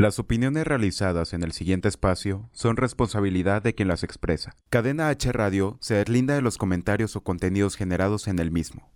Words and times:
Las 0.00 0.18
opiniones 0.18 0.66
realizadas 0.66 1.34
en 1.34 1.42
el 1.42 1.52
siguiente 1.52 1.86
espacio 1.86 2.48
son 2.54 2.78
responsabilidad 2.78 3.60
de 3.60 3.74
quien 3.74 3.86
las 3.86 4.02
expresa. 4.02 4.56
Cadena 4.70 5.10
H 5.10 5.30
Radio 5.30 5.76
se 5.82 5.92
deslinda 5.92 6.34
de 6.34 6.40
los 6.40 6.56
comentarios 6.56 7.16
o 7.16 7.20
contenidos 7.20 7.76
generados 7.76 8.26
en 8.26 8.38
el 8.38 8.50
mismo. 8.50 8.90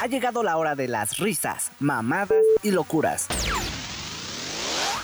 Ha 0.00 0.08
llegado 0.08 0.42
la 0.42 0.56
hora 0.56 0.74
de 0.74 0.88
las 0.88 1.18
risas, 1.18 1.70
mamadas 1.78 2.42
y 2.64 2.72
locuras. 2.72 3.28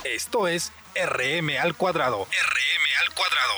Esto 0.02 0.48
es 0.48 0.72
RM 0.96 1.50
al 1.62 1.76
cuadrado. 1.76 2.24
RM 2.24 2.86
al 3.06 3.14
cuadrado. 3.14 3.52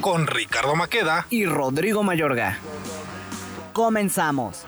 Con 0.00 0.26
Ricardo 0.26 0.76
Maqueda 0.76 1.26
y 1.28 1.44
Rodrigo 1.44 2.02
Mayorga. 2.02 2.56
Comenzamos. 3.74 4.64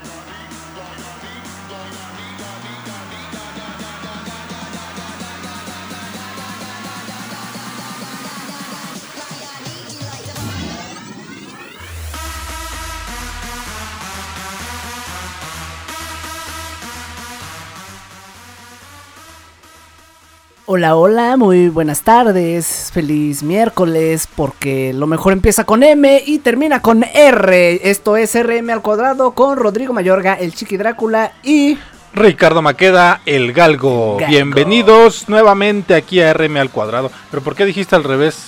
Hola, 20.67 20.97
hola, 20.97 21.37
muy 21.37 21.69
buenas 21.69 22.01
tardes, 22.05 22.91
feliz 22.91 23.43
miércoles, 23.43 24.27
porque 24.35 24.95
lo 24.95 25.07
mejor 25.07 25.35
empieza 25.35 25.65
con 25.65 25.83
M 25.83 26.23
y 26.25 26.39
termina 26.39 26.81
con 26.81 27.05
R. 27.05 27.91
Esto 27.91 28.17
es 28.17 28.35
RM 28.35 28.71
al 28.71 28.81
cuadrado 28.81 29.33
con 29.33 29.59
Rodrigo 29.59 29.93
Mayorga, 29.93 30.33
el 30.33 30.55
Chiqui 30.55 30.79
Drácula 30.79 31.33
y 31.43 31.77
Ricardo 32.15 32.63
Maqueda, 32.63 33.21
el 33.27 33.53
Galgo. 33.53 34.17
Galgo. 34.17 34.31
Bienvenidos 34.31 35.29
nuevamente 35.29 35.95
aquí 35.95 36.23
a 36.23 36.33
RM 36.33 36.57
al 36.57 36.71
cuadrado. 36.71 37.11
Pero 37.31 37.43
¿por 37.43 37.55
qué 37.55 37.67
dijiste 37.67 37.95
al 37.95 38.05
revés? 38.05 38.47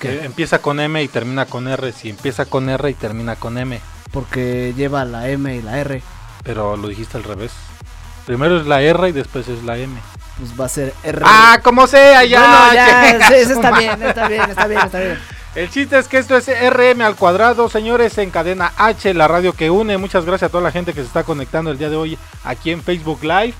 ¿Qué? 0.00 0.08
Que 0.08 0.24
empieza 0.24 0.60
con 0.60 0.80
M 0.80 1.02
y 1.02 1.08
termina 1.08 1.44
con 1.44 1.68
R. 1.68 1.92
Si 1.92 2.08
empieza 2.08 2.46
con 2.46 2.70
R 2.70 2.88
y 2.88 2.94
termina 2.94 3.36
con 3.36 3.58
M. 3.58 3.78
porque 4.10 4.72
lleva 4.74 5.04
la 5.04 5.28
M 5.28 5.54
y 5.54 5.60
la 5.60 5.78
R, 5.80 6.02
Pero 6.44 6.78
lo 6.78 6.88
dijiste 6.88 7.18
al 7.18 7.24
revés. 7.24 7.52
Primero 8.24 8.58
es 8.58 8.66
la 8.66 8.80
R 8.80 9.10
y 9.10 9.12
después 9.12 9.48
es 9.48 9.62
la 9.64 9.76
M. 9.76 10.00
pues 10.38 10.60
va 10.60 10.66
a 10.66 10.68
ser 10.68 10.94
R. 11.02 11.22
Ah, 11.24 11.60
como 11.62 11.86
sea, 11.86 12.24
ya. 12.24 12.40
Bueno, 12.40 12.74
ya, 12.74 13.28
sí, 13.28 13.44
su 13.44 13.52
está 13.52 13.78
bien, 13.78 14.02
está 14.02 14.28
bien, 14.28 14.42
está 14.50 14.66
bien, 14.66 14.80
está 14.80 14.98
bien. 14.98 15.18
El 15.54 15.68
chiste 15.68 15.98
es 15.98 16.08
que 16.08 16.16
esto 16.16 16.34
es 16.34 16.48
RM 16.48 17.02
al 17.02 17.14
cuadrado, 17.14 17.68
señores, 17.68 18.16
en 18.16 18.30
cadena 18.30 18.72
H, 18.78 19.12
la 19.12 19.28
radio 19.28 19.52
que 19.52 19.68
une. 19.70 19.98
Muchas 19.98 20.24
gracias 20.24 20.48
a 20.48 20.50
toda 20.50 20.64
la 20.64 20.72
gente 20.72 20.94
que 20.94 21.00
se 21.02 21.06
está 21.06 21.24
conectando 21.24 21.70
el 21.70 21.76
día 21.76 21.90
de 21.90 21.96
hoy 21.96 22.18
aquí 22.42 22.70
en 22.70 22.82
Facebook 22.82 23.22
Live. 23.22 23.52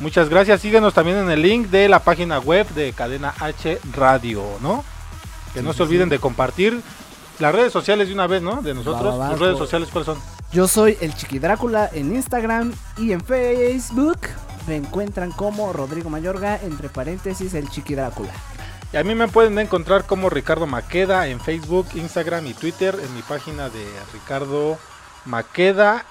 Muchas 0.00 0.28
gracias. 0.28 0.60
Síguenos 0.60 0.92
también 0.92 1.16
en 1.16 1.30
el 1.30 1.40
link 1.40 1.68
de 1.68 1.88
la 1.88 2.00
página 2.00 2.38
web 2.40 2.68
de 2.70 2.92
Cadena 2.92 3.32
H 3.40 3.78
Radio, 3.94 4.44
¿no? 4.60 4.84
Que 5.54 5.62
no 5.62 5.72
se 5.72 5.82
olviden 5.82 6.08
sí. 6.08 6.10
de 6.10 6.18
compartir 6.18 6.82
las 7.38 7.54
redes 7.54 7.72
sociales 7.72 8.08
de 8.08 8.14
una 8.14 8.26
vez, 8.26 8.42
¿no? 8.42 8.60
De 8.60 8.74
nosotros. 8.74 9.30
¿Tus 9.30 9.38
redes 9.38 9.56
sociales 9.56 9.88
cuáles 9.90 10.06
son? 10.06 10.18
Yo 10.52 10.68
soy 10.68 10.98
el 11.00 11.14
Chiqui 11.14 11.38
Drácula 11.38 11.88
en 11.92 12.14
Instagram 12.14 12.72
y 12.98 13.12
en 13.12 13.20
Facebook. 13.22 14.18
Me 14.70 14.76
encuentran 14.76 15.32
como 15.32 15.72
Rodrigo 15.72 16.10
Mayorga, 16.10 16.56
entre 16.62 16.88
paréntesis, 16.88 17.54
el 17.54 17.68
Chiqui 17.68 17.96
Drácula. 17.96 18.30
Y 18.92 18.98
a 18.98 19.02
mí 19.02 19.16
me 19.16 19.26
pueden 19.26 19.58
encontrar 19.58 20.06
como 20.06 20.30
Ricardo 20.30 20.68
Maqueda 20.68 21.26
en 21.26 21.40
Facebook, 21.40 21.88
Instagram 21.94 22.46
y 22.46 22.54
Twitter 22.54 22.96
en 23.02 23.12
mi 23.16 23.22
página 23.22 23.68
de 23.68 23.84
Ricardo 24.12 24.78
Maqueda 25.24 26.04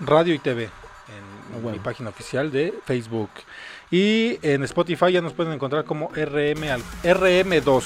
Radio 0.00 0.34
y 0.34 0.38
TV. 0.38 0.64
En 0.64 0.70
Ah, 0.70 1.60
bueno. 1.62 1.78
mi 1.78 1.82
página 1.82 2.10
oficial 2.10 2.52
de 2.52 2.74
Facebook. 2.84 3.30
Y 3.90 4.38
en 4.42 4.64
Spotify 4.64 5.10
ya 5.10 5.22
nos 5.22 5.32
pueden 5.32 5.54
encontrar 5.54 5.86
como 5.86 6.10
RM 6.14 6.62
al 6.70 6.82
RM2. 7.04 7.84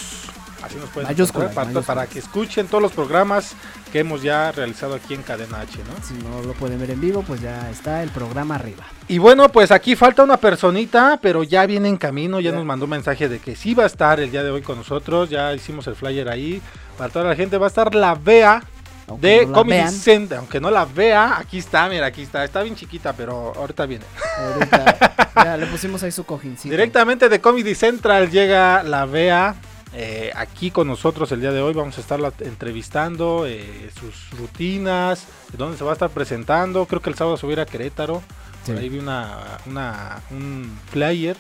Así 0.63 0.77
nos 0.77 0.89
pueden 0.91 1.09
Mayúscula, 1.09 1.51
para, 1.51 2.07
que 2.07 2.19
escuchen 2.19 2.67
todos 2.67 2.83
los 2.83 2.93
programas 2.93 3.53
que 3.93 4.01
hemos 4.01 4.23
ya 4.23 4.51
realizado 4.53 4.95
aquí 4.95 5.15
en 5.15 5.23
Cadena 5.23 5.61
H, 5.61 5.79
¿no? 5.79 6.05
Si 6.05 6.15
no 6.23 6.43
lo 6.43 6.53
pueden 6.55 6.81
ver 6.81 6.91
en 6.91 7.01
vivo, 7.01 7.23
pues 7.23 7.41
ya 7.41 7.71
está 7.71 8.03
el 8.03 8.11
programa 8.11 8.57
arriba. 8.57 8.85
Y 9.07 9.19
bueno, 9.19 9.49
pues 9.51 9.71
aquí 9.71 9.95
falta 9.95 10.23
una 10.25 10.37
personita, 10.37 11.19
pero 11.23 11.45
ya 11.45 11.65
viene 11.67 11.89
en 11.89 11.97
camino, 11.97 12.41
ya 12.41 12.51
Ya. 12.51 12.57
nos 12.57 12.65
mandó 12.67 12.85
un 12.87 12.91
mensaje 12.91 13.29
de 13.29 13.39
que 13.39 13.55
sí 13.57 13.75
va 13.75 13.85
a 13.85 13.87
estar 13.87 14.19
el 14.21 14.31
día 14.31 14.43
de 14.43 14.51
hoy 14.51 14.63
con 14.63 14.77
nosotros, 14.79 15.31
ya 15.31 15.55
hicimos 15.55 15.87
el 15.87 15.95
flyer 15.95 16.29
ahí, 16.29 16.61
para 16.97 17.11
toda 17.13 17.27
la 17.27 17.37
gente 17.37 17.57
va 17.57 17.67
a 17.67 17.69
estar 17.69 17.95
la 17.95 18.15
Bea 18.17 18.63
Aunque 19.07 19.27
de 19.27 19.47
no 19.47 19.65
vean, 19.65 19.93
Center, 19.93 20.39
aunque 20.39 20.61
no 20.61 20.71
la 20.71 20.85
vea, 20.85 21.39
aquí 21.39 21.59
está, 21.59 21.89
mira, 21.89 22.07
aquí 22.07 22.23
está, 22.23 22.45
está 22.45 22.63
bien 22.63 22.75
chiquita, 22.75 23.13
pero 23.13 23.53
ahorita 23.57 23.87
viene. 23.87 24.05
ahorita 24.39 25.15
ya 25.37 25.57
le 25.57 25.67
pusimos 25.67 26.03
ahí 26.03 26.11
su 26.11 26.25
cojincito. 26.25 26.71
Directamente 26.71 27.29
de 27.29 27.41
Comedy 27.41 27.75
Central 27.75 28.29
llega 28.31 28.83
la 28.83 29.07
Bea 29.07 29.55
eh, 29.95 30.31
aquí 30.35 30.71
con 30.71 30.87
nosotros 30.87 31.33
el 31.33 31.41
día 31.41 31.53
de 31.53 31.61
hoy, 31.63 31.73
vamos 31.75 31.97
a 31.99 32.01
estarla 32.01 32.33
entrevistando, 32.41 33.47
eh, 33.47 33.91
sus 33.99 34.31
rutinas, 34.39 35.27
dónde 35.57 35.77
se 35.79 35.85
va 35.85 35.91
a 35.91 35.95
estar 35.95 36.11
presentando, 36.11 36.85
creo 36.87 37.01
que 37.01 37.11
el 37.11 37.17
sábado 37.17 37.37
subirá 37.37 37.63
a 37.63 37.67
Querétaro. 37.67 38.23
Sí. 38.65 38.73
Por 38.73 38.81
ahí 38.83 38.89
vi 38.89 38.99
una, 38.99 39.59
una- 39.67 40.21
un 40.31 40.79
flyer 40.91 41.37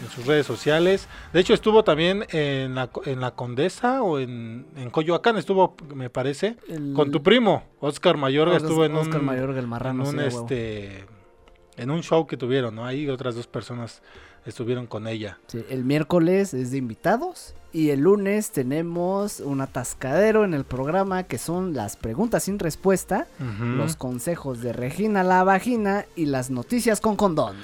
en 0.00 0.08
sus 0.10 0.26
redes 0.26 0.46
sociales. 0.46 1.08
De 1.32 1.40
hecho, 1.40 1.54
estuvo 1.54 1.82
también 1.82 2.24
en 2.30 2.74
la, 2.76 2.88
en 3.04 3.20
la 3.20 3.32
Condesa 3.32 4.02
o 4.02 4.18
en, 4.20 4.66
en 4.76 4.90
Coyoacán, 4.90 5.36
estuvo, 5.36 5.76
me 5.94 6.08
parece, 6.10 6.56
El- 6.68 6.92
con 6.94 7.10
tu 7.10 7.22
primo, 7.22 7.64
Oscar 7.80 8.16
Mayorga, 8.16 8.56
Oscar- 8.56 8.68
estuvo 8.68 8.84
en 8.84 8.94
Oscar 8.96 9.20
un, 9.20 9.26
Mayorga, 9.26 9.58
el 9.58 9.66
marrano, 9.66 10.04
en 10.04 10.08
un, 10.08 10.14
sí, 10.14 10.20
a 10.20 10.28
huevo. 10.28 10.40
este, 10.42 11.04
en 11.76 11.90
un 11.90 12.02
show 12.02 12.26
que 12.26 12.36
tuvieron, 12.36 12.74
¿no? 12.76 12.84
Ahí 12.86 13.08
otras 13.08 13.34
dos 13.34 13.46
personas 13.48 14.02
estuvieron 14.46 14.86
con 14.86 15.06
ella. 15.08 15.38
Sí, 15.48 15.64
el 15.70 15.84
miércoles 15.84 16.52
es 16.54 16.70
de 16.70 16.78
invitados 16.78 17.54
y 17.72 17.90
el 17.90 18.00
lunes 18.00 18.50
tenemos 18.50 19.40
un 19.40 19.60
atascadero 19.60 20.44
en 20.44 20.54
el 20.54 20.64
programa 20.64 21.22
que 21.24 21.38
son 21.38 21.74
las 21.74 21.96
preguntas 21.96 22.44
sin 22.44 22.58
respuesta, 22.58 23.26
los 23.60 23.96
consejos 23.96 24.60
de 24.60 24.72
Regina 24.72 25.22
la 25.22 25.42
vagina 25.44 26.04
y 26.16 26.26
las 26.26 26.50
noticias 26.50 27.00
con 27.00 27.16
condón. 27.16 27.56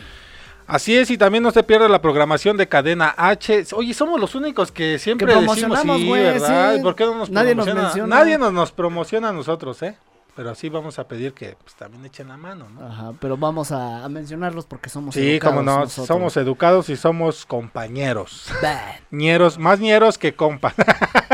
Así 0.67 0.95
es, 0.97 1.11
y 1.11 1.17
también 1.17 1.43
no 1.43 1.51
se 1.51 1.63
pierde 1.63 1.89
la 1.89 2.03
programación 2.03 2.59
de 2.59 2.69
Cadena 2.69 3.15
H. 3.17 3.65
Oye, 3.75 3.95
somos 3.95 4.21
los 4.21 4.35
únicos 4.35 4.71
que 4.71 4.99
siempre 4.99 5.27
Que 5.27 5.41
decimos 5.41 5.81
sí, 5.81 6.11
¿verdad? 6.11 6.75
sí. 6.77 6.83
¿Por 6.83 6.95
qué 6.95 7.05
no 7.05 7.15
nos 7.15 7.31
Nadie 7.31 7.55
nos 7.55 7.65
promociona? 7.65 7.83
menciona. 7.89 8.17
Nadie 8.17 8.37
nos, 8.39 8.53
nos 8.53 8.73
promociona 8.73 9.31
a 9.31 9.33
nosotros, 9.33 9.83
¿eh? 9.83 9.97
Pero 10.39 10.51
así 10.51 10.69
vamos 10.69 11.01
a 11.01 11.09
pedir 11.09 11.33
que 11.33 11.57
pues, 11.61 11.75
también 11.75 12.05
echen 12.05 12.29
la 12.29 12.37
mano, 12.37 12.69
¿no? 12.69 12.87
Ajá, 12.87 13.13
pero 13.21 13.37
vamos 13.37 13.73
a, 13.73 14.05
a 14.05 14.09
mencionarlos 14.09 14.67
porque 14.67 14.89
somos 14.89 15.17
sí, 15.17 15.33
educados 15.33 15.57
como 15.57 15.69
no, 15.69 15.81
nosotros. 15.81 16.07
somos 16.07 16.37
educados 16.37 16.89
y 16.91 16.97
somos 16.97 17.45
compañeros. 17.45 18.47
Bah. 18.63 19.01
Ñeros, 19.11 19.59
más 19.59 19.81
ñeros 19.81 20.17
que 20.17 20.37
compa. 20.37 20.73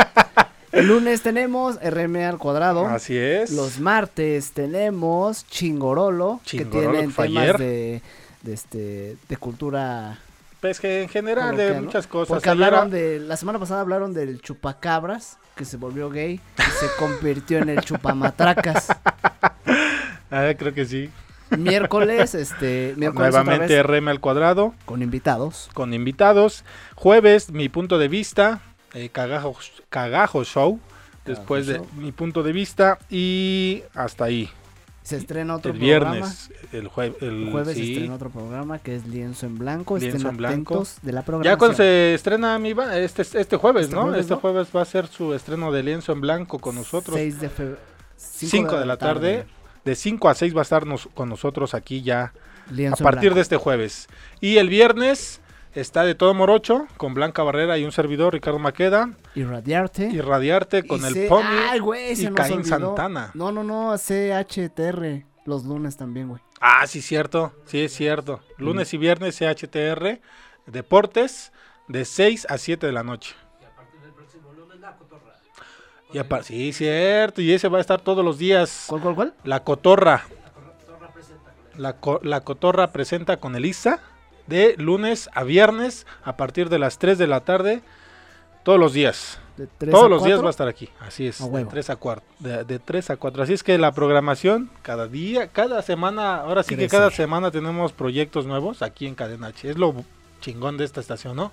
El 0.71 0.87
lunes 0.87 1.21
tenemos 1.21 1.75
RM 1.83 2.15
al 2.15 2.39
cuadrado. 2.39 2.87
Así 2.87 3.15
es. 3.15 3.51
Los 3.51 3.79
martes 3.79 4.53
tenemos 4.53 5.45
Chingorolo, 5.49 6.39
Chingorolo, 6.43 6.81
que 6.81 6.87
tienen 6.87 7.11
que 7.11 7.21
temas 7.21 7.59
de, 7.59 8.01
este, 8.47 9.17
de 9.29 9.37
cultura 9.37 10.17
Pues 10.65 10.79
que 10.79 11.03
en 11.03 11.09
general 11.09 11.55
de 11.55 11.79
muchas 11.79 12.07
cosas. 12.07 12.29
Porque 12.29 12.49
hablaron 12.49 12.89
de, 12.89 13.19
la 13.19 13.37
semana 13.37 13.59
pasada 13.59 13.81
hablaron 13.81 14.13
del 14.15 14.41
chupacabras, 14.41 15.37
que 15.55 15.63
se 15.63 15.77
volvió 15.77 16.09
gay 16.09 16.39
y 16.57 16.61
se 16.61 16.87
convirtió 16.97 17.59
en 17.59 17.69
el 17.69 17.81
chupamatracas. 17.81 18.87
Ah, 20.31 20.51
creo 20.57 20.73
que 20.73 20.85
sí. 20.85 21.09
Miércoles, 21.55 22.33
este, 22.33 22.93
miércoles 22.97 23.31
Nuevamente 23.31 23.81
RM 23.83 24.09
al 24.09 24.19
cuadrado. 24.19 24.73
con 24.85 25.03
invitados. 25.03 25.69
con 25.73 25.93
invitados. 25.93 26.65
Jueves, 26.95 27.51
mi 27.51 27.69
punto 27.69 27.99
de 27.99 28.07
vista, 28.07 28.59
eh, 28.95 29.09
cagajo, 29.09 29.55
cagajo 29.89 30.43
show. 30.43 30.79
Después 31.25 31.67
de 31.67 31.79
mi 31.95 32.11
punto 32.11 32.41
de 32.43 32.51
vista 32.53 32.97
y 33.09 33.83
hasta 33.93 34.25
ahí. 34.25 34.49
Se 35.05 35.17
estrena 35.17 35.55
otro 35.55 35.71
el 35.71 35.77
programa. 35.77 36.11
viernes, 36.13 36.49
el, 36.73 36.89
jue- 36.89 37.15
el 37.21 37.43
El 37.45 37.51
jueves 37.51 37.77
sí. 37.77 37.83
se 37.85 37.91
estrena 37.93 38.15
otro 38.15 38.29
programa 38.31 38.79
que 38.79 38.95
es 38.95 39.05
Lienzo 39.05 39.45
en 39.45 39.57
Blanco. 39.57 39.97
Lienzo 39.97 40.17
Estén 40.17 40.31
en 40.31 40.37
Blanco. 40.37 40.85
de 41.03 41.11
la 41.11 41.21
programación. 41.23 41.53
Ya 41.53 41.57
cuando 41.57 41.77
se 41.77 42.13
estrena 42.15 42.57
mi 42.59 42.73
este, 42.95 43.21
este 43.21 43.55
jueves, 43.57 43.83
Este 43.83 43.95
¿no? 43.95 44.01
jueves, 44.03 44.21
este 44.21 44.33
¿no? 44.33 44.39
jueves 44.39 44.67
va 44.75 44.81
a 44.81 44.85
ser 44.85 45.07
su 45.07 45.33
estreno 45.35 45.71
de 45.71 45.83
lienzo 45.83 46.11
en 46.11 46.21
blanco 46.21 46.57
con 46.59 46.73
nosotros. 46.75 47.15
6 47.15 47.39
de 47.39 47.49
febrero. 47.49 47.79
5 48.17 48.79
de 48.79 48.85
la 48.85 48.97
tarde. 48.97 49.45
De 49.85 49.93
5 49.95 50.27
a 50.29 50.33
6 50.33 50.55
va 50.55 50.61
a 50.61 50.63
estar 50.63 50.85
nos- 50.87 51.07
con 51.13 51.29
nosotros 51.29 51.75
aquí 51.75 52.01
ya 52.01 52.33
Lienzo 52.71 53.03
a 53.03 53.11
partir 53.11 53.35
de 53.35 53.41
este 53.41 53.57
jueves. 53.57 54.07
Y 54.41 54.57
el 54.57 54.69
viernes 54.69 55.39
está 55.75 56.03
de 56.03 56.15
todo 56.15 56.33
morocho, 56.33 56.87
con 56.97 57.13
Blanca 57.13 57.43
Barrera 57.43 57.77
y 57.77 57.83
un 57.85 57.91
servidor, 57.91 58.33
Ricardo 58.33 58.59
Maqueda. 58.59 59.11
Irradiarte. 59.35 60.07
Irradiarte 60.07 60.83
con 60.87 61.01
Y 61.01 61.05
el 61.05 61.13
C- 61.13 61.27
Pony 61.27 61.43
Ay, 61.69 61.79
güey, 61.79 62.13
y 62.19 62.27
Caín. 62.33 62.63
Santana. 62.65 63.31
No, 63.33 63.51
no, 63.51 63.63
no, 63.63 63.95
CHTR. 63.97 65.25
Los 65.45 65.63
lunes 65.65 65.95
también, 65.97 66.29
güey. 66.29 66.41
Ah, 66.59 66.87
sí, 66.87 67.01
cierto. 67.01 67.53
Sí, 67.65 67.81
es 67.81 67.93
cierto. 67.93 68.41
Mm. 68.57 68.63
Lunes 68.63 68.93
y 68.93 68.97
viernes 68.97 69.37
CHTR, 69.37 70.19
Deportes, 70.65 71.51
de 71.87 72.03
6 72.05 72.47
a 72.49 72.57
7 72.57 72.87
de 72.87 72.91
la 72.93 73.03
noche. 73.03 73.35
Y 76.13 76.17
a 76.17 76.27
par- 76.29 76.43
sí, 76.43 76.71
cierto. 76.73 77.41
Y 77.41 77.51
ese 77.51 77.67
va 77.67 77.77
a 77.79 77.81
estar 77.81 77.99
todos 78.01 78.23
los 78.23 78.37
días. 78.37 78.85
¿Cuál, 78.87 79.01
cuál, 79.01 79.15
cuál? 79.15 79.33
La 79.43 79.63
Cotorra. 79.63 80.23
La, 81.77 81.97
co- 81.99 82.21
la 82.23 82.41
Cotorra 82.41 82.91
presenta 82.93 83.37
con 83.37 83.55
Elisa 83.55 83.99
de 84.47 84.75
lunes 84.77 85.29
a 85.33 85.43
viernes 85.43 86.05
a 86.23 86.37
partir 86.37 86.69
de 86.69 86.79
las 86.79 86.97
3 86.97 87.17
de 87.17 87.27
la 87.27 87.41
tarde. 87.41 87.81
Todos 88.63 88.79
los 88.79 88.93
días. 88.93 89.39
De 89.57 89.67
Todos 89.87 90.09
los 90.09 90.23
días 90.23 90.41
va 90.41 90.47
a 90.47 90.49
estar 90.49 90.67
aquí. 90.67 90.89
Así 90.99 91.27
es. 91.27 91.37
De 91.37 91.45
huevo. 91.45 91.69
3 91.69 91.89
a 91.91 91.95
4. 91.95 92.25
De, 92.39 92.63
de 92.65 92.79
3 92.79 93.11
a 93.11 93.17
4. 93.17 93.43
Así 93.43 93.53
es 93.53 93.63
que 93.63 93.77
la 93.77 93.93
programación, 93.93 94.69
cada 94.81 95.07
día, 95.07 95.47
cada 95.47 95.81
semana, 95.81 96.37
ahora 96.37 96.63
sí 96.63 96.75
que 96.75 96.87
cada 96.87 97.11
semana 97.11 97.51
tenemos 97.51 97.93
proyectos 97.93 98.45
nuevos 98.45 98.81
aquí 98.81 99.07
en 99.07 99.15
Cadena 99.15 99.47
H. 99.47 99.69
Es 99.69 99.77
lo 99.77 99.93
chingón 100.41 100.77
de 100.77 100.85
esta 100.85 100.99
estación, 100.99 101.35
¿no? 101.35 101.51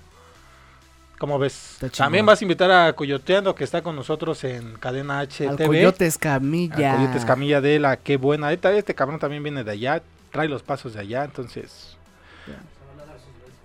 ¿Cómo 1.18 1.38
ves? 1.38 1.78
También 1.96 2.26
vas 2.26 2.40
a 2.40 2.44
invitar 2.44 2.70
a 2.72 2.92
Coyoteando 2.94 3.54
que 3.54 3.62
está 3.62 3.80
con 3.80 3.94
nosotros 3.94 4.42
en 4.42 4.74
Cadena 4.74 5.20
H 5.20 5.46
Al 5.46 5.56
TV. 5.56 5.68
Coyote 5.68 6.06
Escamilla. 6.06 6.94
Al 6.94 6.98
Coyote 6.98 7.18
Escamilla 7.18 7.60
de 7.60 7.78
la 7.78 7.96
qué 7.96 8.16
buena. 8.16 8.52
Este, 8.52 8.76
este 8.76 8.96
cabrón 8.96 9.20
también 9.20 9.44
viene 9.44 9.62
de 9.62 9.70
allá, 9.70 10.02
trae 10.32 10.48
los 10.48 10.64
pasos 10.64 10.94
de 10.94 11.00
allá, 11.00 11.22
entonces 11.22 11.96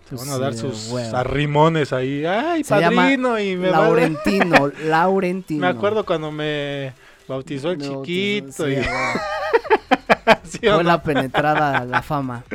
se 0.10 0.16
van 0.16 0.30
a 0.30 0.38
dar 0.38 0.54
sí, 0.54 0.60
sus 0.60 0.90
huevo. 0.90 1.16
arrimones 1.18 1.94
ahí. 1.94 2.26
Ay, 2.26 2.64
Se 2.64 2.74
padrino 2.76 3.40
y 3.40 3.56
me 3.56 3.70
Laurentino, 3.72 4.72
Laurentino. 4.86 5.62
Me 5.62 5.68
acuerdo 5.68 6.06
cuando 6.06 6.32
me 6.32 6.94
bautizó 7.28 7.72
el 7.72 7.78
Me 7.78 7.88
bautizó, 7.90 8.04
chiquito. 8.06 8.66
sí, 8.66 8.72
y-. 8.74 8.84
¿sí 10.48 10.60
Fue 10.60 10.70
no? 10.70 10.84
la 10.84 11.02
penetrada 11.02 11.84
la 11.86 12.02
fama. 12.02 12.44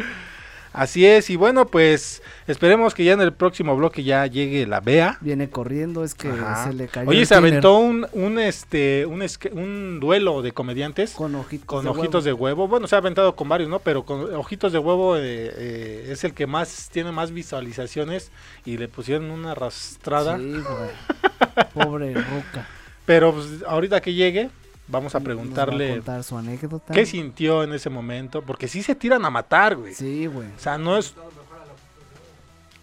Así 0.73 1.05
es, 1.05 1.29
y 1.29 1.37
bueno, 1.37 1.67
pues 1.67 2.23
esperemos 2.47 2.95
que 2.95 3.05
ya 3.05 3.13
en 3.13 3.21
el 3.21 3.33
próximo 3.33 3.77
bloque 3.77 4.03
ya 4.05 4.27
llegue 4.27 4.67
la 4.67 4.81
Bea. 4.81 5.19
Viene 5.21 5.51
corriendo, 5.51 6.03
es 6.03 6.15
que 6.15 6.29
Ajá. 6.29 6.65
se 6.65 6.73
le 6.73 6.89
cayó. 6.89 7.11
Oye, 7.11 7.21
el 7.21 7.27
se 7.27 7.35
tiner 7.35 7.51
aventó 7.51 7.77
un, 7.77 8.07
un 8.13 8.39
este 8.39 9.05
un, 9.05 9.23
un 9.53 10.01
duelo 10.01 10.41
de 10.41 10.53
comediantes 10.53 11.13
con 11.13 11.35
ojitos. 11.35 11.67
con 11.67 11.85
de 11.85 11.91
ojitos 11.91 12.25
huevo. 12.25 12.37
de 12.37 12.43
huevo. 12.43 12.69
Bueno, 12.69 12.87
se 12.87 12.95
ha 12.95 12.99
aventado 12.99 13.37
con 13.37 13.49
varios, 13.49 13.69
¿no? 13.69 13.81
Pero 13.81 14.05
con 14.05 14.35
ojitos 14.35 14.73
de 14.73 14.79
huevo 14.79 15.17
eh, 15.17 15.21
eh, 15.25 16.09
es 16.11 16.25
el 16.25 16.33
que 16.33 16.47
más 16.47 16.89
tiene 16.91 17.13
más 17.13 17.33
visualizaciones 17.33 18.31
y 18.65 18.79
le 18.79 18.89
pusieron 18.89 19.31
una 19.31 19.53
arrastrada. 19.53 20.39
Sí, 20.39 20.53
güey. 20.53 21.65
Pobre 21.75 22.15
Ruca. 22.15 22.67
Pero 23.05 23.33
pues, 23.33 23.63
ahorita 23.67 24.01
que 24.01 24.15
llegue, 24.15 24.49
vamos 24.89 25.15
a 25.15 25.19
Nos 25.19 25.23
va 25.23 25.25
preguntarle 25.25 25.91
contar 25.95 26.23
su 26.25 26.37
anécdota. 26.37 26.93
qué 26.93 27.07
sintió 27.07 27.63
en 27.63 27.73
ese 27.73 27.89
momento, 27.91 28.43
porque 28.43 28.69
sí 28.69 28.83
se 28.83 28.95
tiran 28.95 29.25
a 29.25 29.31
matar, 29.31 29.77
güey. 29.77 29.95
Sí, 29.95 30.27
güey. 30.27 30.49
O 30.49 30.59
sea, 30.59 30.79
no 30.79 30.97
es... 30.97 31.15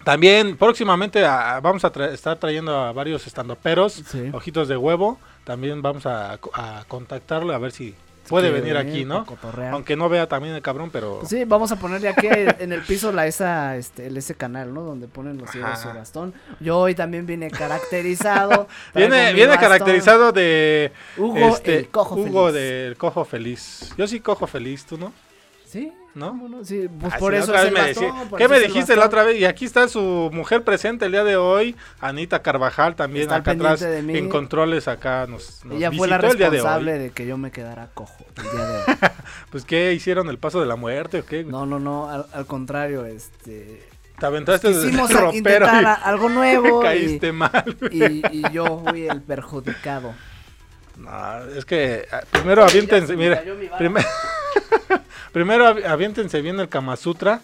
También 0.04 0.56
próximamente 0.58 1.26
a- 1.26 1.60
vamos 1.60 1.84
a 1.84 1.92
tra- 1.92 2.12
estar 2.12 2.38
trayendo 2.38 2.76
a 2.76 2.92
varios 2.94 3.28
estandoperos, 3.28 3.94
Sí. 4.08 4.30
ojitos 4.34 4.68
de 4.68 4.78
huevo. 4.78 5.20
También 5.44 5.82
vamos 5.82 6.06
a, 6.06 6.40
a 6.54 6.86
contactarlo 6.88 7.54
a 7.54 7.58
ver 7.58 7.72
si 7.72 7.96
puede 8.30 8.52
venir 8.52 8.60
venir 8.60 8.78
aquí, 8.78 9.06
¿no? 9.06 9.26
Aunque 9.72 9.96
no 9.96 10.10
vea 10.10 10.28
también 10.28 10.56
el 10.56 10.62
cabrón, 10.62 10.90
pero... 10.92 11.20
Pues 11.20 11.30
sí, 11.30 11.44
vamos 11.46 11.72
a 11.72 11.78
ponerle 11.78 12.10
aquí 12.10 12.28
en 12.30 12.72
el 12.72 12.82
piso 12.82 13.12
la 13.12 13.28
esa, 13.28 13.76
este, 13.78 14.08
el 14.08 14.18
ese 14.18 14.36
canal, 14.36 14.74
¿no? 14.74 14.82
Donde 14.82 15.08
ponen 15.08 15.38
los 15.38 15.50
ciegos 15.52 15.80
su 15.80 15.88
bastón. 15.90 16.34
Yo 16.60 16.78
hoy 16.78 16.96
también 16.96 17.26
vine 17.26 17.50
caracterizado. 17.50 18.68
Viene, 18.94 19.34
viene 19.34 19.50
bastón. 19.50 19.70
caracterizado 19.70 20.32
de 20.32 20.92
Hugo, 21.18 21.38
este, 21.38 21.80
el 21.80 21.90
cojo 21.90 22.16
Hugo 22.16 22.48
feliz. 22.48 22.62
del 22.62 22.98
cojo 22.98 23.26
feliz. 23.26 23.94
Yo 23.98 24.08
sí 24.08 24.20
cojo 24.20 24.48
feliz, 24.48 24.86
¿tú 24.86 24.98
no? 24.98 25.14
Sí, 25.72 25.94
¿No? 26.16 26.30
¿cómo 26.30 26.50
no? 26.50 26.66
Sí, 26.66 26.90
pues 27.00 27.14
Ah, 27.14 27.18
por 27.20 27.32
sí, 27.34 27.38
eso 27.40 27.54
es 27.54 27.64
el 27.66 27.72
me 27.72 27.80
bastón, 27.80 28.30
¿Qué 28.38 28.44
eso 28.46 28.54
me 28.54 28.60
dijiste 28.60 28.96
la 28.96 29.06
otra 29.06 29.24
vez? 29.24 29.38
Y 29.40 29.46
aquí 29.46 29.66
está 29.66 29.88
su 29.88 30.32
mujer 30.34 30.64
presente 30.64 31.06
el 31.06 31.12
día 31.12 31.24
de 31.24 31.38
hoy, 31.38 31.76
Anita 32.02 32.42
Carvajal, 32.42 32.96
también 32.96 33.24
Está 33.26 33.36
acá 33.36 33.52
atrás 33.52 33.80
de 33.82 34.02
mí. 34.02 34.18
en 34.18 34.30
controles 34.30 34.88
acá 34.88 35.28
nos, 35.28 35.64
nos 35.66 35.76
Ella 35.78 35.92
fue 35.92 36.08
la 36.08 36.18
de 36.18 36.28
responsable 36.28 36.98
de, 36.98 37.12
que 37.12 37.28
yo 37.28 37.38
me 37.38 37.52
quedara 37.52 37.90
cojo 37.94 38.26
el 38.38 38.44
día 38.44 38.66
de 38.66 38.78
hoy. 38.88 39.10
Pues 39.52 39.64
¿qué 39.66 39.94
hicieron 39.94 40.28
el 40.30 40.40
paso 40.40 40.60
de 40.60 40.66
la 40.66 40.76
muerte 40.76 41.20
o 41.20 41.26
qué? 41.26 41.44
No, 41.44 41.68
no, 41.68 41.78
no, 41.80 42.10
al, 42.10 42.26
al 42.34 42.46
contrario, 42.48 43.06
este... 43.06 43.88
Te 44.18 44.26
aventaste 44.26 44.70
desde 44.70 44.88
Quisimos 44.88 45.12
el 45.12 45.18
ropero 45.22 45.68
y 45.68 45.86
algo 45.86 46.30
nuevo 46.30 46.82
y, 46.82 46.84
caíste 46.84 47.32
mal. 47.32 47.78
y, 47.92 48.26
y 48.36 48.44
yo 48.52 48.84
fui 48.90 49.08
el 49.08 49.22
perjudicado. 49.22 50.14
No, 50.98 51.38
es 51.56 51.64
que 51.64 52.06
ah, 52.12 52.22
primero 52.32 52.64
aviéntense, 52.64 53.16
mira, 53.16 53.42
primer- 53.78 54.04
primero 55.32 55.66
avi- 55.68 55.86
aviéntense 55.86 56.42
bien 56.42 56.60
el 56.60 56.70
Kama 56.70 56.96
Sutra 56.96 57.42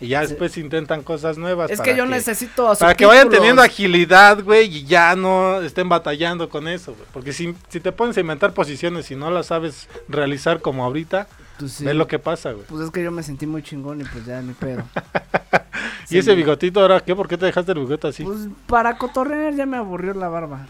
y 0.00 0.08
ya 0.08 0.22
Sí. 0.22 0.28
después 0.28 0.56
intentan 0.58 1.02
cosas 1.02 1.38
nuevas. 1.38 1.70
Es 1.70 1.78
para 1.78 1.90
que 1.90 1.96
yo 1.98 2.06
necesito 2.06 2.72
Para 2.78 2.94
que 2.94 3.04
vayan 3.06 3.28
teniendo 3.30 3.62
agilidad, 3.62 4.42
güey, 4.44 4.66
y 4.78 4.84
ya 4.84 5.16
no 5.16 5.60
estén 5.60 5.88
batallando 5.88 6.48
con 6.48 6.68
eso, 6.68 6.94
güey. 6.94 7.06
Porque 7.12 7.32
si, 7.32 7.54
si 7.68 7.80
te 7.80 7.90
pones 7.92 8.16
a 8.16 8.20
inventar 8.20 8.52
posiciones 8.54 9.10
y 9.10 9.16
no 9.16 9.30
las 9.30 9.46
sabes 9.46 9.88
realizar 10.08 10.60
como 10.60 10.84
ahorita, 10.84 11.26
Pues 11.58 11.72
sí. 11.72 11.84
ve 11.84 11.94
lo 11.94 12.06
que 12.06 12.18
pasa, 12.20 12.52
güey. 12.52 12.64
Pues 12.66 12.84
es 12.84 12.90
que 12.92 13.02
yo 13.02 13.10
me 13.10 13.22
sentí 13.24 13.46
muy 13.46 13.62
chingón 13.62 14.00
y 14.00 14.04
pues 14.04 14.24
ya 14.24 14.40
ni 14.40 14.52
pedo. 14.52 14.84
y 16.10 16.18
ese 16.18 16.34
bigotito 16.36 16.80
ahora, 16.80 17.00
¿qué? 17.00 17.16
¿Por 17.16 17.26
qué 17.28 17.36
te 17.36 17.46
dejaste 17.46 17.72
el 17.72 17.80
bigote 17.80 18.06
así? 18.08 18.22
Pues 18.22 18.38
para 18.68 18.96
cotorrear 18.98 19.54
ya 19.54 19.66
me 19.66 19.76
aburrió 19.76 20.14
la 20.14 20.28
barba. 20.28 20.66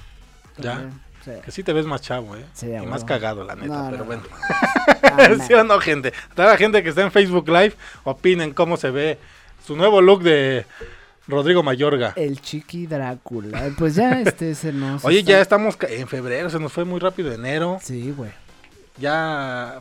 Ya. 0.56 0.88
Sí. 1.24 1.30
Que 1.44 1.50
sí 1.50 1.62
te 1.62 1.72
ves 1.72 1.84
más 1.86 2.00
chavo, 2.00 2.36
¿eh? 2.36 2.44
Sí, 2.54 2.66
y 2.70 2.86
más 2.86 3.04
cagado, 3.04 3.44
la 3.44 3.54
neta, 3.54 3.66
No, 3.66 3.84
pero 3.90 3.98
no, 3.98 4.04
bueno. 4.04 4.22
Ah, 5.02 5.28
¿Sí 5.46 5.52
o 5.54 5.64
no, 5.64 5.78
gente? 5.80 6.12
Toda 6.34 6.48
la 6.48 6.56
gente 6.56 6.82
que 6.82 6.88
está 6.90 7.02
en 7.02 7.10
Facebook 7.12 7.48
Live, 7.48 7.74
opinen 8.04 8.52
cómo 8.54 8.76
se 8.76 8.90
ve 8.90 9.18
su 9.66 9.76
nuevo 9.76 10.00
look 10.00 10.22
de 10.22 10.64
Rodrigo 11.26 11.62
Mayorga. 11.62 12.12
El 12.16 12.40
chiqui 12.40 12.86
Drácula. 12.86 13.70
Pues 13.76 13.94
ya 13.96 14.20
este 14.20 14.54
se 14.54 14.72
nos. 14.72 15.04
Oye, 15.04 15.18
está- 15.20 15.32
ya 15.32 15.40
estamos 15.40 15.76
en 15.88 16.06
febrero, 16.08 16.48
se 16.50 16.58
nos 16.58 16.72
fue 16.72 16.84
muy 16.84 17.00
rápido 17.00 17.32
enero. 17.32 17.78
Sí, 17.82 18.12
güey. 18.16 18.30
Ya 18.96 19.80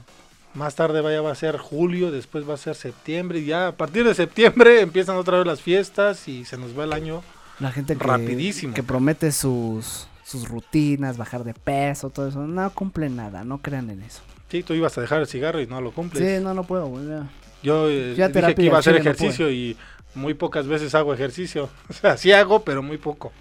más 0.53 0.75
tarde 0.75 1.01
vaya 1.01 1.21
va 1.21 1.31
a 1.31 1.35
ser 1.35 1.57
julio, 1.57 2.11
después 2.11 2.47
va 2.49 2.55
a 2.55 2.57
ser 2.57 2.75
septiembre 2.75 3.39
y 3.39 3.45
ya 3.45 3.67
a 3.67 3.71
partir 3.73 4.03
de 4.05 4.13
septiembre 4.15 4.81
empiezan 4.81 5.17
otra 5.17 5.37
vez 5.37 5.47
las 5.47 5.61
fiestas 5.61 6.27
y 6.27 6.45
se 6.45 6.57
nos 6.57 6.77
va 6.77 6.83
el 6.83 6.93
año. 6.93 7.23
La 7.59 7.71
gente 7.71 7.95
que, 7.95 8.03
Rapidísimo. 8.03 8.73
que 8.73 8.83
promete 8.83 9.31
sus, 9.31 10.07
sus 10.27 10.49
rutinas, 10.49 11.17
bajar 11.17 11.45
de 11.45 11.53
peso, 11.53 12.09
todo 12.09 12.27
eso. 12.27 12.39
No 12.45 12.69
cumple 12.71 13.09
nada, 13.09 13.45
no 13.45 13.59
crean 13.59 13.89
en 13.89 14.01
eso. 14.01 14.21
Sí, 14.49 14.61
tú 14.61 14.73
ibas 14.73 14.97
a 14.97 15.01
dejar 15.01 15.21
el 15.21 15.27
cigarro 15.27 15.61
y 15.61 15.67
no 15.67 15.79
lo 15.79 15.91
cumples. 15.91 16.23
Sí, 16.37 16.43
no, 16.43 16.53
no 16.53 16.63
puedo, 16.65 16.87
güey. 16.87 17.07
ya. 17.07 17.27
Yo 17.63 17.89
eh, 17.89 18.13
Ya 18.15 18.27
dije 18.27 18.53
que 18.55 18.63
iba 18.63 18.75
a 18.75 18.79
hacer 18.79 18.95
chile 18.97 19.05
no 19.05 19.11
ejercicio 19.11 19.49
y 19.51 19.77
muy 20.15 20.33
pocas 20.33 20.67
veces 20.67 20.93
hago 20.95 21.13
ejercicio. 21.13 21.69
O 21.89 21.93
sea, 21.93 22.17
sí 22.17 22.31
hago, 22.33 22.63
pero 22.63 22.81
muy 22.83 22.97
poco. 22.97 23.31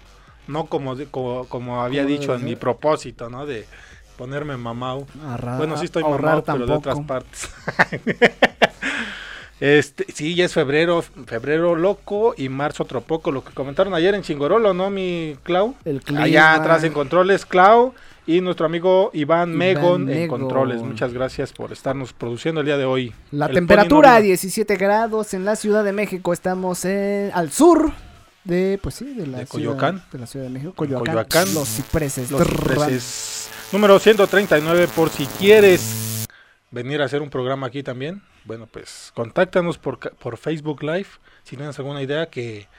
No 0.47 0.65
como, 0.67 0.95
como, 1.11 1.45
como 1.49 1.81
había 1.83 2.05
dicho 2.05 2.33
en 2.33 2.45
mi 2.45 2.55
propósito, 2.55 3.29
¿no? 3.29 3.45
De 3.45 3.65
ponerme 4.17 4.55
mamau. 4.55 5.05
Arra- 5.27 5.57
Bueno, 5.57 5.75
sí 5.77 5.85
estoy 5.85 6.03
ahorrar 6.03 6.43
mamado, 6.43 6.43
pero 6.45 6.59
de 6.59 6.81
tampoco. 6.81 6.89
otras 6.89 7.05
partes. 7.05 7.49
este, 9.59 10.05
sí, 10.13 10.35
ya 10.35 10.45
es 10.45 10.53
febrero, 10.53 11.01
febrero 11.25 11.75
loco 11.75 12.35
y 12.37 12.49
marzo 12.49 12.83
otro 12.83 13.01
poco. 13.01 13.31
Lo 13.31 13.43
que 13.43 13.53
comentaron 13.53 13.93
ayer 13.93 14.13
en 14.13 14.21
Chingorolo, 14.21 14.73
¿no, 14.73 14.89
mi 14.89 15.35
Clau? 15.43 15.75
El 15.83 16.01
clima. 16.01 16.23
Allá 16.23 16.53
atrás 16.53 16.83
en 16.83 16.93
controles, 16.93 17.45
Clau. 17.45 17.93
Y 18.27 18.41
nuestro 18.41 18.65
amigo 18.65 19.09
Iván, 19.13 19.51
Iván 19.51 19.57
Megon 19.57 20.09
en 20.09 20.27
controles. 20.27 20.81
Muchas 20.81 21.13
gracias 21.13 21.53
por 21.53 21.71
estarnos 21.71 22.11
produciendo 22.11 22.59
el 22.59 22.67
día 22.67 22.77
de 22.77 22.83
hoy. 22.83 23.13
La 23.31 23.45
El 23.45 23.53
temperatura 23.53 24.09
Pony 24.09 24.15
no 24.15 24.21
vino. 24.21 24.27
17 24.27 24.75
grados 24.75 25.33
en 25.33 25.45
la 25.45 25.55
Ciudad 25.55 25.83
de 25.85 25.93
México. 25.93 26.33
Estamos 26.33 26.83
en, 26.83 27.31
al 27.33 27.51
sur 27.53 27.93
de, 28.43 28.79
pues 28.83 28.95
sí, 28.95 29.05
de 29.05 29.27
la 29.27 29.37
De 29.39 29.45
ciudad, 29.45 29.47
Coyoacán. 29.47 30.03
de 30.11 30.19
la 30.19 30.27
Ciudad 30.27 30.45
de 30.45 30.51
México. 30.51 30.73
Coyoacán. 30.75 31.05
Coyoacán. 31.15 31.53
Los 31.53 31.69
cipreses. 31.69 32.29
Los 32.29 32.45
cipreses. 32.45 33.49
Número 33.71 33.97
139, 33.97 34.89
por 34.93 35.09
si 35.09 35.25
quieres 35.25 36.27
venir 36.69 37.01
a 37.01 37.05
hacer 37.05 37.21
un 37.21 37.29
programa 37.29 37.67
aquí 37.67 37.81
también. 37.81 38.21
Bueno, 38.47 38.65
pues 38.65 39.11
contáctanos 39.13 39.77
por, 39.77 39.99
por 39.99 40.37
Facebook 40.37 40.81
Live 40.81 41.09
si 41.43 41.57
tienes 41.57 41.77
alguna 41.79 42.01
idea 42.01 42.27
que, 42.27 42.69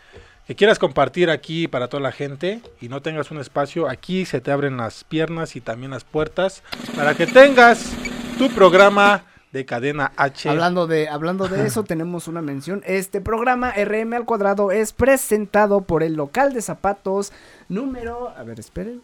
que 0.47 0.57
quieras 0.57 0.79
compartir 0.79 1.29
aquí 1.29 1.69
para 1.69 1.89
toda 1.89 2.03
la 2.03 2.11
gente 2.11 2.63
y 2.81 2.89
no 2.89 3.03
tengas 3.03 3.31
un 3.31 3.39
espacio. 3.39 3.87
Aquí 3.87 4.25
se 4.25 4.41
te 4.41 4.51
abren 4.51 4.79
las 4.79 5.05
piernas 5.05 5.57
y 5.57 5.61
también 5.61 5.91
las 5.91 6.05
puertas 6.05 6.63
para 6.97 7.15
que 7.15 7.27
tengas 7.27 7.93
tu 8.39 8.49
programa 8.49 9.27
de 9.53 9.67
cadena 9.67 10.13
H. 10.17 10.49
Hablando 10.49 10.87
de, 10.87 11.07
hablando 11.09 11.49
de 11.49 11.67
eso, 11.67 11.85
tenemos 11.85 12.29
una 12.29 12.41
mención. 12.41 12.83
Este 12.87 13.21
programa 13.21 13.73
RM 13.73 14.15
al 14.15 14.25
cuadrado 14.25 14.73
es 14.73 14.95
presentado 14.95 15.83
por 15.83 16.03
el 16.03 16.15
local 16.15 16.55
de 16.55 16.63
zapatos 16.63 17.31
número, 17.69 18.31
a 18.31 18.43
ver, 18.43 18.59
esperen, 18.59 19.03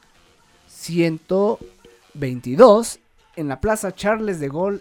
122 0.69 3.01
en 3.37 3.49
la 3.49 3.61
Plaza 3.61 3.95
Charles 3.95 4.41
de 4.41 4.49
Gaulle 4.49 4.81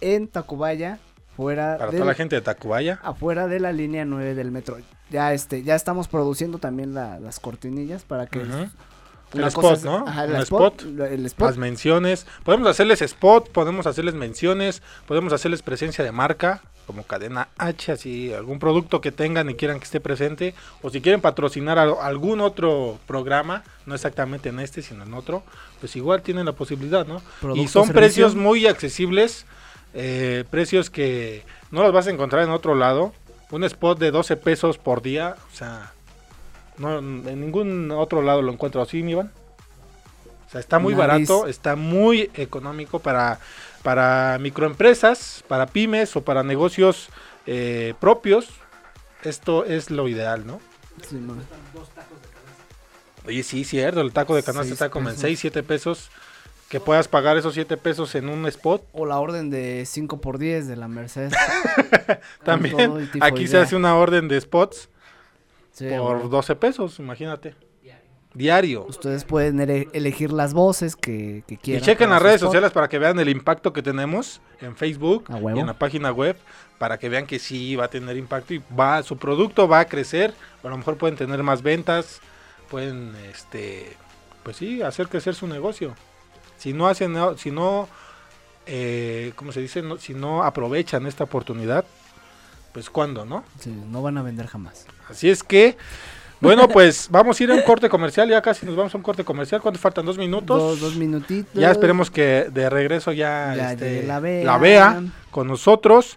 en 0.00 0.28
Tacubaya, 0.28 1.00
fuera 1.36 1.76
para 1.78 1.90
del- 1.90 2.00
toda 2.00 2.10
la 2.10 2.14
gente 2.14 2.36
de 2.36 2.42
Tacubaya. 2.42 2.98
afuera 3.02 3.46
de 3.46 3.60
la 3.60 3.72
línea 3.72 4.04
9 4.04 4.34
del 4.34 4.50
metro. 4.50 4.76
ya 5.10 5.32
este, 5.32 5.62
ya 5.62 5.74
estamos 5.74 6.08
produciendo 6.08 6.58
también 6.58 6.94
la- 6.94 7.18
las 7.20 7.38
cortinillas 7.40 8.02
para 8.04 8.26
que 8.26 8.38
Ujú. 8.40 8.48
una 8.48 8.70
El 9.32 9.44
spot, 9.44 9.72
es- 9.78 9.84
¿no? 9.84 10.04
ajá, 10.06 10.24
el 10.24 10.36
spot. 10.36 10.80
spot, 10.80 10.92
lo- 10.94 11.06
el 11.06 11.26
spot. 11.26 11.48
Las 11.48 11.56
menciones. 11.58 12.26
Podemos 12.44 12.68
hacerles 12.68 13.02
spot, 13.02 13.50
podemos 13.50 13.86
hacerles 13.86 14.14
menciones, 14.14 14.82
podemos 15.06 15.32
hacerles 15.32 15.62
presencia 15.62 16.04
de 16.04 16.12
marca, 16.12 16.62
como 16.86 17.02
cadena 17.04 17.48
H, 17.56 17.92
así 17.92 18.32
algún 18.34 18.58
producto 18.58 19.00
que 19.00 19.10
tengan 19.10 19.48
y 19.48 19.54
quieran 19.54 19.78
que 19.78 19.84
esté 19.84 20.00
presente, 20.00 20.54
o 20.82 20.90
si 20.90 21.00
quieren 21.00 21.20
patrocinar 21.20 21.78
a- 21.78 21.84
algún 22.06 22.40
otro 22.40 22.98
programa, 23.06 23.62
no 23.86 23.94
exactamente 23.94 24.50
en 24.50 24.60
este, 24.60 24.82
sino 24.82 25.02
en 25.04 25.14
otro, 25.14 25.42
pues 25.80 25.96
igual 25.96 26.20
tienen 26.22 26.44
la 26.46 26.52
posibilidad, 26.52 27.06
¿no? 27.06 27.22
y 27.54 27.68
son 27.68 27.86
servicio. 27.86 27.92
precios 27.94 28.34
muy 28.34 28.66
accesibles, 28.66 29.46
eh, 29.94 30.44
precios 30.50 30.90
que 30.90 31.44
no 31.70 31.82
los 31.82 31.92
vas 31.92 32.06
a 32.06 32.10
encontrar 32.10 32.42
en 32.42 32.50
otro 32.50 32.74
lado. 32.74 33.12
Un 33.50 33.64
spot 33.64 33.98
de 33.98 34.10
12 34.10 34.36
pesos 34.36 34.78
por 34.78 35.00
día, 35.00 35.36
o 35.52 35.56
sea, 35.56 35.92
no, 36.76 36.98
en 36.98 37.40
ningún 37.40 37.90
otro 37.92 38.20
lado 38.22 38.42
lo 38.42 38.52
encuentro 38.52 38.82
así, 38.82 39.02
mi 39.02 39.12
Iván. 39.12 39.30
O 40.46 40.50
sea, 40.50 40.60
está 40.60 40.78
muy 40.78 40.94
Nariz. 40.94 41.28
barato, 41.28 41.46
está 41.46 41.76
muy 41.76 42.30
económico 42.34 42.98
para, 42.98 43.38
para 43.82 44.38
microempresas, 44.40 45.44
para 45.46 45.66
pymes 45.66 46.16
o 46.16 46.22
para 46.22 46.42
negocios 46.42 47.10
eh, 47.46 47.94
propios. 48.00 48.48
Esto 49.22 49.64
es 49.64 49.90
lo 49.90 50.08
ideal, 50.08 50.46
¿no? 50.46 50.60
Sí. 51.08 51.18
Oye, 53.26 53.42
sí, 53.42 53.64
cierto, 53.64 54.00
el 54.00 54.12
taco 54.12 54.34
de 54.36 54.42
canasta 54.42 54.72
está 54.72 54.90
como 54.90 55.08
en 55.08 55.14
pesos. 55.14 55.22
6, 55.22 55.40
7 55.40 55.62
pesos. 55.62 56.10
Que 56.68 56.80
puedas 56.80 57.06
pagar 57.08 57.36
esos 57.36 57.54
7 57.54 57.76
pesos 57.76 58.14
en 58.14 58.28
un 58.28 58.46
spot. 58.46 58.84
O 58.92 59.06
la 59.06 59.18
orden 59.20 59.50
de 59.50 59.84
5 59.86 60.20
por 60.20 60.38
10 60.38 60.66
de 60.66 60.76
la 60.76 60.88
Merced. 60.88 61.30
También 62.44 63.10
aquí 63.20 63.42
de 63.42 63.48
se 63.48 63.58
hace 63.58 63.76
una 63.76 63.94
orden 63.96 64.28
de 64.28 64.40
spots 64.40 64.88
Sí, 65.72 65.86
por 65.88 66.14
bueno. 66.16 66.28
12 66.28 66.56
pesos, 66.56 66.98
imagínate. 66.98 67.54
Diario. 68.32 68.84
Ustedes 68.88 69.22
pueden 69.24 69.60
ele- 69.60 69.86
elegir 69.92 70.32
las 70.32 70.54
voces 70.54 70.96
que, 70.96 71.44
que 71.46 71.54
Y 71.54 71.56
quieran. 71.56 71.84
chequen 71.84 72.08
para 72.08 72.14
las 72.16 72.22
redes 72.22 72.36
spot. 72.36 72.48
sociales 72.48 72.72
para 72.72 72.88
que 72.88 72.98
vean 72.98 73.20
el 73.20 73.28
impacto 73.28 73.72
que 73.72 73.80
tenemos 73.80 74.40
en 74.60 74.74
Facebook 74.74 75.26
y 75.30 75.58
en 75.60 75.66
la 75.68 75.78
página 75.78 76.10
web 76.10 76.36
para 76.78 76.98
que 76.98 77.08
vean 77.08 77.26
que 77.26 77.38
sí 77.38 77.76
va 77.76 77.84
a 77.84 77.88
tener 77.90 78.16
impacto 78.16 78.52
y 78.52 78.60
va 78.76 79.04
su 79.04 79.16
producto 79.18 79.68
va 79.68 79.78
a 79.80 79.84
crecer, 79.84 80.34
a 80.64 80.68
lo 80.68 80.76
mejor 80.76 80.96
pueden 80.96 81.16
tener 81.16 81.44
más 81.44 81.62
ventas, 81.62 82.20
pueden 82.68 83.14
este 83.32 83.96
pues 84.42 84.56
sí, 84.56 84.82
hacer 84.82 85.06
crecer 85.06 85.36
su 85.36 85.46
negocio. 85.46 85.94
Si 86.64 86.72
no 86.72 86.88
hacen 86.88 87.14
si 87.36 87.50
no 87.50 87.88
eh, 88.66 89.34
¿cómo 89.36 89.52
se 89.52 89.60
dice? 89.60 89.82
No- 89.82 89.98
si 89.98 90.14
no 90.14 90.42
aprovechan 90.42 91.06
esta 91.06 91.24
oportunidad, 91.24 91.84
pues 92.72 92.88
cuándo, 92.88 93.26
¿no? 93.26 93.44
Sí, 93.60 93.70
no 93.90 94.00
van 94.00 94.16
a 94.16 94.22
vender 94.22 94.46
jamás. 94.46 94.86
Así 95.10 95.28
es 95.28 95.42
que 95.42 95.76
bueno, 96.40 96.66
pues 96.72 97.08
vamos 97.10 97.38
a 97.38 97.44
ir 97.44 97.50
a 97.50 97.54
un 97.54 97.60
corte 97.60 97.90
comercial, 97.90 98.30
ya 98.30 98.40
casi 98.40 98.64
nos 98.64 98.76
vamos 98.76 98.94
a 98.94 98.96
un 98.96 99.02
corte 99.02 99.24
comercial. 99.24 99.60
¿Cuánto 99.60 99.78
faltan? 99.78 100.06
¿Dos 100.06 100.16
minutos? 100.16 100.58
Dos, 100.58 100.80
dos 100.80 100.96
minutitos. 100.96 101.52
Ya 101.52 101.70
esperemos 101.70 102.10
que 102.10 102.48
de 102.50 102.70
regreso 102.70 103.12
ya, 103.12 103.54
Ya 103.54 103.72
este, 103.72 104.02
la 104.04 104.56
vea 104.58 105.02
con 105.30 105.46
nosotros. 105.46 106.16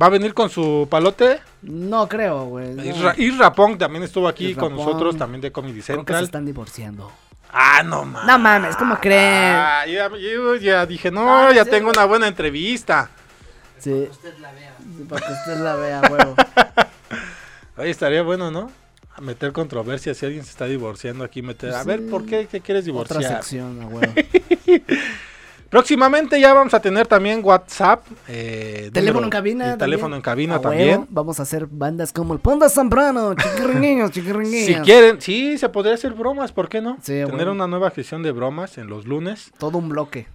Va 0.00 0.06
a 0.06 0.10
venir 0.10 0.34
con 0.34 0.50
su 0.50 0.86
palote. 0.90 1.40
No 1.62 2.06
creo, 2.08 2.44
güey. 2.44 2.74
no. 2.74 2.84
Isra, 2.84 3.14
Isra 3.16 3.52
Pong 3.54 3.78
también 3.78 4.04
estuvo 4.04 4.28
aquí 4.28 4.48
Isra 4.48 4.60
con 4.60 4.76
Pong. 4.76 4.86
nosotros, 4.86 5.16
también 5.16 5.40
de 5.40 5.50
Comedy 5.50 5.80
Creo 5.80 5.84
que 5.84 5.92
se 5.92 5.96
Central. 5.96 6.24
están 6.24 6.44
divorciando. 6.44 7.10
Ah, 7.50 7.82
no 7.82 8.04
mames. 8.04 8.26
No 8.26 8.38
mames, 8.38 8.76
¿cómo 8.76 8.96
creen? 8.98 9.54
Ah, 9.56 9.84
ya, 9.86 10.08
yo 10.16 10.56
ya 10.56 10.84
dije, 10.86 11.10
no, 11.10 11.48
Ah, 11.48 11.52
ya 11.52 11.64
sí, 11.64 11.70
tengo 11.70 11.90
una 11.90 12.04
buena 12.04 12.28
entrevista. 12.28 13.08
Sí. 13.78 14.08
Sí, 14.12 15.04
Para 15.08 15.24
que 15.26 15.32
usted 15.32 15.56
la 15.58 15.74
vea, 15.76 16.02
huevo. 16.02 16.36
Oye, 17.76 17.90
estaría 17.90 18.22
bueno, 18.22 18.50
¿no? 18.50 18.70
A 19.14 19.20
meter 19.20 19.52
controversia 19.52 20.14
si 20.14 20.26
alguien 20.26 20.44
se 20.44 20.50
está 20.50 20.66
divorciando 20.66 21.24
aquí, 21.24 21.42
meter. 21.42 21.72
A 21.74 21.82
Sí. 21.82 21.88
ver, 21.88 22.06
¿por 22.08 22.24
qué 22.26 22.44
te 22.46 22.60
quieres 22.60 22.82
Otra 22.88 23.18
divorciar? 23.20 23.42
sección, 23.42 23.80
a 23.82 23.86
huevo. 23.86 24.14
Próximamente 25.70 26.40
ya 26.40 26.54
vamos 26.54 26.72
a 26.72 26.80
tener 26.80 27.06
también 27.06 27.40
WhatsApp. 27.44 28.02
eh, 28.26 28.90
Teléfono 28.92 29.20
número- 29.20 29.26
en 29.26 29.30
cabina. 29.30 29.74
y 29.74 29.78
teléfono 29.78 30.16
en 30.16 30.22
cabina 30.22 30.54
A 30.54 30.58
huevo. 30.58 30.70
también. 30.70 31.06
Vamos 31.10 31.38
a 31.40 31.42
hacer 31.42 31.66
bandas 31.66 32.12
como 32.12 32.32
el 32.32 32.40
Ponda 32.40 32.68
Zambrano, 32.70 33.34
chiquirringuiños, 33.34 34.10
chiquirringuiños. 34.12 34.66
Si 34.66 34.74
quieren, 34.76 35.20
sí, 35.20 35.58
se 35.58 35.68
podría 35.68 35.94
hacer 35.94 36.14
bromas, 36.14 36.52
¿por 36.52 36.68
qué 36.70 36.80
no? 36.80 36.96
Sí, 37.02 37.12
Tener 37.12 37.30
bueno. 37.30 37.52
una 37.52 37.66
nueva 37.66 37.90
sesión 37.90 38.22
de 38.22 38.32
bromas 38.32 38.78
en 38.78 38.86
los 38.88 39.06
lunes. 39.06 39.50
Todo 39.58 39.76
un 39.78 39.90
bloque. 39.90 40.26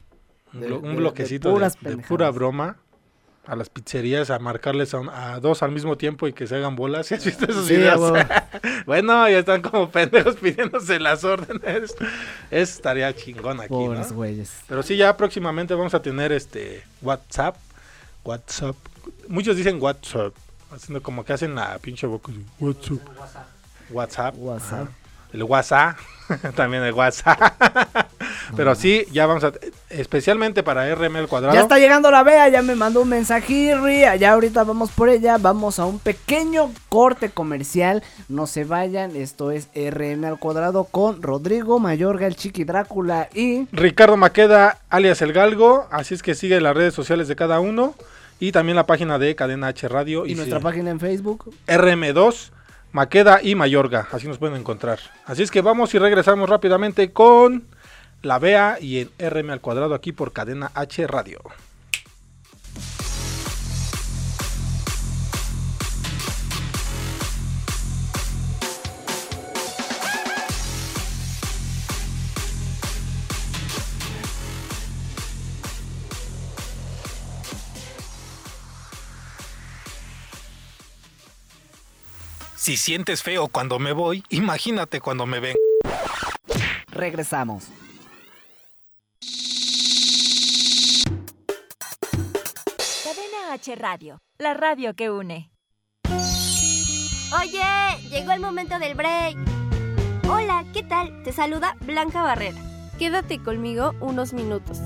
Un, 0.53 0.59
De- 0.61 0.69
blo- 0.69 0.81
un 0.83 0.89
de- 0.89 0.95
bloquecito 0.97 1.57
de 1.81 1.97
pura 2.07 2.29
broma. 2.29 2.77
A 3.45 3.57
las 3.57 3.67
pizzerías 3.69 4.29
a 4.29 4.39
marcarles 4.39 4.93
a, 4.93 4.99
un- 5.01 5.09
a 5.09 5.39
dos 5.41 5.63
al 5.63 5.71
mismo 5.71 5.97
tiempo 5.97 6.27
y 6.29 6.33
que 6.33 6.47
se 6.47 6.55
hagan 6.55 6.77
bolas. 6.77 7.07
¿Sí 7.07 7.15
has 7.15 7.25
visto 7.25 7.43
esos 7.45 7.67
Sí, 7.67 7.75
videos? 7.75 7.99
bueno, 8.85 9.27
ya 9.27 9.39
están 9.39 9.61
como 9.61 9.89
pendejos 9.91 10.35
pidiéndose 10.41 10.97
las 10.99 11.25
órdenes. 11.25 11.93
Eso 11.93 11.97
estaría 12.51 13.13
chingón 13.13 13.59
aquí, 13.59 13.73
¿no? 13.73 14.01
Güeyes. 14.13 14.51
Pero 14.67 14.81
sí, 14.81 14.95
ya 14.95 15.17
próximamente 15.17 15.73
vamos 15.73 15.93
a 15.93 16.01
tener 16.01 16.31
este 16.31 16.83
WhatsApp. 17.01 17.57
WhatsApp. 18.23 18.75
Muchos 19.27 19.57
dicen 19.57 19.77
WhatsApp. 19.81 20.33
Haciendo 20.71 21.03
como 21.03 21.25
que 21.25 21.33
hacen 21.33 21.53
la 21.53 21.77
pinche 21.79 22.07
boca. 22.07 22.31
WhatsApp. 22.61 22.97
WhatsApp. 23.91 24.35
WhatsApp. 24.37 24.87
El 25.33 25.43
WhatsApp. 25.43 25.97
También 26.55 26.83
el 26.83 26.93
WhatsApp. 26.93 27.39
Pero 28.55 28.75
sí, 28.75 29.05
ya 29.11 29.25
vamos 29.25 29.43
a. 29.43 29.51
Especialmente 29.89 30.63
para 30.63 30.93
RM 30.93 31.15
al 31.17 31.27
cuadrado. 31.27 31.53
Ya 31.53 31.61
está 31.61 31.79
llegando 31.79 32.11
la 32.11 32.23
Bea, 32.23 32.49
ya 32.49 32.61
me 32.61 32.75
mandó 32.75 33.01
un 33.01 33.09
mensajirri, 33.09 34.05
allá 34.05 34.33
ahorita 34.33 34.63
vamos 34.63 34.91
por 34.91 35.09
ella, 35.09 35.37
vamos 35.37 35.79
a 35.79 35.85
un 35.85 35.99
pequeño 35.99 36.71
corte 36.89 37.29
comercial, 37.29 38.03
no 38.29 38.47
se 38.47 38.63
vayan, 38.63 39.15
esto 39.15 39.51
es 39.51 39.69
RM 39.75 40.25
al 40.25 40.39
cuadrado 40.39 40.85
con 40.85 41.21
Rodrigo 41.21 41.79
Mayorga, 41.79 42.27
el 42.27 42.35
Chiqui 42.35 42.63
Drácula 42.63 43.29
y... 43.33 43.67
Ricardo 43.71 44.17
Maqueda, 44.17 44.79
alias 44.89 45.21
El 45.21 45.33
Galgo. 45.33 45.87
Así 45.91 46.13
es 46.13 46.23
que 46.23 46.35
sigue 46.35 46.61
las 46.61 46.75
redes 46.75 46.93
sociales 46.93 47.27
de 47.27 47.35
cada 47.35 47.59
uno. 47.59 47.95
Y 48.39 48.51
también 48.51 48.75
la 48.75 48.85
página 48.85 49.19
de 49.19 49.35
Cadena 49.35 49.67
H 49.67 49.87
Radio. 49.87 50.25
Y, 50.25 50.31
Y, 50.31 50.35
nuestra 50.35 50.57
sí, 50.57 50.63
página 50.63 50.89
en 50.89 50.99
Facebook. 50.99 51.53
RM2, 51.67 52.51
Maqueda 52.93 53.39
y 53.41 53.55
Mayorga. 53.55 54.07
Así 54.11 54.27
nos 54.27 54.37
pueden 54.37 54.55
encontrar. 54.55 54.99
Así 55.25 55.41
es 55.41 55.49
que 55.49 55.61
vamos 55.61 55.93
y 55.95 55.99
regresamos 55.99 56.47
rápidamente 56.47 57.11
con 57.11 57.63
la 58.21 58.37
BEA 58.37 58.77
y 58.79 58.99
en 58.99 59.09
RM 59.19 59.49
al 59.49 59.61
cuadrado 59.61 59.95
aquí 59.95 60.11
por 60.11 60.31
Cadena 60.31 60.71
H 60.75 61.07
Radio. 61.07 61.41
Si 82.63 82.77
sientes 82.77 83.21
feo 83.23 83.49
cuando 83.49 83.77
me 83.77 83.91
voy, 83.91 84.23
imagínate 84.29 85.01
cuando 85.01 85.25
me 85.25 85.41
ven. 85.41 85.57
Regresamos. 86.87 87.65
Cadena 93.03 93.51
H 93.51 93.75
Radio, 93.75 94.21
la 94.37 94.53
radio 94.53 94.93
que 94.93 95.09
une. 95.11 95.51
Oye, 97.37 97.99
llegó 98.09 98.31
el 98.31 98.39
momento 98.39 98.79
del 98.79 98.95
break. 98.95 99.35
Hola, 100.29 100.63
¿qué 100.71 100.83
tal? 100.83 101.21
Te 101.23 101.33
saluda 101.33 101.75
Blanca 101.81 102.21
Barrera. 102.21 102.61
Quédate 102.97 103.43
conmigo 103.43 103.91
unos 103.99 104.31
minutos. 104.31 104.79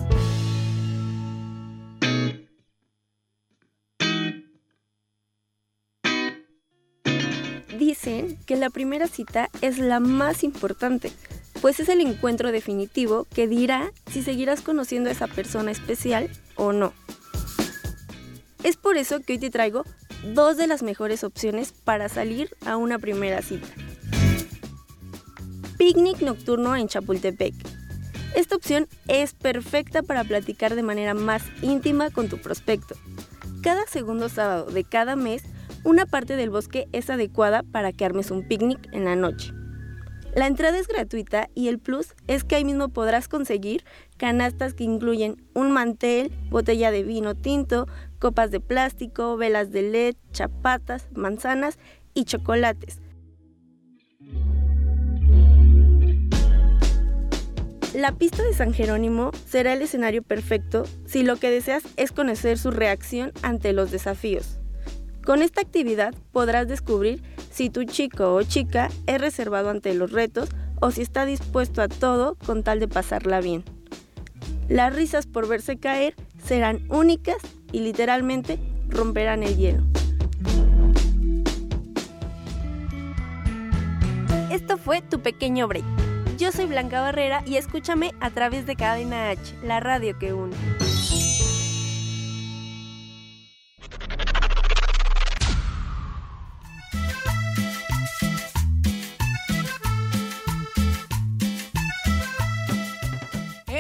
Que 8.45 8.55
la 8.55 8.69
primera 8.69 9.07
cita 9.07 9.49
es 9.61 9.79
la 9.79 9.99
más 9.99 10.45
importante, 10.45 11.11
pues 11.61 11.81
es 11.81 11.89
el 11.89 11.99
encuentro 11.99 12.53
definitivo 12.53 13.27
que 13.33 13.49
dirá 13.49 13.91
si 14.09 14.23
seguirás 14.23 14.61
conociendo 14.61 15.09
a 15.09 15.11
esa 15.11 15.27
persona 15.27 15.71
especial 15.71 16.29
o 16.55 16.71
no. 16.71 16.93
Es 18.63 18.77
por 18.77 18.95
eso 18.95 19.19
que 19.19 19.33
hoy 19.33 19.39
te 19.39 19.49
traigo 19.49 19.83
dos 20.33 20.55
de 20.55 20.67
las 20.67 20.83
mejores 20.83 21.25
opciones 21.25 21.73
para 21.73 22.07
salir 22.07 22.55
a 22.65 22.77
una 22.77 22.97
primera 22.97 23.41
cita. 23.41 23.67
Picnic 25.77 26.21
nocturno 26.21 26.77
en 26.77 26.87
Chapultepec. 26.87 27.55
Esta 28.35 28.55
opción 28.55 28.87
es 29.09 29.33
perfecta 29.33 30.01
para 30.01 30.23
platicar 30.23 30.75
de 30.75 30.83
manera 30.83 31.13
más 31.13 31.43
íntima 31.61 32.09
con 32.09 32.29
tu 32.29 32.37
prospecto. 32.37 32.95
Cada 33.61 33.85
segundo 33.85 34.29
sábado 34.29 34.71
de 34.71 34.85
cada 34.85 35.17
mes, 35.17 35.43
una 35.84 36.05
parte 36.05 36.36
del 36.36 36.50
bosque 36.50 36.88
es 36.91 37.10
adecuada 37.10 37.63
para 37.63 37.91
que 37.91 38.05
armes 38.05 38.31
un 38.31 38.48
picnic 38.48 38.88
en 38.91 39.05
la 39.05 39.15
noche. 39.15 39.53
La 40.36 40.46
entrada 40.46 40.77
es 40.77 40.88
gratuita 40.88 41.50
y 41.55 41.67
el 41.67 41.79
plus 41.79 42.13
es 42.27 42.43
que 42.43 42.55
ahí 42.55 42.63
mismo 42.63 42.89
podrás 42.89 43.27
conseguir 43.27 43.84
canastas 44.17 44.75
que 44.75 44.84
incluyen 44.84 45.41
un 45.55 45.72
mantel, 45.72 46.31
botella 46.50 46.91
de 46.91 47.01
vino 47.01 47.34
tinto, 47.34 47.88
copas 48.19 48.51
de 48.51 48.60
plástico, 48.60 49.36
velas 49.36 49.72
de 49.72 49.81
LED, 49.81 50.15
chapatas, 50.31 51.07
manzanas 51.15 51.79
y 52.13 52.25
chocolates. 52.25 53.00
La 57.96 58.12
pista 58.12 58.43
de 58.43 58.53
San 58.53 58.75
Jerónimo 58.75 59.31
será 59.48 59.74
el 59.74 59.81
escenario 59.81 60.22
perfecto 60.22 60.84
si 61.07 61.24
lo 61.24 61.38
que 61.38 61.50
deseas 61.50 61.81
es 61.96 62.12
conocer 62.12 62.60
su 62.60 62.69
reacción 62.69 63.31
ante 63.41 63.74
los 63.74 63.89
desafíos. 63.89 64.60
Con 65.27 65.41
esta 65.41 65.60
actividad 65.60 66.15
podrás 66.31 66.69
descubrir 66.69 67.22
si 67.51 67.69
tu 67.69 67.84
chico 67.84 68.34
o 68.34 68.43
chica 68.43 68.88
es 69.07 69.19
reservado 69.19 69.69
ante 69.69 69.93
los 69.93 70.13
retos 70.13 70.48
o 70.79 70.89
si 70.89 71.01
está 71.01 71.25
dispuesto 71.25 71.81
a 71.81 71.89
todo 71.89 72.38
con 72.46 72.63
tal 72.63 72.79
de 72.79 72.88
pasarla 72.88 73.41
bien. 73.41 73.65
Las 74.69 74.96
risas 74.96 75.27
por 75.27 75.46
verse 75.46 75.75
caer 75.75 76.15
serán 76.41 76.79
únicas 76.89 77.36
y 77.74 77.81
literalmente 77.81 78.57
romperán 78.88 79.43
el 79.43 79.57
hielo. 79.57 79.84
Esto 84.50 84.77
fue 84.77 85.01
tu 85.01 85.19
pequeño 85.19 85.67
break. 85.67 85.84
Yo 86.38 86.53
soy 86.53 86.67
Blanca 86.67 87.01
Barrera 87.01 87.43
y 87.46 87.57
escúchame 87.57 88.13
a 88.22 88.29
través 88.29 88.65
de 88.65 88.77
Cadena 88.77 89.31
H, 89.31 89.55
la 89.62 89.81
radio 89.81 90.17
que 90.17 90.31
une. 90.31 90.55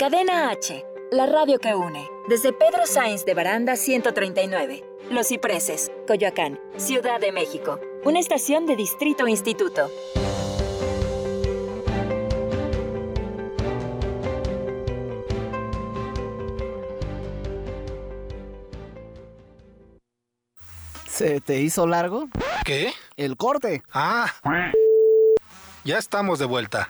Cadena 0.00 0.48
H, 0.48 0.82
la 1.12 1.26
radio 1.26 1.58
que 1.58 1.74
une. 1.74 2.08
Desde 2.26 2.54
Pedro 2.54 2.86
Sainz 2.86 3.26
de 3.26 3.34
Baranda 3.34 3.76
139. 3.76 4.82
Los 5.10 5.28
Cipreses, 5.28 5.92
Coyoacán, 6.06 6.58
Ciudad 6.78 7.20
de 7.20 7.32
México. 7.32 7.78
Una 8.04 8.18
estación 8.18 8.64
de 8.64 8.76
Distrito 8.76 9.28
Instituto. 9.28 9.90
¿Se 21.10 21.42
te 21.42 21.60
hizo 21.60 21.86
largo? 21.86 22.30
¿Qué? 22.64 22.94
El 23.18 23.36
corte. 23.36 23.82
Ah. 23.92 24.32
Ya 25.84 25.98
estamos 25.98 26.38
de 26.38 26.46
vuelta. 26.46 26.88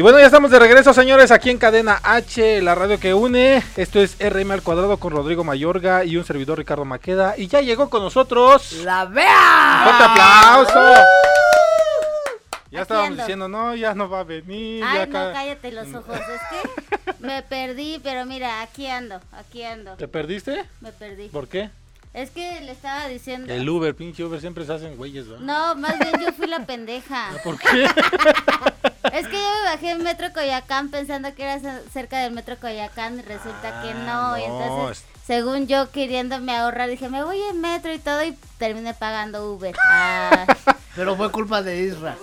Y 0.00 0.02
bueno, 0.02 0.18
ya 0.18 0.24
estamos 0.24 0.50
de 0.50 0.58
regreso, 0.58 0.94
señores, 0.94 1.30
aquí 1.30 1.50
en 1.50 1.58
Cadena 1.58 2.00
H, 2.02 2.62
la 2.62 2.74
radio 2.74 2.98
que 2.98 3.12
une. 3.12 3.62
Esto 3.76 4.00
es 4.00 4.16
RM 4.18 4.50
al 4.52 4.62
cuadrado 4.62 4.96
con 4.96 5.12
Rodrigo 5.12 5.44
Mayorga 5.44 6.06
y 6.06 6.16
un 6.16 6.24
servidor 6.24 6.56
Ricardo 6.56 6.86
Maqueda. 6.86 7.34
Y 7.36 7.48
ya 7.48 7.60
llegó 7.60 7.90
con 7.90 8.02
nosotros. 8.02 8.72
¡La 8.82 9.04
vea! 9.04 9.82
¡Fuerte 9.84 10.04
aplauso! 10.04 10.94
Ya 12.70 12.78
Aquí 12.78 12.80
estábamos 12.80 13.10
ando. 13.10 13.22
diciendo, 13.24 13.48
no, 13.48 13.74
ya 13.74 13.94
no 13.94 14.08
va 14.08 14.20
a 14.20 14.24
venir. 14.24 14.80
ya 14.80 15.02
Ay, 15.02 15.06
no, 15.10 15.32
cállate 15.34 15.70
los 15.70 15.94
ojos. 15.94 16.16
Es 16.16 16.40
que 16.48 17.12
me 17.20 17.42
perdí, 17.42 18.00
pero 18.02 18.24
mira, 18.24 18.62
aquí 18.62 18.86
ando, 18.86 19.20
aquí 19.32 19.64
ando. 19.64 19.96
¿Te 19.96 20.08
perdiste? 20.08 20.64
Me 20.80 20.92
perdí. 20.92 21.28
¿Por 21.28 21.46
qué? 21.46 21.68
Es 22.14 22.30
que 22.30 22.60
le 22.62 22.72
estaba 22.72 23.06
diciendo. 23.06 23.52
El 23.52 23.68
Uber, 23.68 23.94
pinche 23.94 24.24
Uber, 24.24 24.40
siempre 24.40 24.64
se 24.64 24.72
hacen 24.72 24.96
güeyes, 24.96 25.28
¿verdad? 25.28 25.44
No, 25.44 25.74
más 25.76 25.98
bien 25.98 26.12
yo 26.20 26.32
fui 26.32 26.46
la 26.46 26.64
pendeja. 26.64 27.32
¿Por 27.44 27.58
qué? 27.58 27.86
Es 29.12 29.26
que 29.28 29.34
yo 29.36 29.38
me 29.64 29.70
bajé 29.70 29.90
en 29.90 30.02
Metro 30.02 30.32
Coyacán 30.32 30.90
pensando 30.90 31.34
que 31.34 31.42
era 31.44 31.58
ce- 31.60 31.88
cerca 31.92 32.18
del 32.20 32.32
Metro 32.32 32.56
Coyacán 32.58 33.18
y 33.18 33.22
resulta 33.22 33.82
que 33.82 33.94
no. 33.94 34.38
Y 34.38 34.44
Ah, 34.44 34.48
no, 34.48 34.62
entonces, 34.62 34.98
es- 35.04 35.26
según 35.26 35.66
yo 35.66 35.90
queriéndome 35.90 36.56
ahorrar, 36.56 36.88
dije, 36.88 37.08
me 37.08 37.22
voy 37.22 37.40
en 37.50 37.60
Metro 37.60 37.92
y 37.92 37.98
todo 37.98 38.22
y 38.24 38.36
terminé 38.58 38.94
pagando 38.94 39.52
Uber. 39.52 39.74
Ah, 39.90 40.46
Pero 40.96 41.16
fue 41.16 41.30
culpa 41.30 41.62
de 41.62 41.82
Isra. 41.82 42.16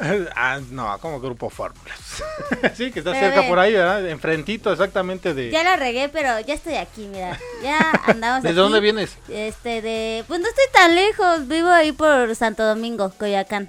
ah, 0.36 0.60
no, 0.70 0.96
como 1.00 1.20
Grupo 1.20 1.50
Fórmulas. 1.50 1.98
sí, 2.74 2.90
que 2.90 3.00
está 3.00 3.12
Pero 3.12 3.26
cerca 3.26 3.40
ve. 3.42 3.48
por 3.48 3.58
ahí, 3.58 3.72
¿verdad? 3.74 4.06
Enfrentito 4.08 4.72
exactamente 4.72 5.34
de... 5.34 5.50
ya 5.50 5.62
la 5.62 5.76
regué, 5.76 6.08
pero 6.08 6.40
ya 6.40 6.54
estoy 6.54 6.76
aquí, 6.76 7.06
mira. 7.06 7.38
Ya 7.62 7.78
andamos 8.06 8.42
¿Desde 8.42 8.54
aquí. 8.54 8.60
dónde 8.62 8.80
vienes? 8.80 9.16
Este, 9.28 9.82
de. 9.82 10.24
Pues 10.26 10.40
no 10.40 10.48
estoy 10.48 10.64
tan 10.72 10.94
lejos. 10.94 11.48
Vivo 11.48 11.68
ahí 11.68 11.92
por 11.92 12.34
Santo 12.34 12.64
Domingo, 12.64 13.12
Coyoacán. 13.18 13.68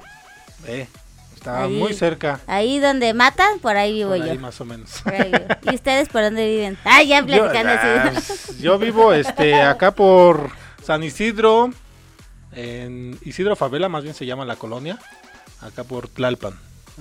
Eh, 0.68 0.88
está 1.42 1.64
Ahí. 1.64 1.72
muy 1.76 1.94
cerca. 1.94 2.40
Ahí 2.46 2.78
donde 2.80 3.14
matan, 3.16 3.58
por 3.60 3.76
ahí 3.76 3.94
vivo 3.94 4.12
Por 4.12 4.20
yo. 4.20 4.32
ahí 4.32 4.38
más 4.38 4.62
o 4.62 4.66
menos. 4.66 4.92
¿Y 5.64 5.74
ustedes 5.76 6.08
por 6.10 6.22
dónde 6.22 6.48
viven? 6.48 6.78
Ah, 6.86 7.02
ya 7.02 7.22
Yo, 7.22 7.26
platicando 7.26 7.72
ah, 7.74 8.12
así. 8.16 8.58
yo 8.62 8.78
vivo 8.78 9.12
este 9.14 9.60
acá 9.62 9.92
por 9.92 10.52
San 10.84 11.04
Isidro, 11.04 11.72
en 12.54 13.18
Isidro 13.24 13.56
Favela, 13.56 13.90
más 13.90 14.04
bien 14.04 14.14
se 14.14 14.26
llama 14.28 14.46
la 14.46 14.56
colonia, 14.56 15.00
acá 15.62 15.84
por 15.84 16.08
Tlalpan. 16.10 16.54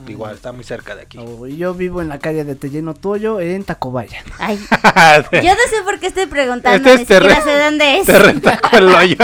Igual, 0.09 0.37
está 0.37 0.53
muy 0.53 0.65
cerca 0.65 0.95
de 0.97 1.03
aquí. 1.03 1.19
Oh, 1.19 1.47
y 1.47 1.59
yo 1.59 1.75
vivo 1.75 2.01
en 2.01 2.09
la 2.09 2.19
calle 2.19 2.45
de 2.45 2.55
Telleno 2.55 2.95
Toyo, 2.95 3.41
en 3.41 3.65
Tacubaya. 3.65 4.23
Ay, 4.39 4.57
yo 5.33 5.53
no 5.55 5.69
sé 5.69 5.83
por 5.85 5.99
qué 6.01 6.07
estoy 6.07 6.25
preguntando. 6.27 6.89
Este 6.89 7.03
es 7.03 7.09
ni 7.11 7.17
siquiera 7.29 7.43
sé 7.45 7.59
dónde 7.59 7.99
es. 7.99 8.07
Te 8.07 8.19
retaco 8.19 8.77
el 8.79 8.89
hoyo. 8.89 9.17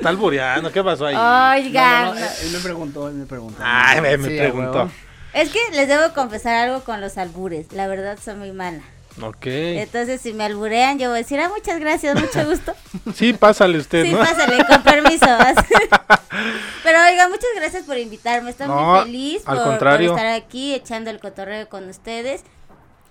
Está 0.00 0.08
albureando, 0.08 0.72
¿qué 0.72 0.82
pasó 0.82 1.04
ahí? 1.04 1.14
Oigan. 1.14 2.06
No, 2.06 2.14
no, 2.14 2.20
no, 2.20 2.26
él 2.26 2.50
me 2.52 2.58
preguntó, 2.60 3.08
él 3.08 3.14
me 3.16 3.26
preguntó. 3.26 3.62
Ay, 3.62 4.00
me, 4.00 4.16
me 4.16 4.28
Sí, 4.30 4.38
preguntó. 4.38 4.90
Es 5.34 5.50
que 5.50 5.58
les 5.72 5.88
debo 5.88 6.14
confesar 6.14 6.54
algo 6.54 6.82
con 6.84 7.02
los 7.02 7.18
albures. 7.18 7.70
La 7.72 7.86
verdad, 7.86 8.18
soy 8.18 8.34
muy 8.36 8.50
mala. 8.52 8.80
Ok. 9.20 9.44
Entonces, 9.44 10.22
si 10.22 10.32
me 10.32 10.44
alburean, 10.44 10.98
yo 10.98 11.08
voy 11.10 11.18
a 11.18 11.22
decir, 11.22 11.38
ah, 11.38 11.50
muchas 11.54 11.78
gracias, 11.80 12.18
mucho 12.18 12.48
gusto. 12.48 12.72
Sí, 13.14 13.34
pásale 13.34 13.76
usted, 13.76 14.04
Sí, 14.04 14.12
¿no? 14.12 14.20
pásale, 14.20 14.64
con 14.64 14.82
permiso. 14.82 15.26
Pero 16.82 16.98
oiga, 17.06 17.28
muchas 17.28 17.50
gracias 17.56 17.84
por 17.84 17.98
invitarme. 17.98 18.50
Estoy 18.50 18.68
No, 18.68 18.94
muy 18.94 19.02
feliz 19.04 19.42
al 19.44 19.78
por, 19.78 20.00
estar 20.00 20.26
aquí 20.28 20.72
echando 20.74 21.10
el 21.10 21.20
cotorreo 21.20 21.68
con 21.68 21.86
ustedes. 21.90 22.42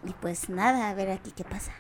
Y 0.08 0.12
pues 0.14 0.50
nada, 0.50 0.90
a 0.90 0.94
ver 0.96 1.12
aquí 1.12 1.32
qué 1.36 1.44
pasa. 1.44 1.72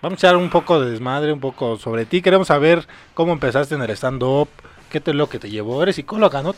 Vamos 0.00 0.22
a 0.22 0.26
echar 0.28 0.36
un 0.36 0.48
poco 0.48 0.80
de 0.80 0.92
desmadre, 0.92 1.32
un 1.32 1.40
poco 1.40 1.76
sobre 1.76 2.06
ti. 2.06 2.22
Queremos 2.22 2.48
saber 2.48 2.86
cómo 3.14 3.32
empezaste 3.32 3.74
en 3.74 3.82
el 3.82 3.90
stand-up, 3.90 4.48
qué 4.90 5.00
te 5.00 5.12
lo 5.12 5.28
que 5.28 5.40
te 5.40 5.50
llevó. 5.50 5.82
Eres 5.82 5.96
psicóloga, 5.96 6.42
¿no? 6.42 6.54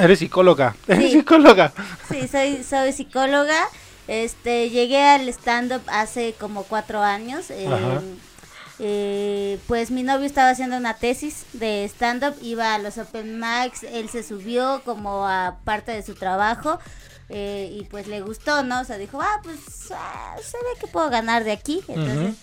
eres 0.00 0.20
psicóloga. 0.20 0.76
Eres 0.86 1.10
Sí. 1.10 1.18
psicóloga. 1.18 1.72
Sí, 2.08 2.28
soy, 2.28 2.62
soy 2.62 2.92
psicóloga. 2.92 3.58
Este, 4.06 4.70
llegué 4.70 5.02
al 5.02 5.28
stand-up 5.30 5.82
hace 5.88 6.34
como 6.38 6.62
cuatro 6.62 7.02
años. 7.02 7.50
eh, 7.50 7.68
eh, 8.78 9.58
pues 9.66 9.90
mi 9.90 10.02
novio 10.04 10.26
estaba 10.26 10.50
haciendo 10.50 10.76
una 10.76 10.94
tesis 10.94 11.46
de 11.54 11.84
stand-up, 11.86 12.34
iba 12.42 12.74
a 12.74 12.78
los 12.78 12.98
open 12.98 13.40
mics, 13.40 13.82
él 13.84 14.10
se 14.10 14.22
subió 14.22 14.82
como 14.84 15.26
a 15.26 15.56
parte 15.64 15.92
de 15.92 16.02
su 16.02 16.14
trabajo 16.14 16.78
eh, 17.30 17.70
y 17.72 17.84
pues 17.84 18.06
le 18.06 18.20
gustó, 18.20 18.62
¿no? 18.64 18.82
O 18.82 18.84
sea, 18.84 18.98
dijo, 18.98 19.20
ah, 19.20 19.40
pues 19.42 19.58
ah, 19.92 20.36
se 20.42 20.58
ve 20.58 20.78
que 20.78 20.86
puedo 20.86 21.08
ganar 21.10 21.42
de 21.42 21.52
aquí. 21.52 21.80
Entonces. 21.88 22.36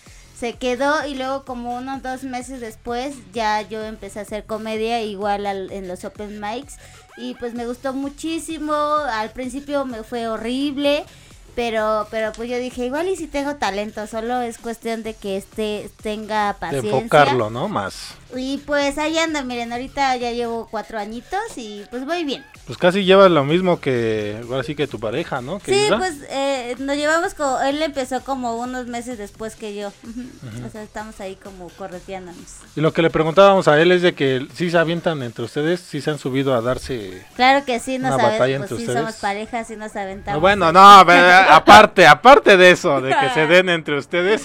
Se 0.44 0.52
quedó 0.58 1.06
y 1.06 1.14
luego 1.14 1.46
como 1.46 1.74
unos 1.74 2.02
dos 2.02 2.22
meses 2.24 2.60
después 2.60 3.14
ya 3.32 3.62
yo 3.62 3.82
empecé 3.82 4.18
a 4.18 4.22
hacer 4.22 4.44
comedia 4.44 5.00
igual 5.00 5.46
al- 5.46 5.72
en 5.72 5.88
los 5.88 6.04
open 6.04 6.38
mics 6.38 6.74
y 7.16 7.32
pues 7.36 7.54
me 7.54 7.66
gustó 7.66 7.94
muchísimo. 7.94 8.74
Al 8.74 9.30
principio 9.30 9.86
me 9.86 10.02
fue 10.02 10.28
horrible. 10.28 11.06
Pero, 11.54 12.08
pero 12.10 12.32
pues 12.32 12.50
yo 12.50 12.58
dije, 12.58 12.84
igual 12.84 13.08
y 13.08 13.14
si 13.16 13.28
tengo 13.28 13.54
talento, 13.54 14.06
solo 14.08 14.42
es 14.42 14.58
cuestión 14.58 15.04
de 15.04 15.14
que 15.14 15.36
este 15.36 15.88
tenga 16.02 16.48
De 16.48 16.58
paciencia. 16.58 16.90
enfocarlo, 16.98 17.48
¿no? 17.48 17.68
Más. 17.68 18.08
Y 18.36 18.58
pues 18.58 18.98
ahí 18.98 19.16
anda, 19.18 19.44
miren, 19.44 19.72
ahorita 19.72 20.16
ya 20.16 20.32
llevo 20.32 20.66
cuatro 20.68 20.98
añitos 20.98 21.38
y 21.56 21.84
pues 21.90 22.04
voy 22.04 22.24
bien. 22.24 22.44
Pues 22.66 22.78
casi 22.78 23.04
llevas 23.04 23.30
lo 23.30 23.44
mismo 23.44 23.78
que, 23.78 24.40
ahora 24.48 24.62
sí 24.62 24.74
que 24.74 24.86
tu 24.86 24.98
pareja, 24.98 25.42
¿no? 25.42 25.60
Sí, 25.60 25.74
Isra. 25.74 25.98
pues 25.98 26.14
eh, 26.30 26.74
nos 26.78 26.96
llevamos 26.96 27.34
como, 27.34 27.60
él 27.60 27.82
empezó 27.82 28.22
como 28.22 28.56
unos 28.56 28.86
meses 28.86 29.18
después 29.18 29.54
que 29.54 29.74
yo. 29.74 29.88
Ujú. 29.88 30.66
O 30.66 30.70
sea, 30.70 30.82
estamos 30.82 31.20
ahí 31.20 31.36
como 31.36 31.68
correteándonos. 31.68 32.56
Y 32.74 32.80
lo 32.80 32.94
que 32.94 33.02
le 33.02 33.10
preguntábamos 33.10 33.68
a 33.68 33.78
él 33.78 33.92
es 33.92 34.00
de 34.00 34.14
que 34.14 34.46
sí 34.54 34.70
se 34.70 34.78
avientan 34.78 35.22
entre 35.22 35.44
ustedes, 35.44 35.80
sí 35.80 36.00
se 36.00 36.10
han 36.10 36.18
subido 36.18 36.54
a 36.54 36.62
darse... 36.62 37.26
Claro 37.36 37.66
que 37.66 37.78
sí, 37.80 37.98
nos 37.98 38.12
aventamos, 38.12 38.68
pues 38.68 38.68
sí 38.68 38.74
ustedes. 38.86 38.98
somos 38.98 39.14
parejas 39.16 39.70
y 39.70 39.76
nos 39.76 39.94
aventamos. 39.94 40.38
No, 40.38 40.40
bueno, 40.40 40.72
no, 40.72 40.80
aparte, 41.50 42.06
aparte 42.06 42.56
de 42.56 42.70
eso, 42.70 43.02
de 43.02 43.14
que 43.14 43.28
se 43.34 43.46
den 43.46 43.68
entre 43.68 43.98
ustedes. 43.98 44.42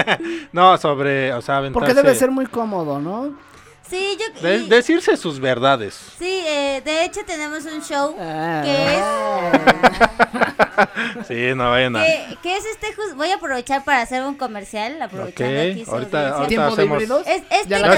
no, 0.52 0.76
sobre, 0.76 1.32
o 1.34 1.40
sea, 1.40 1.58
aventarse... 1.58 1.86
Porque 1.86 1.94
debe 1.94 2.16
ser 2.16 2.32
muy 2.32 2.46
cómodo, 2.46 2.98
¿no? 2.98 3.32
Sí, 3.90 4.16
yo... 4.18 4.26
de- 4.40 4.56
y- 4.58 4.68
decirse 4.68 5.16
sus 5.16 5.38
verdades. 5.40 5.98
Sí, 6.18 6.42
eh, 6.46 6.80
de 6.84 7.04
hecho 7.04 7.20
tenemos 7.26 7.64
un 7.64 7.82
show 7.82 8.14
Ah. 8.18 8.62
que 8.64 8.96
es... 8.96 9.02
Sí, 11.28 11.54
no 11.54 11.70
vayan 11.70 11.96
a... 11.96 12.04
que, 12.04 12.38
que 12.42 12.56
es 12.56 12.64
este 12.64 12.88
voy 13.14 13.30
a 13.30 13.34
aprovechar 13.36 13.84
para 13.84 14.00
hacer 14.02 14.22
un 14.22 14.34
comercial 14.36 15.00
aprovechando 15.02 15.60
Ok, 15.60 15.66
aquí 15.72 15.84
su 15.84 15.90
ahorita- 15.90 16.28
ahorita 16.36 16.48
¿Tiempo 16.48 16.76
de 16.76 16.82
hacemos-? 16.82 17.26
Es, 17.26 17.42
este 17.50 17.68
Ya 17.68 17.78
la 17.80 17.88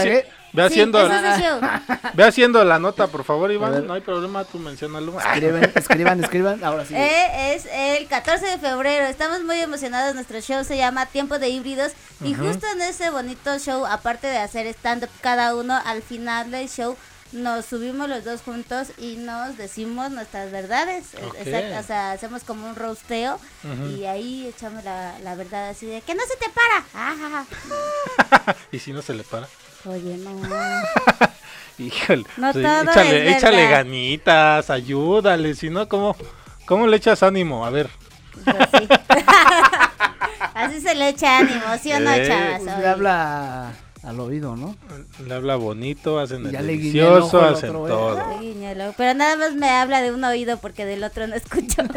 Ve, 0.52 0.62
sí, 0.62 0.74
haciendo, 0.74 1.00
es 1.00 1.40
show. 1.40 1.60
ve 2.14 2.24
haciendo 2.24 2.62
la 2.64 2.78
nota, 2.78 3.06
por 3.06 3.24
favor, 3.24 3.50
Iván. 3.50 3.86
No 3.86 3.94
hay 3.94 4.02
problema, 4.02 4.44
tú 4.44 4.58
menciónalo. 4.58 5.18
Escriben, 5.34 5.72
escriban, 5.74 6.22
escriban. 6.22 6.64
Ahora 6.64 6.84
sí. 6.84 6.94
Eh, 6.94 7.54
es 7.54 7.66
el 7.72 8.06
14 8.06 8.44
de 8.44 8.58
febrero. 8.58 9.06
Estamos 9.06 9.42
muy 9.44 9.58
emocionados. 9.60 10.14
Nuestro 10.14 10.40
show 10.40 10.62
se 10.62 10.76
llama 10.76 11.06
Tiempo 11.06 11.38
de 11.38 11.48
Híbridos. 11.48 11.92
Y 12.22 12.34
justo 12.34 12.66
en 12.74 12.82
ese 12.82 13.10
bonito 13.10 13.58
show, 13.58 13.86
aparte 13.86 14.26
de 14.26 14.38
hacer 14.38 14.66
stand-up 14.66 15.10
cada 15.22 15.56
uno, 15.56 15.80
al 15.84 16.02
final 16.02 16.50
del 16.50 16.68
show 16.68 16.96
nos 17.32 17.64
subimos 17.64 18.08
los 18.08 18.24
dos 18.24 18.42
juntos 18.42 18.88
y 18.98 19.16
nos 19.16 19.56
decimos 19.56 20.10
nuestras 20.10 20.52
verdades. 20.52 21.14
Exacto, 21.14 21.78
o 21.78 21.82
sea, 21.82 22.12
hacemos 22.12 22.44
como 22.44 22.68
un 22.68 22.76
roasteo 22.76 23.40
y 23.96 24.04
ahí 24.04 24.46
echamos 24.46 24.84
la, 24.84 25.18
la 25.20 25.34
verdad 25.34 25.70
así 25.70 25.86
de 25.86 26.02
que 26.02 26.14
no 26.14 26.22
se 26.24 26.36
te 26.36 26.50
para. 26.50 26.84
Ah, 26.94 27.44
y 28.72 28.78
si 28.78 28.92
no 28.92 29.02
se 29.02 29.14
le 29.14 29.24
para. 29.24 29.48
Oye, 29.86 30.16
no. 30.18 30.30
Híjole, 31.78 32.24
No 32.36 32.52
pues, 32.52 32.64
todo 32.64 32.82
échale, 32.92 33.30
es 33.30 33.36
échale 33.38 33.66
ganitas, 33.68 34.70
ayúdale, 34.70 35.54
si 35.54 35.70
no, 35.70 35.88
¿cómo, 35.88 36.14
¿cómo 36.66 36.86
le 36.86 36.96
echas 36.98 37.22
ánimo? 37.22 37.64
A 37.66 37.70
ver, 37.70 37.88
Pues 38.44 38.56
sí. 38.78 38.88
así 40.54 40.80
se 40.80 40.94
le 40.94 41.08
echa 41.08 41.38
ánimo, 41.38 41.64
¿sí 41.82 41.92
o 41.92 42.00
no, 42.00 42.10
Eh, 42.12 42.26
chavas? 42.26 42.60
Pues 42.62 42.86
habla 42.86 43.72
al 44.02 44.18
oído, 44.20 44.56
¿no? 44.56 44.76
le 45.26 45.34
habla 45.34 45.56
bonito, 45.56 46.18
hacen 46.18 46.46
el 46.46 46.52
Ya 46.52 46.60
le 46.62 46.72
guiñé 46.72 47.00
el 47.00 47.08
delicioso, 47.14 47.40
hacen 47.42 47.70
otro, 47.70 47.86
¿eh? 47.86 47.90
todo. 47.90 48.36
Ay. 48.38 48.92
Pero 48.96 49.14
nada 49.14 49.36
más 49.36 49.54
me 49.54 49.70
habla 49.70 50.02
de 50.02 50.10
un 50.12 50.24
oído 50.24 50.58
porque 50.58 50.84
del 50.84 51.04
otro 51.04 51.26
no 51.26 51.34
escucho. 51.36 51.82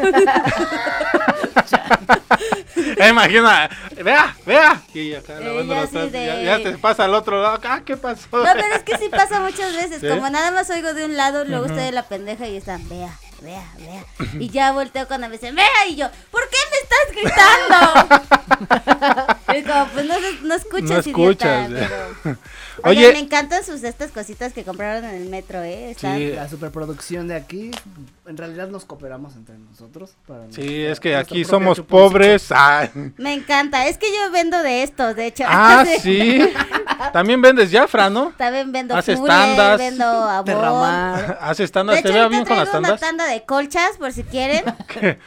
Eh, 2.98 3.08
imagina, 3.08 3.68
vea, 4.02 4.36
vea. 4.44 4.82
Y 4.94 5.14
acá 5.14 5.34
Eh, 5.38 5.44
lavando 5.44 5.74
ya 5.74 5.80
los 5.80 5.84
así 5.88 5.92
trastes, 5.92 6.12
de- 6.12 6.26
ya, 6.26 6.42
ya 6.58 6.62
te 6.62 6.78
pasa 6.78 7.04
al 7.04 7.14
otro 7.14 7.42
lado. 7.42 7.58
Ah, 7.64 7.80
¿qué 7.84 7.96
pasó? 7.96 8.26
No, 8.32 8.42
pero 8.44 8.74
es 8.74 8.82
que 8.84 8.96
sí 8.98 9.08
pasa 9.10 9.40
muchas 9.40 9.74
veces. 9.74 10.00
¿Sí? 10.00 10.08
Como 10.08 10.28
nada 10.30 10.50
más 10.50 10.68
oigo 10.70 10.92
de 10.94 11.04
un 11.04 11.16
lado, 11.16 11.44
luego 11.44 11.66
estoy 11.66 11.84
de 11.84 11.92
la 11.92 12.04
pendeja 12.04 12.46
y 12.48 12.56
están, 12.56 12.86
vea, 12.88 13.18
vea, 13.42 13.64
vea. 13.78 14.04
Y 14.38 14.48
ya 14.50 14.72
volteo 14.72 15.06
cuando 15.08 15.26
me 15.28 15.34
dicen, 15.34 15.54
vea, 15.54 15.66
y 15.88 15.96
yo, 15.96 16.08
¿por 16.30 16.42
qué 16.48 16.56
estás 17.04 17.10
gritando? 17.14 17.78
y 19.58 19.62
como, 19.62 19.86
pues 19.88 20.06
no, 20.06 20.14
no 20.42 20.54
escuchas, 20.54 21.06
No 21.06 21.10
idiota. 21.10 21.60
escuchas, 21.66 21.88
Pero... 22.22 22.36
Oye. 22.84 23.06
Oye, 23.06 23.12
me 23.12 23.18
encantan 23.20 23.64
sus 23.64 23.82
estas 23.84 24.10
cositas 24.12 24.52
que 24.52 24.64
compraron 24.64 25.04
en 25.04 25.14
el 25.22 25.28
metro, 25.28 25.62
¿eh? 25.62 25.90
Están- 25.90 26.18
Sí. 26.18 26.32
La 26.32 26.48
superproducción 26.48 27.26
de 27.28 27.34
aquí, 27.36 27.70
en 28.26 28.36
realidad 28.36 28.68
nos 28.68 28.84
cooperamos 28.84 29.34
entre 29.36 29.56
nosotros. 29.58 30.12
Para 30.26 30.44
Sí, 30.50 30.60
nuestra- 30.62 30.92
es 30.92 31.00
que 31.00 31.16
aquí 31.16 31.44
somos 31.44 31.78
chuponcito. 31.78 31.86
pobres. 32.10 32.46
Ah, 32.58 32.88
Me 33.16 33.34
encanta. 33.34 33.86
Es 33.86 33.98
que 33.98 34.06
yo 34.08 34.30
vendo 34.32 34.62
de 34.62 34.82
estos, 34.82 35.14
de 35.16 35.26
hecho. 35.26 35.44
ah, 35.46 35.84
sí. 36.02 36.40
También 37.12 37.40
vendes 37.42 37.70
Jafra, 37.70 38.08
¿no? 38.10 38.32
También 38.36 38.72
vendo 38.72 38.94
Haces 38.96 39.18
Fuller, 39.18 39.34
tandas. 39.36 39.78
vendo. 39.78 40.42
Derramar. 40.44 41.38
Haces 41.40 41.68
De 41.70 41.72
tandas, 41.72 41.98
hecho, 41.98 42.08
te 42.08 42.14
veo 42.14 42.28
bien 42.28 42.44
con 42.44 42.56
las 42.56 42.70
traigo 42.70 42.78
una 42.78 42.88
tandas. 42.96 43.00
tanda 43.00 43.26
de 43.26 43.44
colchas, 43.44 43.96
por 43.98 44.12
si 44.12 44.22
quieren. 44.24 44.64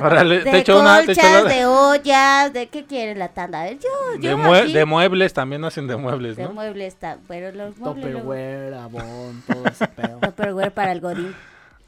Órale, 0.00 0.40
te 0.40 0.50
De 0.50 0.58
echo 0.58 0.78
una, 0.80 1.02
te 1.04 1.12
echo 1.12 1.20
colchas, 1.22 1.44
la- 1.44 1.50
de 1.54 1.66
ollas, 1.66 2.52
de 2.52 2.68
qué 2.68 2.84
quieren 2.84 3.18
la 3.18 3.28
tanda. 3.28 3.62
A 3.62 3.64
ver, 3.64 3.78
yo, 3.78 3.88
de, 4.18 4.20
yo 4.28 4.36
mue- 4.38 4.62
aquí, 4.62 4.72
de 4.72 4.84
muebles, 4.84 5.32
también 5.32 5.64
hacen 5.64 5.86
de 5.86 5.96
muebles, 5.96 6.36
de 6.36 6.44
¿no? 6.44 6.52
muebles 6.52 6.77
está, 6.82 7.18
pero 7.28 7.52
los 7.52 7.76
muebles 7.78 8.04
luego- 8.12 8.18
Tupperware, 8.20 8.74
Avon, 8.74 9.42
todo 9.46 9.66
ese 9.66 9.86
pedo. 9.88 10.18
Tupperware 10.22 10.72
para 10.72 10.92
el 10.92 11.00
godín. 11.00 11.34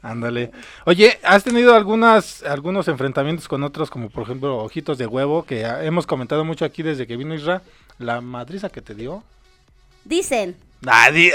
Ándale. 0.03 0.51
Oye, 0.85 1.19
¿has 1.23 1.43
tenido 1.43 1.75
algunas 1.75 2.41
algunos 2.43 2.87
enfrentamientos 2.87 3.47
con 3.47 3.63
otros, 3.63 3.89
como 3.91 4.09
por 4.09 4.23
ejemplo 4.23 4.57
Ojitos 4.57 4.97
de 4.97 5.05
Huevo, 5.05 5.43
que 5.43 5.61
hemos 5.61 6.07
comentado 6.07 6.43
mucho 6.43 6.65
aquí 6.65 6.81
desde 6.81 7.05
que 7.05 7.17
vino 7.17 7.35
Isra? 7.35 7.61
La 7.99 8.19
madriza 8.19 8.69
que 8.69 8.81
te 8.81 8.95
dio. 8.95 9.23
Dicen, 10.03 10.55
Ah, 10.87 11.11
di- 11.11 11.31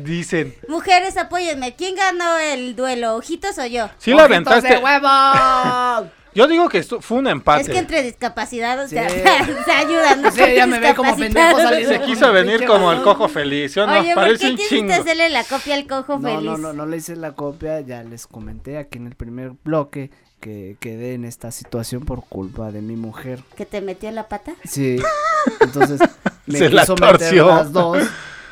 dicen. 0.00 0.54
mujeres 0.68 1.18
apóyenme, 1.18 1.74
¿quién 1.76 1.94
ganó 1.96 2.38
el 2.38 2.74
duelo, 2.74 3.16
ojitos 3.16 3.58
o 3.58 3.66
yo? 3.66 3.90
Sí 3.98 4.12
la 4.14 4.24
¡Ojitos 4.24 4.46
aventaste. 4.46 4.68
de 4.76 4.78
huevo! 4.82 6.10
Yo 6.34 6.46
digo 6.46 6.68
que 6.68 6.78
esto 6.78 7.00
fue 7.00 7.18
un 7.18 7.26
empate. 7.26 7.62
Es 7.62 7.68
que 7.68 7.78
entre 7.78 8.02
discapacitados 8.02 8.90
Sí. 8.90 8.96
se, 8.96 9.08
se 9.64 9.72
ayudan. 9.76 10.22
¿no? 10.22 10.30
Sí, 10.30 10.42
ya 10.54 10.66
me 10.66 10.78
ve 10.78 10.94
como 10.94 11.16
pendejo 11.16 11.58
Se 11.58 12.00
quiso 12.02 12.32
venir 12.32 12.64
como 12.66 12.92
el 12.92 13.02
cojo 13.02 13.28
feliz, 13.28 13.72
¿sí 13.72 13.80
o 13.80 13.86
no? 13.86 13.98
Oye, 14.00 14.14
¿por 14.14 14.24
Parece 14.24 14.44
qué 14.44 14.50
un 14.50 14.56
quisiste 14.56 14.76
chingo. 14.76 14.92
hacerle 14.94 15.28
la 15.30 15.44
copia 15.44 15.74
al 15.74 15.86
cojo 15.86 16.18
No, 16.18 16.28
feliz? 16.28 16.44
no, 16.44 16.58
no, 16.58 16.72
no 16.72 16.86
le 16.86 16.98
hice 16.98 17.16
la 17.16 17.32
copia, 17.32 17.80
ya 17.80 18.02
les 18.02 18.26
comenté 18.26 18.78
aquí 18.78 18.98
en 18.98 19.06
el 19.06 19.14
primer 19.14 19.52
bloque 19.64 20.10
que 20.40 20.76
quedé 20.78 21.14
en 21.14 21.24
esta 21.24 21.50
situación 21.50 22.04
por 22.04 22.24
culpa 22.24 22.70
de 22.70 22.80
mi 22.82 22.94
mujer. 22.94 23.40
¿Que 23.56 23.66
te 23.66 23.80
metió 23.80 24.10
la 24.12 24.28
pata? 24.28 24.52
Sí, 24.64 24.98
entonces 25.60 26.00
me 26.46 26.58
Se 26.58 26.70
la 26.70 26.82
quiso 26.82 26.94
meter 26.94 27.18
torció. 27.18 27.46
las 27.48 27.72
dos 27.72 27.98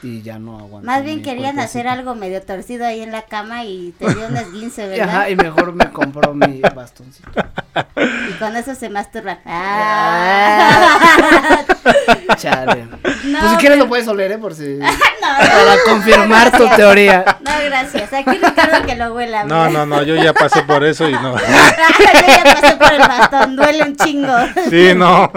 y 0.06 0.22
ya 0.22 0.38
no 0.38 0.58
aguanté. 0.58 0.86
Más 0.86 1.02
bien 1.04 1.22
querían 1.22 1.58
hacer 1.58 1.88
algo 1.88 2.14
medio 2.14 2.40
torcido 2.42 2.86
ahí 2.86 3.02
en 3.02 3.12
la 3.12 3.22
cama 3.22 3.64
y 3.64 3.92
te 3.98 4.14
dio 4.14 4.26
un 4.28 4.36
esguince, 4.36 4.84
Y, 4.84 4.88
¿verdad? 4.90 5.08
Ajá, 5.08 5.30
y 5.30 5.36
mejor 5.36 5.72
me 5.72 5.90
compró 5.90 6.34
mi 6.34 6.60
bastoncito. 6.74 7.30
Y 8.30 8.32
con 8.38 8.54
eso 8.56 8.74
se 8.74 8.88
masturban. 8.88 9.38
Ah. 9.46 11.64
Chale. 12.36 12.86
No, 13.26 13.40
pues 13.40 13.50
si 13.52 13.56
quieres 13.56 13.76
pero- 13.76 13.84
lo 13.84 13.88
puedes 13.88 14.06
oler, 14.06 14.30
¿eh? 14.32 14.38
Por 14.38 14.54
si... 14.54 14.74
no, 14.78 14.86
Para 15.20 15.76
confirmar 15.84 16.52
tu 16.56 16.64
teoría. 16.76 17.24
No, 17.40 17.50
gracias. 17.64 18.12
Aquí 18.12 18.30
Ricardo 18.38 18.86
que 18.86 18.94
lo 18.94 19.14
huela. 19.14 19.42
No, 19.44 19.66
mira. 19.66 19.84
no, 19.84 19.96
no, 19.96 20.02
yo 20.04 20.14
ya 20.14 20.32
pasé 20.32 20.62
por 20.62 20.84
eso 20.84 21.08
y 21.08 21.12
no. 21.12 21.36
Yo 21.36 21.44
ya 21.44 22.54
pasé 22.54 22.76
por 22.76 22.92
el 22.92 22.98
bastón, 23.00 23.56
duele 23.56 23.82
un 23.82 23.96
chingo. 23.96 24.32
Sí, 24.70 24.92
no. 24.94 25.30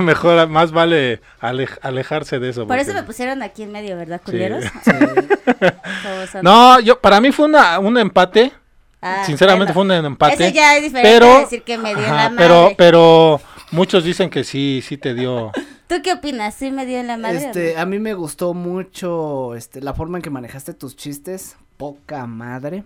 Mejor, 0.00 0.46
más 0.48 0.70
vale 0.70 1.20
alej- 1.40 1.78
alejarse 1.82 2.38
de 2.38 2.50
eso. 2.50 2.66
Por 2.68 2.78
eso 2.78 2.94
me 2.94 3.02
pusieron 3.02 3.42
aquí 3.42 3.64
en 3.64 3.72
medio, 3.72 3.95
¿verdad, 3.96 4.20
culeros? 4.24 4.64
Sí. 4.82 4.90
No, 6.42 6.80
yo 6.80 7.00
para 7.00 7.20
mí 7.20 7.32
fue 7.32 7.46
una, 7.46 7.78
un 7.78 7.96
empate. 7.96 8.52
Ah, 9.00 9.22
Sinceramente 9.24 9.72
bueno. 9.72 9.88
fue 9.88 9.98
un 9.98 10.04
empate. 10.06 10.46
Eso 10.46 10.54
ya 10.54 10.76
es 10.76 10.82
diferente 10.82 11.10
pero, 11.10 11.36
a 11.36 11.40
decir 11.40 11.62
que 11.62 11.78
me 11.78 11.94
dio 11.94 12.04
en 12.04 12.16
la 12.16 12.30
madre. 12.30 12.36
pero, 12.36 12.72
pero 12.76 13.40
muchos 13.70 14.04
dicen 14.04 14.28
que 14.28 14.44
sí, 14.44 14.82
sí 14.86 14.98
te 14.98 15.14
dio. 15.14 15.52
¿Tú 15.88 15.96
qué 16.02 16.12
opinas? 16.12 16.54
¿Sí 16.54 16.70
me 16.70 16.84
dio 16.84 16.98
en 16.98 17.06
la 17.06 17.16
madre? 17.16 17.38
Este, 17.38 17.74
no? 17.74 17.80
a 17.80 17.86
mí 17.86 17.98
me 17.98 18.14
gustó 18.14 18.54
mucho 18.54 19.54
este, 19.54 19.80
la 19.80 19.94
forma 19.94 20.18
en 20.18 20.22
que 20.22 20.30
manejaste 20.30 20.74
tus 20.74 20.96
chistes, 20.96 21.56
poca 21.76 22.26
madre. 22.26 22.84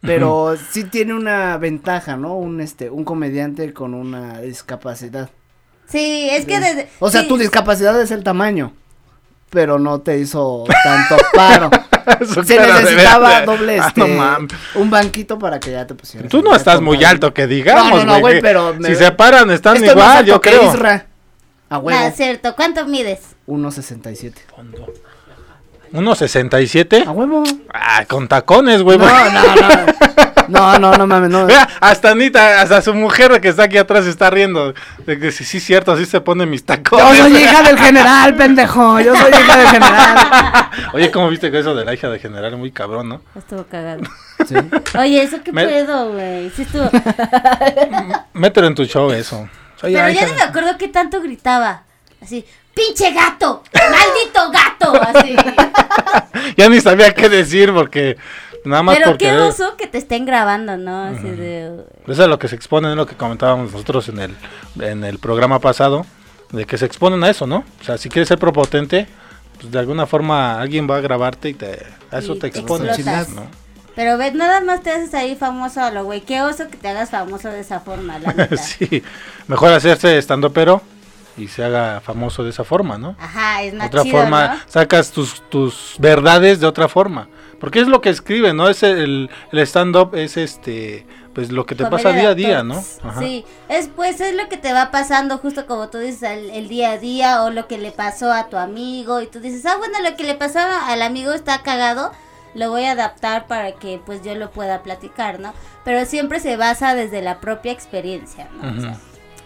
Pero 0.00 0.56
sí 0.70 0.84
tiene 0.84 1.14
una 1.14 1.56
ventaja, 1.58 2.16
¿no? 2.16 2.36
Un 2.36 2.60
este, 2.60 2.88
un 2.88 3.04
comediante 3.04 3.72
con 3.72 3.94
una 3.94 4.40
discapacidad. 4.40 5.28
Sí, 5.88 6.28
es 6.30 6.44
que 6.44 6.60
desde... 6.60 6.88
O 7.00 7.10
sea, 7.10 7.22
sí, 7.22 7.28
tu 7.28 7.36
discapacidad 7.36 8.00
es 8.00 8.10
el 8.10 8.22
tamaño, 8.22 8.72
pero 9.50 9.78
no 9.78 10.00
te 10.00 10.18
hizo 10.18 10.64
tanto 10.84 11.16
paro. 11.34 11.70
Se 12.44 12.58
necesitaba 12.58 13.42
doble 13.42 13.78
Ah, 13.80 13.88
este, 13.88 14.00
no 14.00 14.08
mames. 14.08 14.52
un 14.74 14.88
banquito 14.90 15.38
para 15.38 15.60
que 15.60 15.72
ya 15.72 15.86
te 15.86 15.94
pusieras. 15.94 16.30
Tú 16.30 16.42
no 16.42 16.54
estás 16.54 16.80
muy 16.80 17.04
alto, 17.04 17.34
que 17.34 17.46
digamos. 17.46 17.90
No, 18.00 18.04
no, 18.06 18.14
no, 18.14 18.20
güey, 18.20 18.40
pero 18.40 18.74
me- 18.78 18.88
Si 18.88 18.94
se 18.96 19.10
paran, 19.12 19.50
están 19.50 19.76
Estoy 19.76 19.88
más 19.94 19.96
igual, 20.04 20.16
alto 20.18 20.26
yo 20.32 20.40
que 20.40 20.50
creo. 20.50 20.72
Isra. 20.74 21.06
A 21.70 21.74
Ah, 21.74 21.78
huevo. 21.78 22.06
es 22.06 22.16
cierto. 22.16 22.54
¿Cuánto 22.56 22.86
mides? 22.86 23.20
1.67. 23.46 24.32
¿1.67? 25.92 27.06
A 27.06 27.10
huevo. 27.10 27.42
Ah, 27.72 28.04
con 28.06 28.26
tacones, 28.28 28.82
güey. 28.82 28.98
No, 28.98 29.06
no, 29.06 29.30
no. 29.54 29.92
No, 30.48 30.78
no, 30.78 30.92
no 30.96 31.06
mames, 31.06 31.30
no. 31.30 31.46
Vea, 31.46 31.68
hasta 31.80 32.10
Anita, 32.10 32.60
hasta 32.60 32.80
su 32.82 32.94
mujer 32.94 33.40
que 33.40 33.48
está 33.48 33.64
aquí 33.64 33.78
atrás 33.78 34.06
está 34.06 34.30
riendo. 34.30 34.74
De 35.06 35.18
que 35.18 35.30
sí, 35.32 35.44
sí, 35.44 35.60
cierto, 35.60 35.92
así 35.92 36.04
se 36.06 36.20
pone 36.20 36.46
mis 36.46 36.62
Yo 36.62 36.66
tacones. 36.66 37.18
soy 37.18 37.36
hija 37.36 37.62
del 37.62 37.78
general, 37.86 38.34
pendejo. 38.34 39.00
Yo 39.00 39.14
soy 39.16 39.30
hija 39.30 39.56
del 39.56 39.68
general. 39.68 40.18
Oye, 40.92 41.10
¿cómo 41.10 41.28
viste 41.28 41.50
que 41.50 41.58
eso 41.60 41.74
de 41.74 41.84
la 41.84 41.94
hija 41.94 42.08
de 42.08 42.18
general? 42.18 42.56
Muy 42.56 42.70
cabrón, 42.72 43.08
¿no? 43.08 43.22
Estuvo 43.36 43.64
cagado. 43.64 44.02
Sí. 44.46 44.54
Oye, 44.98 45.22
¿eso 45.22 45.38
qué 45.44 45.52
Me- 45.52 45.66
pedo, 45.66 46.12
güey? 46.12 46.50
Sí 46.50 46.62
estuvo... 46.62 46.88
Mételo 48.32 48.66
en 48.66 48.74
tu 48.74 48.84
show 48.84 49.10
eso. 49.10 49.48
Pero 49.80 50.08
ya 50.08 50.26
no 50.26 50.34
me 50.34 50.42
acuerdo 50.42 50.76
qué 50.78 50.88
tanto 50.88 51.20
gritaba. 51.20 51.82
Así, 52.20 52.44
¡pinche 52.74 53.12
gato! 53.12 53.62
¡Maldito 53.72 54.50
gato! 54.50 55.00
Así. 55.00 55.36
ya 56.56 56.68
ni 56.68 56.80
sabía 56.80 57.14
qué 57.14 57.28
decir 57.28 57.72
porque 57.72 58.16
nada 58.68 58.82
más 58.82 58.96
Pero 58.96 59.10
porque 59.10 59.26
qué 59.26 59.36
oso 59.36 59.76
que 59.76 59.86
te 59.86 59.98
estén 59.98 60.26
grabando, 60.26 60.76
¿no? 60.76 61.04
Así 61.04 61.28
de... 61.28 61.84
eso 62.06 62.22
es 62.22 62.28
lo 62.28 62.38
que 62.38 62.48
se 62.48 62.56
expone, 62.56 62.90
es 62.90 62.96
lo 62.96 63.06
que 63.06 63.16
comentábamos 63.16 63.72
nosotros 63.72 64.08
en 64.08 64.18
el 64.20 64.36
en 64.80 65.04
el 65.04 65.18
programa 65.18 65.58
pasado, 65.58 66.06
de 66.50 66.64
que 66.64 66.78
se 66.78 66.86
exponen 66.86 67.22
a 67.24 67.30
eso, 67.30 67.46
¿no? 67.46 67.64
O 67.80 67.84
sea, 67.84 67.98
si 67.98 68.08
quieres 68.08 68.28
ser 68.28 68.38
propotente, 68.38 69.06
pues 69.60 69.72
de 69.72 69.78
alguna 69.78 70.06
forma 70.06 70.60
alguien 70.60 70.88
va 70.88 70.96
a 70.96 71.00
grabarte 71.00 71.48
y 71.48 71.54
te 71.54 71.84
a 72.10 72.18
eso 72.18 72.34
Y 72.34 72.38
te 72.38 72.50
te 72.50 72.58
explotas. 72.58 73.28
¿no? 73.30 73.46
Pero 73.94 74.16
ves, 74.16 74.32
nada 74.34 74.60
más 74.60 74.82
te 74.82 74.92
haces 74.92 75.12
ahí 75.14 75.34
famoso 75.34 75.82
a 75.82 75.90
lo 75.90 76.04
güey. 76.04 76.20
Qué 76.20 76.40
oso 76.42 76.68
que 76.68 76.76
te 76.76 76.88
hagas 76.88 77.10
famoso 77.10 77.48
de 77.48 77.60
esa 77.60 77.80
forma, 77.80 78.18
la 78.18 78.32
neta. 78.36 78.56
sí, 78.56 79.02
mejor 79.48 79.72
hacerse 79.72 80.16
estando 80.18 80.52
pero 80.52 80.80
y 81.36 81.48
se 81.48 81.64
haga 81.64 82.00
famoso 82.00 82.44
de 82.44 82.50
esa 82.50 82.64
forma, 82.64 82.98
¿no? 82.98 83.16
Ajá, 83.18 83.62
es 83.62 83.74
más 83.74 83.88
otra 83.88 84.02
chido, 84.02 84.18
forma, 84.18 84.48
¿no? 84.48 84.60
sacas 84.66 85.10
tus, 85.10 85.42
tus 85.48 85.96
verdades 85.98 86.60
de 86.60 86.66
otra 86.66 86.88
forma. 86.88 87.28
Porque 87.60 87.80
es 87.80 87.88
lo 87.88 88.00
que 88.00 88.10
escribe, 88.10 88.54
¿no? 88.54 88.68
Es 88.68 88.82
el, 88.82 89.30
el 89.52 89.58
stand-up, 89.60 90.14
es 90.14 90.36
este, 90.36 91.06
pues 91.32 91.50
lo 91.50 91.66
que 91.66 91.74
te 91.74 91.86
pasa 91.86 92.12
día 92.12 92.30
a 92.30 92.34
día, 92.34 92.62
¿no? 92.62 92.82
Ajá. 93.02 93.20
Sí, 93.20 93.44
es 93.68 93.88
pues 93.88 94.20
es 94.20 94.34
lo 94.34 94.48
que 94.48 94.56
te 94.56 94.72
va 94.72 94.90
pasando 94.90 95.38
justo 95.38 95.66
como 95.66 95.88
tú 95.88 95.98
dices 95.98 96.22
el, 96.22 96.50
el 96.50 96.68
día 96.68 96.92
a 96.92 96.98
día 96.98 97.42
o 97.44 97.50
lo 97.50 97.66
que 97.66 97.78
le 97.78 97.90
pasó 97.90 98.32
a 98.32 98.48
tu 98.48 98.56
amigo 98.56 99.20
y 99.20 99.26
tú 99.26 99.40
dices, 99.40 99.66
ah 99.66 99.76
bueno, 99.78 99.98
lo 100.02 100.16
que 100.16 100.24
le 100.24 100.34
pasó 100.34 100.58
al 100.60 101.02
amigo 101.02 101.32
está 101.32 101.62
cagado, 101.62 102.12
lo 102.54 102.70
voy 102.70 102.84
a 102.84 102.92
adaptar 102.92 103.46
para 103.46 103.72
que 103.72 104.00
pues 104.04 104.22
yo 104.22 104.34
lo 104.34 104.50
pueda 104.50 104.82
platicar, 104.82 105.40
¿no? 105.40 105.52
Pero 105.84 106.04
siempre 106.06 106.40
se 106.40 106.56
basa 106.56 106.94
desde 106.94 107.22
la 107.22 107.40
propia 107.40 107.72
experiencia, 107.72 108.48
¿no? 108.60 108.68
O 108.68 108.72
Ujú. 108.72 108.80
sea, 108.82 108.98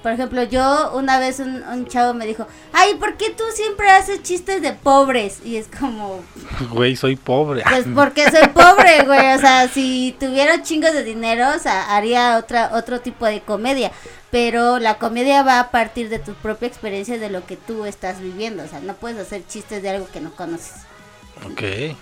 por 0.02 0.12
ejemplo, 0.12 0.42
yo 0.42 0.92
una 0.94 1.18
vez 1.18 1.38
un, 1.38 1.62
un 1.62 1.86
chavo 1.86 2.12
me 2.14 2.26
dijo, 2.26 2.46
ay, 2.72 2.94
¿por 2.96 3.16
qué 3.16 3.30
tú 3.30 3.44
siempre 3.54 3.88
haces 3.90 4.22
chistes 4.22 4.60
de 4.60 4.72
pobres? 4.72 5.38
Y 5.44 5.56
es 5.56 5.68
como, 5.68 6.20
Güey, 6.70 6.96
soy 6.96 7.16
pobre. 7.16 7.62
pues 7.68 7.84
porque 7.94 8.30
soy 8.30 8.48
pobre, 8.48 9.04
güey. 9.04 9.34
O 9.34 9.38
sea, 9.38 9.68
si 9.68 10.16
tuviera 10.18 10.62
chingos 10.62 10.92
de 10.92 11.04
dinero, 11.04 11.46
o 11.54 11.58
sea, 11.58 11.96
haría 11.96 12.36
otra, 12.38 12.70
otro 12.74 13.00
tipo 13.00 13.26
de 13.26 13.40
comedia. 13.40 13.92
Pero 14.30 14.78
la 14.78 14.94
comedia 14.98 15.42
va 15.42 15.60
a 15.60 15.70
partir 15.70 16.08
de 16.08 16.18
tu 16.18 16.32
propia 16.34 16.66
experiencia 16.66 17.18
de 17.18 17.28
lo 17.30 17.44
que 17.46 17.56
tú 17.56 17.84
estás 17.84 18.20
viviendo. 18.20 18.62
O 18.62 18.66
sea, 18.66 18.80
no 18.80 18.94
puedes 18.94 19.18
hacer 19.18 19.46
chistes 19.46 19.82
de 19.82 19.90
algo 19.90 20.08
que 20.12 20.20
no 20.20 20.32
conoces. 20.34 20.72
ok. 21.46 21.94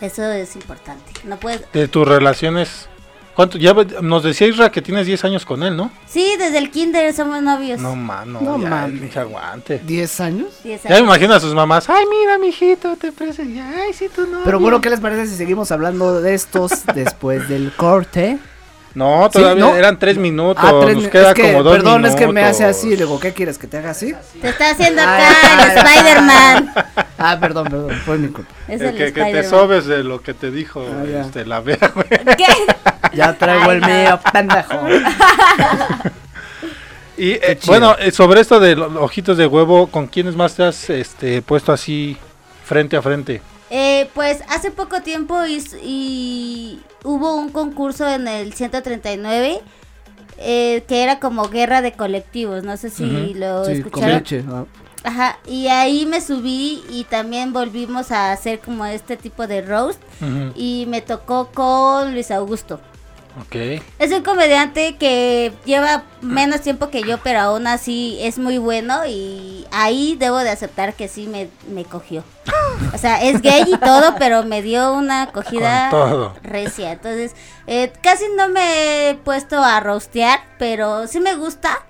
Eso 0.00 0.30
es 0.30 0.56
importante. 0.56 1.10
No 1.24 1.38
puedes. 1.38 1.62
De 1.72 1.88
tus 1.88 2.06
relaciones, 2.06 2.86
¿cuánto? 3.36 3.58
Ya 3.58 3.72
nos 4.02 4.24
decía 4.24 4.48
Isra 4.48 4.72
que 4.72 4.82
tienes 4.82 5.06
10 5.06 5.24
años 5.26 5.44
con 5.46 5.62
él, 5.62 5.76
¿no? 5.76 5.92
Sí, 6.06 6.26
desde 6.38 6.58
el 6.58 6.70
kinder 6.70 7.12
somos 7.14 7.40
novios. 7.42 7.78
No, 7.80 7.94
mano, 7.94 8.40
No 8.40 8.58
ya, 8.60 8.68
mames. 8.68 9.00
pinche 9.00 9.20
aguante. 9.20 9.80
¿10 9.86 10.20
años? 10.24 10.48
Diez 10.64 10.82
Ya 10.82 10.88
me 10.90 10.94
años. 10.96 11.06
imagino 11.06 11.34
a 11.34 11.40
sus 11.40 11.54
mamás, 11.54 11.88
ay, 11.88 12.04
mira, 12.10 12.38
mijito, 12.38 12.96
te 12.96 13.12
presento, 13.12 13.60
ay, 13.62 13.92
sí, 13.92 14.06
tú 14.14 14.26
no. 14.26 14.40
Pero 14.44 14.58
bueno, 14.58 14.80
¿qué 14.80 14.90
les 14.90 14.98
parece 15.00 15.26
si 15.28 15.36
seguimos 15.36 15.70
hablando 15.70 16.20
de 16.20 16.34
estos 16.34 16.70
después 16.94 17.48
del 17.48 17.72
corte? 17.76 18.38
No, 18.96 19.28
todavía 19.30 19.62
¿no? 19.62 19.76
eran 19.76 19.98
3 19.98 20.16
minutos, 20.16 20.64
Ah, 20.66 20.72
tres 20.82 20.96
nos 20.96 21.08
queda 21.08 21.28
es 21.28 21.34
que, 21.34 21.42
como 21.52 21.62
2 21.62 21.76
Perdón, 21.76 22.06
es 22.06 22.14
que 22.16 22.26
me 22.28 22.42
hace 22.42 22.64
así. 22.64 22.88
Le 22.90 22.96
digo, 22.96 23.20
¿qué 23.20 23.34
quieres? 23.34 23.58
¿Que 23.58 23.66
te 23.66 23.76
haga 23.76 23.90
así? 23.90 24.14
Te 24.40 24.48
está 24.48 24.70
haciendo 24.70 25.02
acá 25.02 25.28
el 25.64 25.76
Spider-Man. 25.76 26.74
Ah, 27.18 27.36
perdón, 27.38 27.64
perdón. 27.68 27.90
Fue 28.06 28.16
mi 28.16 28.28
culpa. 28.28 28.50
Es 28.66 28.80
El 28.80 28.86
el, 28.88 28.96
que, 28.96 29.12
que 29.12 29.32
te 29.32 29.44
sobes 29.44 29.84
de 29.84 30.02
lo 30.02 30.22
que 30.22 30.32
te 30.32 30.50
dijo 30.50 30.82
Ah, 30.82 31.04
ya. 31.04 31.20
este, 31.20 31.44
la 31.44 31.60
vea, 31.60 31.92
güey. 31.94 32.06
¿Qué? 32.38 32.46
Ya 33.12 33.34
traigo 33.34 33.70
Ay, 33.70 33.76
el 33.76 33.80
no. 33.82 33.86
mío, 33.86 34.20
pendejo. 34.32 34.80
Y 37.18 37.30
eh, 37.32 37.58
bueno, 37.66 37.96
eh, 37.98 38.10
sobre 38.12 38.42
esto 38.42 38.60
de 38.60 38.76
los 38.76 38.94
ojitos 38.96 39.38
de 39.38 39.46
huevo, 39.46 39.86
¿con 39.86 40.06
quiénes 40.06 40.36
más 40.36 40.54
te 40.54 40.64
has 40.64 40.90
este, 40.90 41.40
puesto 41.40 41.72
así 41.72 42.14
frente 42.64 42.94
a 42.96 43.00
frente? 43.00 43.40
Eh, 43.70 44.08
pues 44.14 44.42
hace 44.48 44.70
poco 44.70 45.00
tiempo 45.02 45.44
his- 45.44 45.76
y 45.82 46.80
hubo 47.04 47.34
un 47.34 47.48
concurso 47.50 48.08
en 48.08 48.28
el 48.28 48.52
139 48.52 49.60
eh, 50.38 50.84
que 50.86 51.02
era 51.02 51.18
como 51.18 51.48
guerra 51.48 51.80
de 51.82 51.92
colectivos, 51.92 52.62
no 52.62 52.76
sé 52.76 52.90
si 52.90 53.34
lo 53.34 53.64
Sí, 53.64 53.72
escucharon. 53.72 54.10
leche. 54.16 54.44
Ajá, 55.02 55.38
y 55.46 55.68
ahí 55.68 56.04
me 56.04 56.20
subí 56.20 56.82
y 56.90 57.04
también 57.04 57.52
volvimos 57.52 58.10
a 58.12 58.32
hacer 58.32 58.58
como 58.60 58.84
este 58.86 59.16
tipo 59.16 59.46
de 59.46 59.62
roast 59.62 60.00
y 60.54 60.84
me 60.88 61.00
tocó 61.00 61.48
con 61.54 62.12
Luis 62.12 62.30
Augusto. 62.30 62.80
Es 63.98 64.12
un 64.12 64.22
comediante 64.22 64.96
que 64.96 65.52
lleva 65.64 66.04
menos 66.20 66.62
tiempo 66.62 66.88
que 66.88 67.02
yo, 67.02 67.18
pero 67.18 67.40
aún 67.40 67.66
así 67.66 68.18
es 68.20 68.38
muy 68.38 68.58
bueno 68.58 69.04
y 69.06 69.66
ahí 69.70 70.16
debo 70.18 70.38
de 70.38 70.50
aceptar 70.50 70.94
que 70.94 71.08
sí 71.08 71.26
me, 71.26 71.48
me 71.68 71.84
cogió. 71.84 72.24
O 72.94 72.98
sea, 72.98 73.22
es 73.22 73.42
gay 73.42 73.64
y 73.66 73.76
todo, 73.78 74.14
pero 74.18 74.42
me 74.44 74.62
dio 74.62 74.92
una 74.94 75.22
acogida 75.22 75.90
recia. 76.42 76.92
Entonces, 76.92 77.34
eh, 77.66 77.92
casi 78.02 78.24
no 78.36 78.48
me 78.48 79.10
he 79.10 79.14
puesto 79.14 79.62
a 79.62 79.80
rostear, 79.80 80.40
pero 80.58 81.06
sí 81.06 81.20
me 81.20 81.34
gusta. 81.36 81.84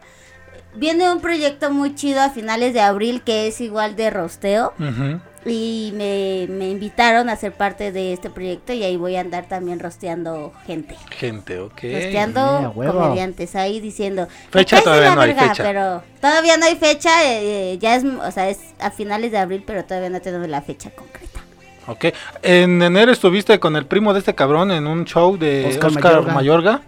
Viene 0.75 1.11
un 1.11 1.21
proyecto 1.21 1.71
muy 1.71 1.95
chido 1.95 2.21
a 2.21 2.31
finales 2.31 2.75
de 2.75 2.81
abril 2.81 3.23
que 3.23 3.47
es 3.47 3.61
igual 3.63 3.97
de 3.97 4.11
rosteo 4.11 4.75
Ujú. 4.79 5.21
Y 5.47 5.93
me, 5.95 6.47
me 6.53 6.69
invitaron 6.71 7.29
a 7.29 7.37
ser 7.37 7.53
parte 7.53 7.93
de 7.93 8.13
este 8.13 8.31
proyecto 8.31 8.73
y 8.73 8.83
ahí 8.83 8.97
voy 8.97 9.17
a 9.17 9.21
andar 9.21 9.47
también 9.47 9.79
rosteando 9.79 10.53
gente. 10.67 10.97
Gente, 11.11 11.61
ok. 11.61 11.81
Rosteando 11.83 12.75
Yeah, 12.77 12.93
comediantes 12.93 13.55
ahí 13.57 13.81
diciendo 13.81 14.27
Fecha 14.51 14.77
"Me 14.77 14.83
caes 14.83 14.85
de 14.85 14.85
todavía 14.85 15.15
no 15.15 15.21
hay 15.21 15.29
verga", 15.33 15.49
fecha. 15.51 15.63
pero 15.63 16.03
todavía 16.21 16.57
no 16.57 16.67
hay 16.67 16.77
fecha 16.77 17.25
eh, 17.25 17.73
eh, 17.75 17.79
ya 17.79 17.95
es 17.97 18.05
o 18.05 18.31
sea 18.31 18.49
es 18.49 18.59
a 18.81 18.91
finales 18.91 19.31
de 19.31 19.39
abril 19.39 19.63
pero 19.67 19.85
todavía 19.85 20.11
no 20.11 20.21
tenemos 20.21 20.49
la 20.49 20.63
fecha 20.63 20.91
concreta 20.91 21.41
Ok. 21.89 22.07
En 22.43 22.83
enero 22.83 23.13
estuviste 23.13 23.61
con 23.61 23.77
el 23.77 23.87
primo 23.87 24.13
de 24.13 24.19
este 24.19 24.35
cabrón 24.35 24.73
en 24.73 24.89
un 24.89 25.05
show 25.05 25.37
de 25.39 25.67
Oscar 25.69 25.91
Oscar, 25.91 26.03
Mayorga. 26.13 26.33
Mayorga. 26.35 26.81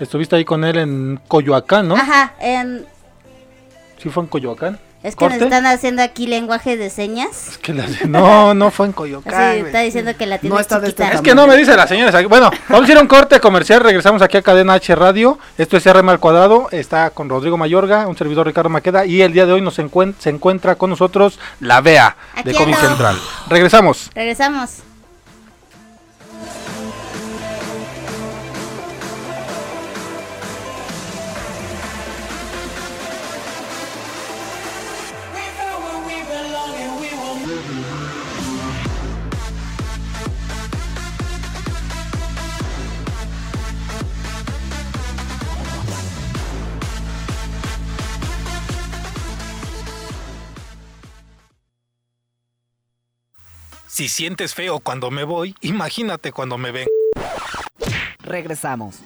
Estuviste 0.00 0.36
ahí 0.36 0.46
con 0.46 0.64
él 0.64 0.78
en 0.78 1.20
Coyoacán, 1.28 1.88
¿no? 1.88 1.94
ajá 1.96 2.32
en, 2.40 2.86
Sí 3.98 4.08
fue 4.08 4.22
en 4.22 4.28
Coyoacán. 4.30 4.78
Es 5.02 5.16
que 5.16 5.24
nos 5.28 5.34
están 5.40 5.64
haciendo 5.66 6.02
aquí 6.02 6.26
lenguaje 6.26 6.76
de 6.76 6.90
señas 6.90 7.48
Es 7.48 7.58
que 7.58 7.72
la- 7.72 7.86
No, 8.06 8.52
no 8.54 8.70
fue 8.70 8.86
en 8.86 8.92
Coyoacán. 8.92 9.32
güey. 9.32 9.60
está 9.66 9.80
diciendo 9.80 10.12
que 10.16 10.26
la 10.26 10.38
tiene 10.38 10.54
No 10.54 10.60
está 10.60 10.78
de 10.78 10.88
este 10.88 11.02
chiquita 11.04 11.16
Es 11.16 11.22
que 11.22 11.34
no 11.34 11.46
me 11.46 11.56
dice 11.56 11.74
la 11.76 11.86
señora. 11.86 12.16
aquí- 12.18 12.26
Bueno, 12.28 12.50
vamos 12.68 12.88
a 12.88 12.92
ir 12.92 12.98
a 12.98 13.00
un 13.00 13.06
corte 13.06 13.40
comercial. 13.40 13.80
Regresamos 13.80 14.20
aquí 14.22 14.36
a 14.36 14.42
Cadena 14.42 14.74
H 14.74 14.94
Radio. 14.94 15.38
Esto 15.56 15.76
es 15.76 15.86
RM 15.86 16.10
al 16.10 16.20
cuadrado. 16.20 16.68
Está 16.70 17.10
con 17.10 17.28
Rodrigo 17.28 17.56
Mayorga, 17.56 18.06
un 18.06 18.16
servidor 18.16 18.46
Ricardo 18.46 18.68
Maqueda. 18.68 19.06
Y 19.06 19.22
el 19.22 19.32
día 19.32 19.46
de 19.46 19.52
hoy 19.52 19.62
nos 19.62 19.78
encuen- 19.78 20.14
se 20.18 20.30
encuentra 20.30 20.74
con 20.74 20.90
nosotros 20.90 21.38
la 21.60 21.80
VEA 21.80 22.16
de 22.44 22.56
ando. 22.56 22.76
Central. 22.76 23.18
Regresamos. 23.48 24.10
regresamos 24.14 24.80
Si 54.00 54.08
sientes 54.08 54.54
feo 54.54 54.80
cuando 54.80 55.10
me 55.10 55.24
voy, 55.24 55.54
imagínate 55.60 56.32
cuando 56.32 56.56
me 56.56 56.72
ven. 56.72 56.88
Regresamos. 58.20 59.00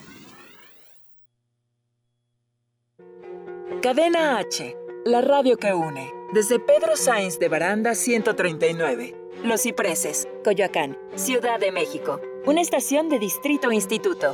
Cadena 3.81 4.37
H, 4.37 4.73
la 5.03 5.19
radio 5.19 5.57
que 5.57 5.73
une. 5.73 6.09
Desde 6.33 6.61
Pedro 6.61 6.95
Sáenz 6.95 7.37
de 7.39 7.49
Baranda 7.49 7.93
139. 7.93 9.13
Los 9.43 9.63
Cipreses, 9.63 10.29
Coyoacán, 10.45 10.97
Ciudad 11.15 11.59
de 11.59 11.73
México. 11.73 12.21
Una 12.45 12.61
estación 12.61 13.09
de 13.09 13.19
Distrito 13.19 13.73
Instituto. 13.73 14.33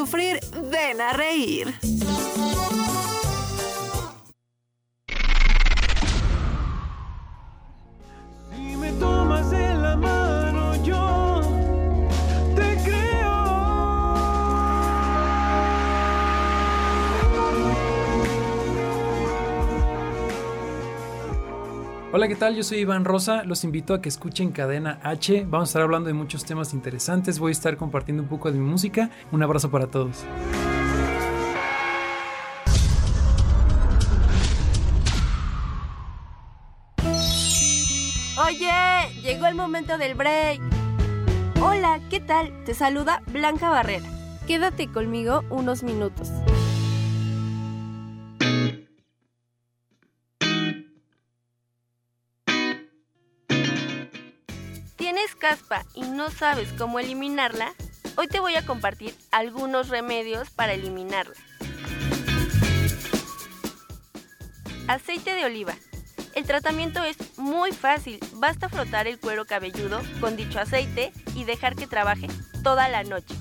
ven 0.71 1.01
a 1.01 1.13
reír. 1.13 2.00
Hola, 22.21 22.27
¿qué 22.27 22.35
tal? 22.35 22.55
Yo 22.55 22.61
soy 22.61 22.77
Iván 22.77 23.03
Rosa. 23.03 23.43
Los 23.45 23.63
invito 23.63 23.95
a 23.95 24.01
que 24.03 24.07
escuchen 24.07 24.51
Cadena 24.51 24.99
H. 25.01 25.43
Vamos 25.49 25.69
a 25.69 25.71
estar 25.71 25.81
hablando 25.81 26.05
de 26.05 26.13
muchos 26.13 26.45
temas 26.45 26.71
interesantes. 26.71 27.39
Voy 27.39 27.49
a 27.49 27.51
estar 27.53 27.77
compartiendo 27.77 28.21
un 28.21 28.29
poco 28.29 28.51
de 28.51 28.59
mi 28.59 28.63
música. 28.63 29.09
Un 29.31 29.41
abrazo 29.41 29.71
para 29.71 29.87
todos. 29.87 30.23
Oye, 38.37 38.71
llegó 39.23 39.47
el 39.47 39.55
momento 39.55 39.97
del 39.97 40.13
break. 40.13 40.61
Hola, 41.59 41.99
¿qué 42.11 42.19
tal? 42.19 42.63
Te 42.65 42.75
saluda 42.75 43.23
Blanca 43.33 43.71
Barrera. 43.71 44.07
Quédate 44.45 44.91
conmigo 44.91 45.41
unos 45.49 45.81
minutos. 45.81 46.29
¿Tienes 55.21 55.35
caspa 55.35 55.85
y 55.93 56.01
no 56.01 56.31
sabes 56.31 56.73
cómo 56.79 56.97
eliminarla? 56.97 57.73
Hoy 58.15 58.27
te 58.27 58.39
voy 58.39 58.55
a 58.55 58.65
compartir 58.65 59.13
algunos 59.29 59.89
remedios 59.89 60.49
para 60.49 60.73
eliminarla. 60.73 61.35
Aceite 64.87 65.35
de 65.35 65.45
oliva. 65.45 65.75
El 66.33 66.45
tratamiento 66.45 67.03
es 67.03 67.37
muy 67.37 67.71
fácil, 67.71 68.19
basta 68.33 68.67
frotar 68.67 69.05
el 69.05 69.19
cuero 69.19 69.45
cabelludo 69.45 70.01
con 70.19 70.35
dicho 70.35 70.59
aceite 70.59 71.13
y 71.35 71.43
dejar 71.43 71.75
que 71.75 71.85
trabaje 71.85 72.27
toda 72.63 72.89
la 72.89 73.03
noche. 73.03 73.35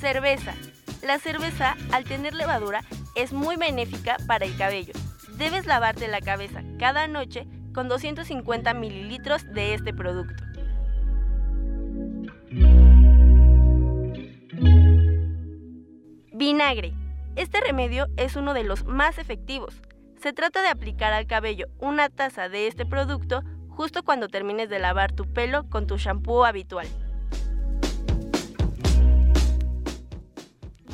Cerveza. 0.00 0.54
La 1.02 1.18
cerveza, 1.18 1.76
al 1.90 2.04
tener 2.04 2.32
levadura, 2.32 2.82
es 3.16 3.34
muy 3.34 3.56
benéfica 3.56 4.16
para 4.26 4.46
el 4.46 4.56
cabello. 4.56 4.94
Debes 5.36 5.66
lavarte 5.66 6.08
la 6.08 6.22
cabeza 6.22 6.62
cada 6.78 7.06
noche 7.06 7.46
con 7.72 7.88
250 7.88 8.74
mililitros 8.74 9.44
de 9.52 9.74
este 9.74 9.92
producto. 9.92 10.44
Vinagre. 16.32 16.94
Este 17.36 17.60
remedio 17.60 18.08
es 18.16 18.36
uno 18.36 18.52
de 18.52 18.64
los 18.64 18.84
más 18.84 19.18
efectivos. 19.18 19.80
Se 20.20 20.32
trata 20.32 20.60
de 20.60 20.68
aplicar 20.68 21.12
al 21.12 21.26
cabello 21.26 21.66
una 21.78 22.08
taza 22.08 22.48
de 22.48 22.66
este 22.66 22.84
producto 22.84 23.42
justo 23.68 24.02
cuando 24.02 24.28
termines 24.28 24.68
de 24.68 24.78
lavar 24.78 25.12
tu 25.12 25.24
pelo 25.32 25.68
con 25.70 25.86
tu 25.86 25.96
shampoo 25.96 26.44
habitual. 26.44 26.86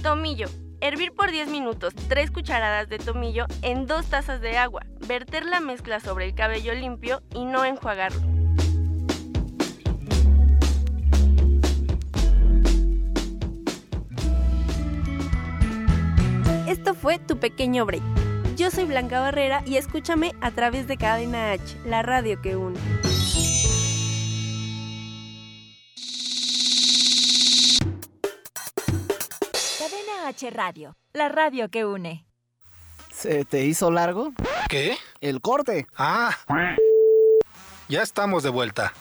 Tomillo. 0.03 0.49
Hervir 0.81 1.13
por 1.13 1.31
10 1.33 1.49
minutos 1.49 1.93
3 2.09 2.31
cucharadas 2.31 2.89
de 2.89 2.99
tomillo 2.99 3.47
en 3.63 3.87
2 3.87 4.07
tazas 4.07 4.41
de 4.41 4.57
agua. 4.57 4.83
Verter 5.09 5.47
la 5.47 5.61
mezcla 5.61 6.01
sobre 6.01 6.27
el 6.27 6.35
cabello 6.35 6.75
limpio 6.75 7.23
y 7.35 7.47
no 7.47 7.65
enjuagarlo. 7.65 8.21
Esto 16.69 16.95
fue 16.95 17.19
tu 17.19 17.39
pequeño 17.39 17.87
break. 17.87 18.03
Yo 18.57 18.71
soy 18.71 18.85
Blanca 18.85 19.21
Barrera 19.21 19.63
y 19.65 19.77
escúchame 19.77 20.35
a 20.43 20.51
través 20.51 20.87
de 20.87 20.99
Cadena 20.99 21.53
H, 21.53 21.79
la 21.87 22.03
radio 22.03 22.43
que 22.43 22.57
une. 22.57 22.79
Cadena 29.79 30.29
H 30.29 30.51
Radio, 30.51 30.97
la 31.15 31.31
radio 31.31 31.71
que 31.71 31.87
une. 31.87 32.28
¿Se 33.19 33.45
te 33.45 33.65
hizo 33.65 33.91
largo? 33.91 34.33
¿Qué? 34.69 34.97
El 35.21 35.41
corte. 35.41 35.89
Ah. 35.97 36.37
Ya 37.89 38.03
estamos 38.03 38.45
de 38.45 38.51
vuelta. 38.51 38.93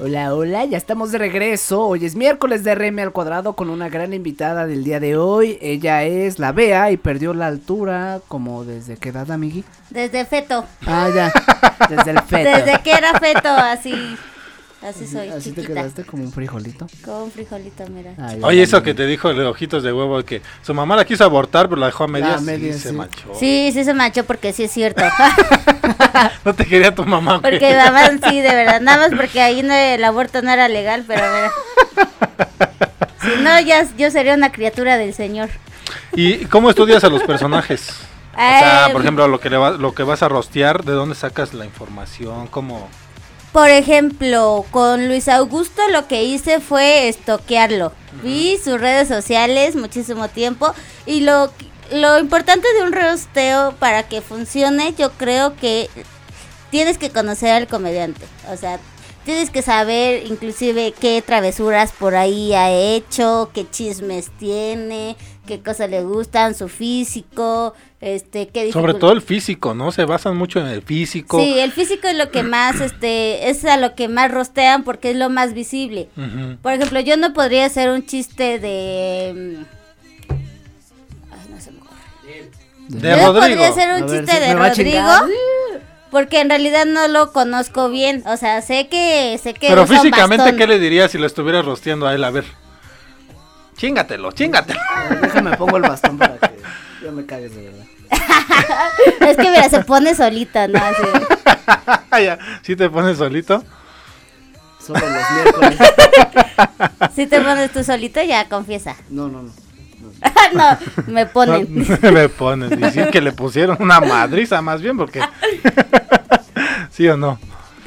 Hola, 0.00 0.32
hola, 0.32 0.64
ya 0.64 0.78
estamos 0.78 1.10
de 1.10 1.18
regreso. 1.18 1.84
Hoy 1.84 2.04
es 2.04 2.14
miércoles 2.14 2.62
de 2.62 2.72
RM 2.72 3.00
al 3.00 3.10
cuadrado 3.10 3.54
con 3.54 3.68
una 3.68 3.88
gran 3.88 4.14
invitada 4.14 4.64
del 4.64 4.84
día 4.84 5.00
de 5.00 5.16
hoy. 5.16 5.58
Ella 5.60 6.04
es 6.04 6.38
la 6.38 6.52
Bea 6.52 6.92
y 6.92 6.96
perdió 6.96 7.34
la 7.34 7.48
altura 7.48 8.20
como 8.28 8.64
desde 8.64 8.96
qué 8.96 9.08
edad, 9.08 9.28
amigui. 9.32 9.64
Desde 9.90 10.24
feto. 10.24 10.64
Ah, 10.86 11.08
ya. 11.12 11.32
Desde 11.88 12.12
el 12.12 12.22
feto. 12.22 12.48
Desde 12.48 12.80
que 12.82 12.92
era 12.92 13.18
feto, 13.18 13.48
así. 13.48 14.16
Así 14.80 15.08
soy, 15.08 15.28
Así 15.30 15.50
te 15.52 15.64
quedaste 15.66 16.04
como 16.04 16.22
un 16.22 16.30
frijolito. 16.32 16.86
Como 17.04 17.24
un 17.24 17.32
frijolito, 17.32 17.84
mira. 17.88 18.12
Ay, 18.16 18.38
Oye, 18.42 18.62
eso 18.62 18.80
que 18.82 18.94
te 18.94 19.06
dijo 19.06 19.34
de 19.34 19.44
ojitos 19.44 19.82
de 19.82 19.92
huevo, 19.92 20.22
que 20.22 20.40
su 20.62 20.72
mamá 20.72 20.94
la 20.94 21.04
quiso 21.04 21.24
abortar, 21.24 21.68
pero 21.68 21.80
la 21.80 21.86
dejó 21.86 22.04
a 22.04 22.08
medias, 22.08 22.38
a 22.38 22.40
medias, 22.44 22.76
y 22.76 22.78
se 22.78 22.88
sí. 22.90 22.94
manchó. 22.94 23.34
Sí, 23.34 23.70
sí 23.72 23.82
se 23.84 23.92
manchó 23.92 24.24
porque 24.24 24.52
sí 24.52 24.64
es 24.64 24.72
cierto. 24.72 25.02
No 26.44 26.54
te 26.54 26.64
quería 26.64 26.94
tu 26.94 27.04
mamá. 27.04 27.38
güey. 27.38 27.52
Porque 27.52 27.74
mamá, 27.76 28.08
sí, 28.28 28.40
de 28.40 28.54
verdad. 28.54 28.80
Nada 28.80 29.08
más 29.08 29.16
porque 29.18 29.40
ahí 29.40 29.62
no, 29.62 29.72
el 29.74 30.02
aborto 30.04 30.42
no 30.42 30.50
era 30.50 30.68
legal, 30.68 31.04
pero 31.06 31.22
mira. 31.22 31.52
Si 33.20 33.42
no, 33.42 33.60
ya 33.60 33.86
yo 33.96 34.10
sería 34.10 34.34
una 34.34 34.52
criatura 34.52 34.96
del 34.96 35.12
Señor. 35.12 35.50
¿Y 36.14 36.44
cómo 36.46 36.70
estudias 36.70 37.02
a 37.04 37.08
los 37.08 37.22
personajes? 37.24 37.90
O 38.32 38.36
sea, 38.36 38.88
por 38.92 39.02
ejemplo, 39.02 39.26
lo 39.26 39.40
que, 39.40 39.50
le 39.50 39.56
va- 39.56 39.72
lo 39.72 39.92
que 39.92 40.04
vas 40.04 40.22
a 40.22 40.28
rostear, 40.28 40.84
¿de 40.84 40.92
dónde 40.92 41.14
sacas 41.16 41.52
la 41.52 41.64
información? 41.64 42.46
¿Cómo? 42.46 42.88
Por 43.52 43.70
ejemplo, 43.70 44.64
con 44.70 45.08
Luis 45.08 45.28
Augusto 45.28 45.82
lo 45.90 46.06
que 46.06 46.24
hice 46.24 46.60
fue 46.60 47.08
estoquearlo. 47.08 47.92
Vi 48.22 48.58
sus 48.62 48.80
redes 48.80 49.08
sociales 49.08 49.74
muchísimo 49.74 50.28
tiempo 50.28 50.72
y 51.06 51.20
lo, 51.20 51.50
lo 51.92 52.18
importante 52.18 52.66
de 52.74 52.82
un 52.82 52.92
rosteo 52.92 53.74
para 53.78 54.02
que 54.02 54.20
funcione, 54.20 54.94
yo 54.98 55.12
creo 55.12 55.56
que 55.56 55.88
tienes 56.70 56.98
que 56.98 57.10
conocer 57.10 57.50
al 57.50 57.66
comediante. 57.66 58.26
O 58.52 58.56
sea, 58.56 58.78
tienes 59.24 59.50
que 59.50 59.62
saber 59.62 60.26
inclusive 60.26 60.92
qué 60.92 61.22
travesuras 61.22 61.92
por 61.92 62.16
ahí 62.16 62.54
ha 62.54 62.70
hecho, 62.70 63.50
qué 63.54 63.68
chismes 63.68 64.30
tiene, 64.38 65.16
qué 65.48 65.60
cosas 65.60 65.88
le 65.88 66.02
gustan, 66.02 66.54
su 66.54 66.68
físico, 66.68 67.74
este, 68.00 68.48
qué 68.48 68.70
Sobre 68.70 68.94
todo 68.94 69.12
el 69.12 69.22
físico, 69.22 69.74
¿no? 69.74 69.90
Se 69.90 70.04
basan 70.04 70.36
mucho 70.36 70.60
en 70.60 70.66
el 70.66 70.82
físico. 70.82 71.40
Sí, 71.40 71.58
el 71.58 71.72
físico 71.72 72.06
es 72.06 72.16
lo 72.16 72.30
que 72.30 72.42
más, 72.42 72.80
este, 72.80 73.48
es 73.48 73.64
a 73.64 73.78
lo 73.78 73.94
que 73.94 74.08
más 74.08 74.30
rostean 74.30 74.84
porque 74.84 75.10
es 75.10 75.16
lo 75.16 75.30
más 75.30 75.54
visible. 75.54 76.08
Por 76.62 76.74
ejemplo, 76.74 77.00
yo 77.00 77.16
no 77.16 77.32
podría 77.32 77.64
hacer 77.64 77.90
un 77.90 78.04
chiste 78.04 78.58
de... 78.58 79.64
Ay, 80.28 81.48
no 81.50 81.60
se 81.60 81.70
me 81.72 81.78
ocurre. 81.78 82.50
De 82.88 83.10
yo 83.10 83.16
no 83.16 83.32
Rodrigo. 83.32 83.40
podría 83.40 83.68
hacer 83.68 83.88
un 83.94 84.02
A 84.02 84.06
ver, 84.06 84.24
chiste 84.24 84.32
sí, 84.32 84.48
de 84.48 84.54
Rodrigo 84.54 85.10
porque 86.10 86.40
en 86.40 86.48
realidad 86.48 86.86
no 86.86 87.08
lo 87.08 87.32
conozco 87.32 87.90
bien. 87.90 88.22
O 88.26 88.36
sea, 88.36 88.62
sé 88.62 88.88
que 88.88 89.38
sé 89.42 89.54
que 89.54 89.68
Pero 89.68 89.86
físicamente. 89.86 90.56
¿qué 90.56 90.66
le 90.66 90.78
dirías 90.78 91.10
si 91.10 91.18
lo 91.18 91.26
estuvieras 91.26 91.64
rosteando 91.64 92.06
a 92.06 92.14
él? 92.14 92.24
A 92.24 92.30
ver. 92.30 92.44
Chingatelo, 93.78 94.32
chingatelo. 94.32 94.80
Déjame 95.22 95.56
pongo 95.56 95.76
el 95.76 95.84
bastón 95.84 96.18
para 96.18 96.36
que 96.36 96.50
yo 97.02 97.12
me 97.12 97.24
cagues 97.24 97.54
de 97.54 97.62
verdad. 97.62 97.86
es 99.20 99.36
que 99.36 99.50
mira, 99.50 99.68
se 99.70 99.84
pone 99.84 100.16
solita, 100.16 100.66
¿no? 100.66 100.78
Así. 100.78 101.02
ya, 102.24 102.38
si 102.62 102.74
te 102.74 102.90
pones 102.90 103.18
solito. 103.18 103.62
Solo 104.84 105.00
los 105.00 105.30
miércoles. 105.32 105.78
Si 107.14 107.26
te 107.26 107.40
pones 107.40 107.72
tú 107.72 107.82
solito, 107.82 108.22
ya 108.22 108.48
confiesa. 108.48 108.96
No, 109.10 109.28
no, 109.28 109.42
no. 109.42 109.50
no, 110.54 110.70
no, 110.72 110.78
me 111.12 111.26
ponen. 111.26 111.66
me 112.12 112.28
ponen. 112.28 112.92
Sí 112.92 113.00
que 113.10 113.20
le 113.20 113.32
pusieron 113.32 113.76
una 113.80 114.00
madriza 114.00 114.60
más 114.62 114.80
bien 114.80 114.96
porque... 114.96 115.20
¿Sí 116.90 117.08
o 117.08 117.16
no? 117.16 117.38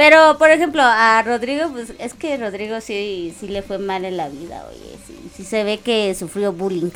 Pero, 0.04 0.36
por 0.40 0.50
ejemplo, 0.50 0.82
a 0.84 1.22
Rodrigo, 1.22 1.70
pues 1.70 1.94
es 2.00 2.16
que 2.16 2.36
Rodrigo 2.36 2.82
sí, 2.82 3.36
sí 3.40 3.48
le 3.48 3.62
fue 3.62 3.78
mal 3.78 4.04
en 4.04 4.18
la 4.18 4.30
vida, 4.30 4.66
oye. 4.68 4.98
Sí, 5.06 5.16
sí 5.38 5.44
se 5.44 5.64
ve 5.64 5.78
que 5.78 6.16
sufrió 6.16 6.52
bullying. 6.54 6.90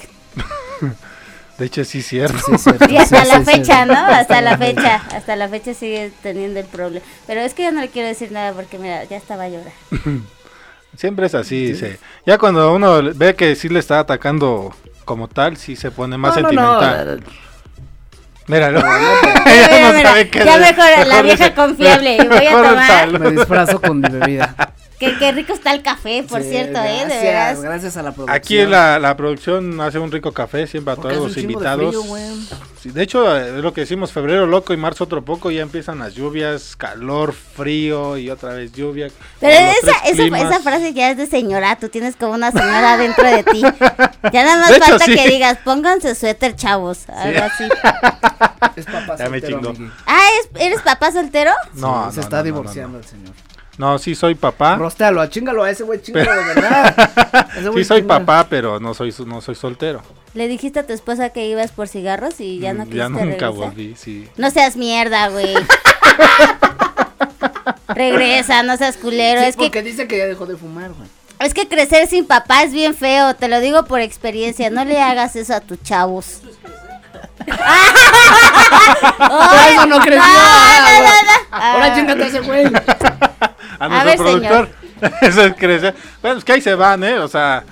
De 1.60 1.66
hecho, 1.68 1.86
sí 1.86 2.00
es 2.00 2.08
cierto. 2.08 2.38
Sí, 2.44 2.58
cierto. 2.58 2.86
Y 2.90 2.98
hasta 2.98 3.24
Sí, 3.24 3.28
la 3.32 3.38
sí, 3.40 3.46
fecha, 3.46 3.86
¿no? 3.86 3.94
Hasta 3.94 4.42
la 4.42 4.58
fecha. 4.58 4.96
Hasta 5.14 5.36
la 5.36 5.48
fecha 5.48 5.76
sigue 5.76 6.12
teniendo 6.24 6.60
el 6.60 6.66
problema. 6.66 7.06
Pero 7.28 7.42
es 7.42 7.54
que 7.54 7.64
yo 7.66 7.72
no 7.72 7.80
le 7.82 7.90
quiero 7.90 8.08
decir 8.08 8.32
nada 8.32 8.54
porque, 8.54 8.80
mira, 8.80 9.04
ya 9.04 9.18
estaba 9.18 9.44
a 9.44 9.50
llorar. 9.50 9.72
Siempre 10.98 11.28
es 11.28 11.36
así. 11.36 11.76
se- 11.76 12.00
Ya 12.26 12.38
cuando 12.40 12.74
uno 12.74 13.02
ve 13.14 13.36
que 13.36 13.56
sí 13.56 13.70
le 13.70 13.78
está 13.80 14.00
atacando 14.00 14.74
como 15.06 15.28
tal, 15.28 15.58
sí 15.58 15.76
se 15.76 15.92
pone 15.92 16.18
más 16.18 16.36
No, 16.36 16.42
no, 16.42 16.48
sentimental. 16.50 17.20
no. 17.24 17.32
Míralo. 18.48 18.82
Mira, 18.82 19.46
Ella 19.46 19.88
no 19.92 19.98
mira, 19.98 20.10
sabe 20.10 20.30
qué 20.30 20.40
ya 20.46 20.58
de- 20.58 20.66
mejor 20.66 20.86
la 20.92 21.06
mejor 21.06 21.24
vieja 21.24 21.44
dice- 21.46 21.56
confiable. 21.56 22.18
Voy 22.18 22.38
a 22.38 22.42
mejor 22.42 22.70
tomar. 22.70 23.20
Me 23.20 23.32
disfrazo 23.32 23.82
con 23.82 24.02
mi 24.02 24.10
bebida. 24.10 24.56
Qué, 25.00 25.18
qué 25.18 25.32
rico 25.34 25.52
está 25.54 25.74
el 25.74 25.82
café, 25.82 26.24
por 26.24 26.42
Sí, 26.42 26.50
cierto, 26.52 26.80
¿eh? 26.80 26.84
De 26.84 27.06
gracias, 27.06 27.22
veras. 27.22 27.62
Gracias 27.62 27.98
a 27.98 28.04
la 28.04 28.12
producción. 28.14 28.36
Aquí 28.36 28.64
la, 28.66 28.98
la 28.98 29.18
producción 29.18 29.82
hace 29.82 30.00
un 30.00 30.10
rico 30.12 30.32
café 30.32 30.68
siempre 30.68 30.94
a 30.94 30.96
Porque 30.96 31.16
todos 31.16 31.28
los 31.28 31.36
de 31.36 31.42
invitados. 31.42 31.90
frío, 31.94 32.04
güey. 32.04 32.24
Sí, 32.82 32.92
de 32.92 33.04
hecho, 33.04 33.36
es 33.38 33.52
lo 33.56 33.74
que 33.74 33.82
decimos, 33.82 34.12
febrero 34.14 34.46
loco 34.46 34.72
y 34.74 34.78
marzo 34.78 35.04
otro 35.04 35.26
poco, 35.26 35.52
ya 35.52 35.62
empiezan 35.64 36.00
las 36.00 36.14
lluvias, 36.14 36.76
calor, 36.78 37.34
frío 37.34 38.18
y 38.18 38.30
otra 38.30 38.54
vez 38.54 38.72
lluvia. 38.72 39.10
Pero 39.42 39.54
esa, 39.54 39.98
esa, 40.10 40.24
esa 40.38 40.60
frase 40.62 40.94
ya 40.94 41.10
es 41.12 41.18
de 41.18 41.26
señora, 41.28 41.76
tú 41.78 41.90
tienes 41.90 42.16
como 42.16 42.34
una 42.34 42.52
señora 42.52 42.96
dentro 42.98 43.28
de 43.28 43.44
ti. 43.44 43.62
Ya 44.32 44.44
nada 44.46 44.58
más 44.62 44.70
De 44.70 44.78
hecho, 44.78 44.86
falta 44.86 45.06
sí. 45.06 45.16
que 45.16 45.28
digas, 45.30 45.58
pónganse 45.66 46.16
suéter, 46.16 46.56
chavos, 46.56 47.10
algo 47.10 47.40
así. 47.44 47.64
Es 48.76 48.86
papá 48.86 49.16
Ya 49.18 49.30
me 49.30 49.40
soltero. 49.40 49.74
Ah, 50.06 50.28
¿es- 50.42 50.62
¿eres 50.62 50.82
papá 50.82 51.10
soltero? 51.12 51.52
No, 51.76 52.08
Sí, 52.10 52.16
se 52.16 52.18
no, 52.18 52.22
está 52.24 52.30
no, 52.30 52.38
no, 52.38 52.44
divorciando 52.44 52.98
no, 52.98 53.04
el 53.04 53.06
señor. 53.10 53.34
No, 53.78 53.98
sí 54.00 54.16
soy 54.16 54.36
papá. 54.36 54.76
Róstalo, 54.78 55.26
chingalo 55.28 55.64
a 55.64 55.70
ese 55.70 55.84
güey, 55.84 56.02
chingalo 56.02 56.32
de 56.32 56.44
verdad. 56.54 57.48
Ese 57.58 57.72
Sí 57.74 57.84
soy 57.84 58.02
chingalo. 58.02 58.26
papá, 58.26 58.48
pero 58.50 58.80
no 58.80 58.94
soy 58.94 59.14
no 59.26 59.42
soy 59.42 59.56
soltero. 59.56 60.02
Le 60.34 60.48
dijiste 60.48 60.80
a 60.80 60.88
tu 60.88 60.94
esposa 60.94 61.30
que 61.30 61.48
ibas 61.48 61.72
por 61.72 61.88
cigarros 61.88 62.40
y 62.42 62.60
ya 62.60 62.74
no 62.74 62.84
Mm, 62.86 62.88
quisiste 62.90 62.98
ya 62.98 63.10
nunca 63.10 63.26
regresar? 63.26 63.52
volví, 63.52 63.96
sí. 63.98 64.30
No 64.38 64.50
seas 64.52 64.76
mierda, 64.78 65.28
güey. 65.30 65.54
Regresa, 67.88 68.64
no 68.64 68.78
seas 68.78 68.98
culero. 68.98 69.42
Sí, 69.42 69.48
es 69.48 69.56
que 69.56 69.64
porque 69.64 69.82
dice 69.84 70.08
que 70.08 70.18
ya 70.18 70.26
dejó 70.26 70.46
de 70.46 70.58
fumar, 70.58 70.92
güey. 70.92 71.08
es 71.40 71.54
que 71.54 71.68
crecer 71.68 72.08
sin 72.08 72.26
papá 72.26 72.64
es 72.64 72.72
bien 72.74 72.94
feo, 72.96 73.36
te 73.36 73.48
lo 73.48 73.60
digo 73.62 73.86
por 73.86 74.00
experiencia. 74.02 74.70
No 74.70 74.84
le 74.86 75.00
hagas 75.02 75.36
eso 75.36 75.54
a 75.54 75.62
tus 75.62 75.82
chavos. 75.84 76.42
Por 77.38 77.48
eso 79.72 79.86
no 79.88 80.00
creció. 80.00 80.24
Ah, 80.24 80.80
no, 80.82 81.00
no, 81.04 81.10
no. 81.10 81.66
Ahora 81.66 81.86
Ah. 81.86 81.96
chingate 81.96 82.24
a 82.24 82.28
ese 82.28 82.40
güey. 82.42 82.66
A 82.66 83.86
A 83.86 83.88
nuestro 83.90 84.06
ver, 84.06 84.18
productor. 84.18 84.70
Eso 85.22 85.42
es 85.44 85.54
crecer. 85.56 85.94
Bueno, 86.22 86.38
es 86.38 86.46
que 86.46 86.54
ahí 86.54 86.62
se 86.62 86.74
van, 86.76 87.04
¿eh? 87.04 87.20
O 87.20 87.28
sea, 87.28 87.64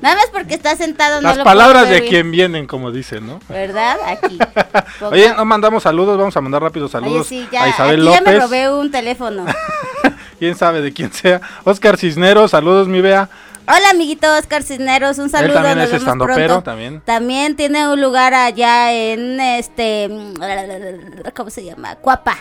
Nada 0.00 0.14
más 0.16 0.26
porque 0.32 0.54
está 0.54 0.76
sentado 0.76 1.20
no 1.20 1.28
las 1.28 1.38
lo 1.38 1.44
palabras 1.44 1.82
puedo 1.84 1.92
ver 1.92 1.94
de 1.94 2.00
bien. 2.02 2.10
quien 2.22 2.30
vienen, 2.30 2.66
como 2.66 2.92
dicen, 2.92 3.26
¿no? 3.26 3.40
¿Verdad? 3.48 3.96
Aquí. 4.06 4.38
Oye, 5.10 5.32
no 5.34 5.44
mandamos 5.44 5.82
saludos, 5.82 6.16
vamos 6.18 6.36
a 6.36 6.40
mandar 6.40 6.62
rápido 6.62 6.84
Oye, 6.86 6.92
saludos 6.92 7.26
sí, 7.26 7.48
ya, 7.50 7.64
a 7.64 7.68
Isabel 7.68 8.06
aquí 8.06 8.14
ya 8.16 8.20
me 8.20 8.32
López. 8.32 8.42
robé 8.42 8.70
un 8.70 8.90
teléfono. 8.90 9.46
Quién 10.38 10.54
sabe 10.56 10.80
de 10.80 10.92
quién 10.92 11.12
sea. 11.12 11.40
Oscar 11.64 11.96
Cisneros, 11.98 12.50
saludos, 12.52 12.88
mi 12.88 13.00
Bea. 13.00 13.28
Hola, 13.72 13.90
amiguito 13.90 14.26
Oscar 14.36 14.64
Cisneros, 14.64 15.18
un 15.18 15.30
saludo, 15.30 15.54
también 15.54 15.78
nos 15.78 15.92
es 15.92 16.04
vemos 16.04 16.26
pronto. 16.26 16.62
también. 16.62 17.00
También 17.02 17.54
tiene 17.54 17.88
un 17.88 18.00
lugar 18.00 18.34
allá 18.34 18.92
en 18.92 19.38
este, 19.40 20.10
¿cómo 21.36 21.50
se 21.50 21.64
llama? 21.64 21.94
Cuapa. 21.94 22.36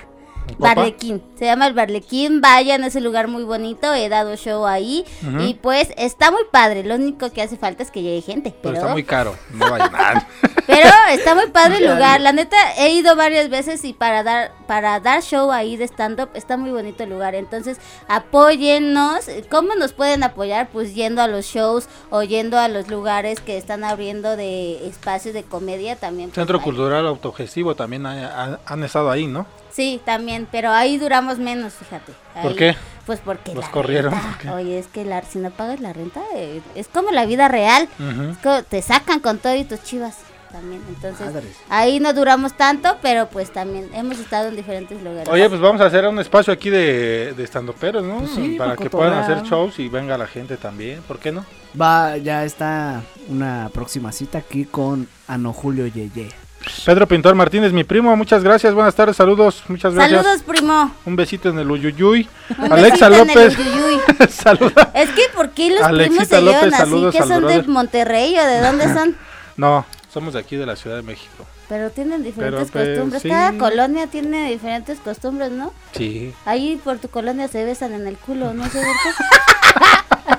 Barlequín, 0.57 1.21
se 1.37 1.45
llama 1.45 1.67
el 1.67 1.73
Barlequín, 1.73 2.41
vayan, 2.41 2.83
es 2.83 2.95
un 2.95 3.03
lugar 3.03 3.27
muy 3.27 3.43
bonito, 3.43 3.93
he 3.93 4.09
dado 4.09 4.35
show 4.35 4.65
ahí. 4.65 5.05
Y 5.39 5.53
pues 5.55 5.89
está 5.97 6.31
muy 6.31 6.43
padre, 6.51 6.83
lo 6.83 6.95
único 6.95 7.31
que 7.31 7.41
hace 7.41 7.57
falta 7.57 7.83
es 7.83 7.91
que 7.91 8.01
llegue 8.01 8.21
gente, 8.21 8.51
Pero 8.51 8.61
pero, 8.61 8.75
está 8.75 8.87
muy 8.91 9.03
caro. 9.03 9.35
No 9.53 9.69
vayan 9.69 9.89
pero 10.67 10.89
está 11.11 11.33
muy 11.35 11.47
padre 11.47 11.77
el 11.77 11.87
lugar, 11.91 12.21
la 12.21 12.31
neta 12.31 12.55
he 12.77 12.91
ido 12.91 13.15
varias 13.15 13.49
veces 13.49 13.83
y 13.85 13.93
para 13.93 14.21
dar 14.23 14.51
para 14.67 14.99
dar 14.99 15.23
show 15.23 15.51
ahí 15.51 15.77
de 15.77 15.85
stand 15.85 16.19
up 16.21 16.29
está 16.35 16.57
muy 16.57 16.69
bonito 16.69 17.03
el 17.03 17.09
lugar, 17.09 17.33
entonces 17.33 17.79
apóyennos, 18.07 19.25
¿cómo 19.49 19.73
nos 19.75 19.93
pueden 19.93 20.23
apoyar? 20.23 20.69
Pues 20.71 20.93
yendo 20.93 21.21
a 21.21 21.27
los 21.27 21.45
shows 21.45 21.87
o 22.11 22.21
yendo 22.23 22.57
a 22.59 22.67
los 22.67 22.87
lugares 22.87 23.39
que 23.39 23.57
están 23.57 23.83
abriendo 23.83 24.37
de 24.37 24.87
espacios 24.87 25.33
de 25.33 25.43
comedia 25.43 25.95
también. 25.95 26.29
pues, 26.29 26.35
Centro. 26.35 26.61
Cultural 26.61 27.07
Autogestivo 27.07 27.73
también 27.75 28.05
ha- 28.05 28.43
ha- 28.43 28.59
han 28.65 28.83
estado 28.83 29.09
ahí, 29.09 29.25
¿no? 29.27 29.45
Sí, 29.79 30.01
también, 30.03 30.45
pero 30.51 30.71
ahí 30.71 30.97
duramos 30.97 31.37
menos, 31.37 31.71
fíjate. 31.71 32.11
¿Por 32.41 32.53
qué? 32.53 32.75
Pues 33.05 33.21
porque 33.23 33.55
Los 33.55 33.69
corrieron. 33.69 34.13
Oye, 34.53 34.77
es 34.77 34.87
que 34.87 35.05
la, 35.05 35.21
si 35.21 35.39
no 35.39 35.51
pagas 35.51 35.79
la 35.79 35.93
renta, 35.93 36.19
eh, 36.35 36.59
es 36.75 36.89
como 36.89 37.11
la 37.11 37.25
vida 37.25 37.47
real. 37.47 37.87
Ujú. 37.97 38.31
Es 38.31 38.37
como 38.39 38.61
te 38.63 38.81
sacan 38.81 39.21
con 39.21 39.37
todo 39.37 39.55
y 39.55 39.63
tus 39.63 39.81
chivas 39.81 40.17
también. 40.51 40.81
Entonces, 40.89 41.29
ahí 41.69 42.01
no 42.01 42.11
duramos 42.11 42.57
tanto, 42.57 42.97
pero 43.01 43.29
pues 43.29 43.53
también 43.53 43.89
hemos 43.93 44.19
estado 44.19 44.49
en 44.49 44.57
diferentes 44.57 45.01
lugares. 45.01 45.29
Oye, 45.29 45.47
pues 45.47 45.61
vamos 45.61 45.79
a 45.79 45.85
hacer 45.85 46.05
un 46.05 46.19
espacio 46.19 46.51
aquí 46.51 46.69
de, 46.69 47.33
de 47.37 47.43
estandoperos, 47.45 48.03
¿no? 48.03 48.17
Pues 48.17 48.31
sí, 48.31 48.55
Para 48.57 48.75
que 48.75 48.89
puedan 48.89 49.13
hacer 49.13 49.43
shows 49.43 49.79
y 49.79 49.87
venga 49.87 50.17
la 50.17 50.27
gente 50.27 50.57
también, 50.57 51.01
¿por 51.03 51.19
qué 51.19 51.31
no? 51.31 51.45
Va, 51.79 52.17
ya 52.17 52.43
está 52.43 53.01
una 53.29 53.69
próxima 53.73 54.11
cita 54.11 54.39
aquí 54.39 54.65
con 54.65 55.07
Ano 55.25 55.53
Julio 55.53 55.87
Yeye. 55.87 56.48
Pedro 56.85 57.07
Pintor 57.07 57.35
Martínez, 57.35 57.71
mi 57.71 57.83
primo, 57.83 58.15
muchas 58.15 58.43
gracias, 58.43 58.73
buenas 58.73 58.95
tardes, 58.95 59.15
saludos, 59.15 59.63
muchas 59.67 59.93
gracias. 59.93 60.23
Saludos, 60.23 60.43
primo. 60.43 60.91
Un 61.05 61.15
besito 61.15 61.49
en 61.49 61.59
el 61.59 61.69
Uyuyuy. 61.69 62.27
Un 62.57 62.73
Alexa 62.73 63.09
besito 63.09 63.23
en 63.23 63.29
el 63.29 63.47
López, 63.47 63.57
uyuyuy. 63.57 63.99
saluda. 64.29 64.91
Es 64.93 65.09
que, 65.11 65.21
¿por 65.35 65.51
qué 65.51 65.69
los 65.71 65.81
Alexita 65.81 66.25
primos 66.25 66.27
se 66.27 66.41
llevan 66.41 66.73
así? 66.73 67.17
¿Que 67.17 67.19
son 67.19 67.29
de 67.29 67.37
brother. 67.39 67.67
Monterrey 67.67 68.37
o 68.37 68.45
de 68.45 68.61
dónde 68.61 68.93
son? 68.93 69.15
No, 69.57 69.85
somos 70.11 70.33
de 70.33 70.39
aquí 70.39 70.55
de 70.55 70.65
la 70.65 70.75
Ciudad 70.75 70.97
de 70.97 71.03
México. 71.03 71.45
Pero 71.69 71.91
tienen 71.91 72.23
diferentes 72.23 72.71
pues, 72.71 72.89
costumbres. 72.89 73.23
Cada 73.23 73.57
colonia 73.57 74.07
tiene 74.07 74.49
diferentes 74.49 74.99
costumbres, 74.99 75.51
¿no? 75.51 75.71
Sí. 75.95 76.33
Ahí 76.45 76.81
por 76.83 76.97
tu 76.97 77.09
colonia 77.09 77.47
se 77.47 77.63
besan 77.63 77.93
en 77.93 78.07
el 78.07 78.17
culo, 78.17 78.53
no 78.53 78.63
sé 78.69 78.81
por 78.81 78.95
qué. 79.03 80.38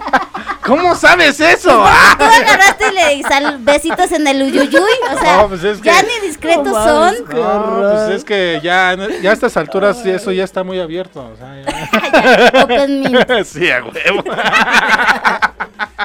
¿Cómo 0.71 0.95
sabes 0.95 1.41
eso? 1.41 1.69
Tú 2.19 2.25
agarraste 2.25 2.85
y 2.93 2.95
le 2.95 3.23
sal- 3.29 3.59
besitos 3.61 4.13
en 4.13 4.25
el 4.27 4.41
uyuyuy, 4.43 4.81
o 5.13 5.19
sea, 5.19 5.37
No, 5.39 5.49
pues 5.49 5.65
es 5.65 5.83
ya 5.83 6.01
ni 6.03 6.27
discretos 6.29 6.65
No 6.67 6.85
son. 6.85 7.15
No, 7.29 7.79
pues 7.81 8.11
es 8.17 8.25
que 8.25 8.61
ya, 8.63 8.97
ya 9.21 9.31
a 9.31 9.33
estas 9.33 9.57
alturas 9.57 10.07
eso 10.07 10.31
ya 10.31 10.45
está 10.45 10.63
muy 10.63 10.79
abierto. 10.79 11.29
o 11.33 11.37
sea, 11.37 11.61
ya. 11.61 12.63
Open 12.63 13.01
mint. 13.01 13.45
sí, 13.45 13.69
a 13.69 13.83
huevo. 13.85 14.23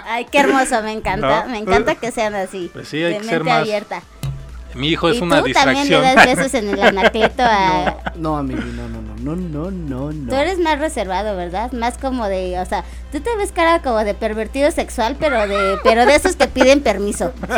Ay, 0.07 0.26
qué 0.32 0.39
hermoso, 0.39 0.82
me 0.82 0.93
encanta, 0.93 1.43
¿No? 1.43 1.49
me 1.51 1.57
encanta 1.59 1.95
que 1.95 2.11
sean 2.11 2.34
así. 2.36 2.70
Pues 2.74 2.88
sí, 2.88 2.97
hay 3.03 3.13
de 3.13 3.20
que 3.20 3.24
ser 3.26 3.43
mente 3.43 3.49
más 3.51 3.61
abierta. 3.61 4.01
Mi 4.76 4.89
hijo 4.89 5.09
es 5.09 5.17
y 5.17 5.21
una 5.21 5.41
tú 5.41 5.51
también 5.53 5.88
le 5.89 5.95
distracción. 6.01 6.15
das 6.15 6.26
besos 6.38 6.53
en 6.53 6.69
el 6.69 6.82
anacleto 6.84 7.43
a... 7.43 7.97
No, 8.15 8.38
amigo, 8.38 8.61
no, 8.61 8.88
no, 8.89 9.01
no, 9.01 9.36
no, 9.36 9.36
no, 9.36 9.71
no, 9.71 10.11
no. 10.11 10.30
Tú 10.30 10.36
eres 10.36 10.59
más 10.59 10.80
reservado, 10.80 11.36
¿verdad? 11.36 11.71
Más 11.71 11.97
como 11.97 12.28
de, 12.28 12.59
o 12.59 12.65
sea, 12.65 12.84
tú 13.11 13.19
te 13.19 13.36
ves 13.38 13.51
cara 13.51 13.82
como 13.82 14.03
de 14.03 14.13
pervertido 14.13 14.69
sexual, 14.71 15.15
pero 15.19 15.47
de, 15.47 15.78
pero 15.84 16.05
de 16.05 16.15
esos 16.15 16.36
que 16.36 16.47
piden 16.47 16.82
permiso. 16.82 17.34
¿sí? 17.41 17.53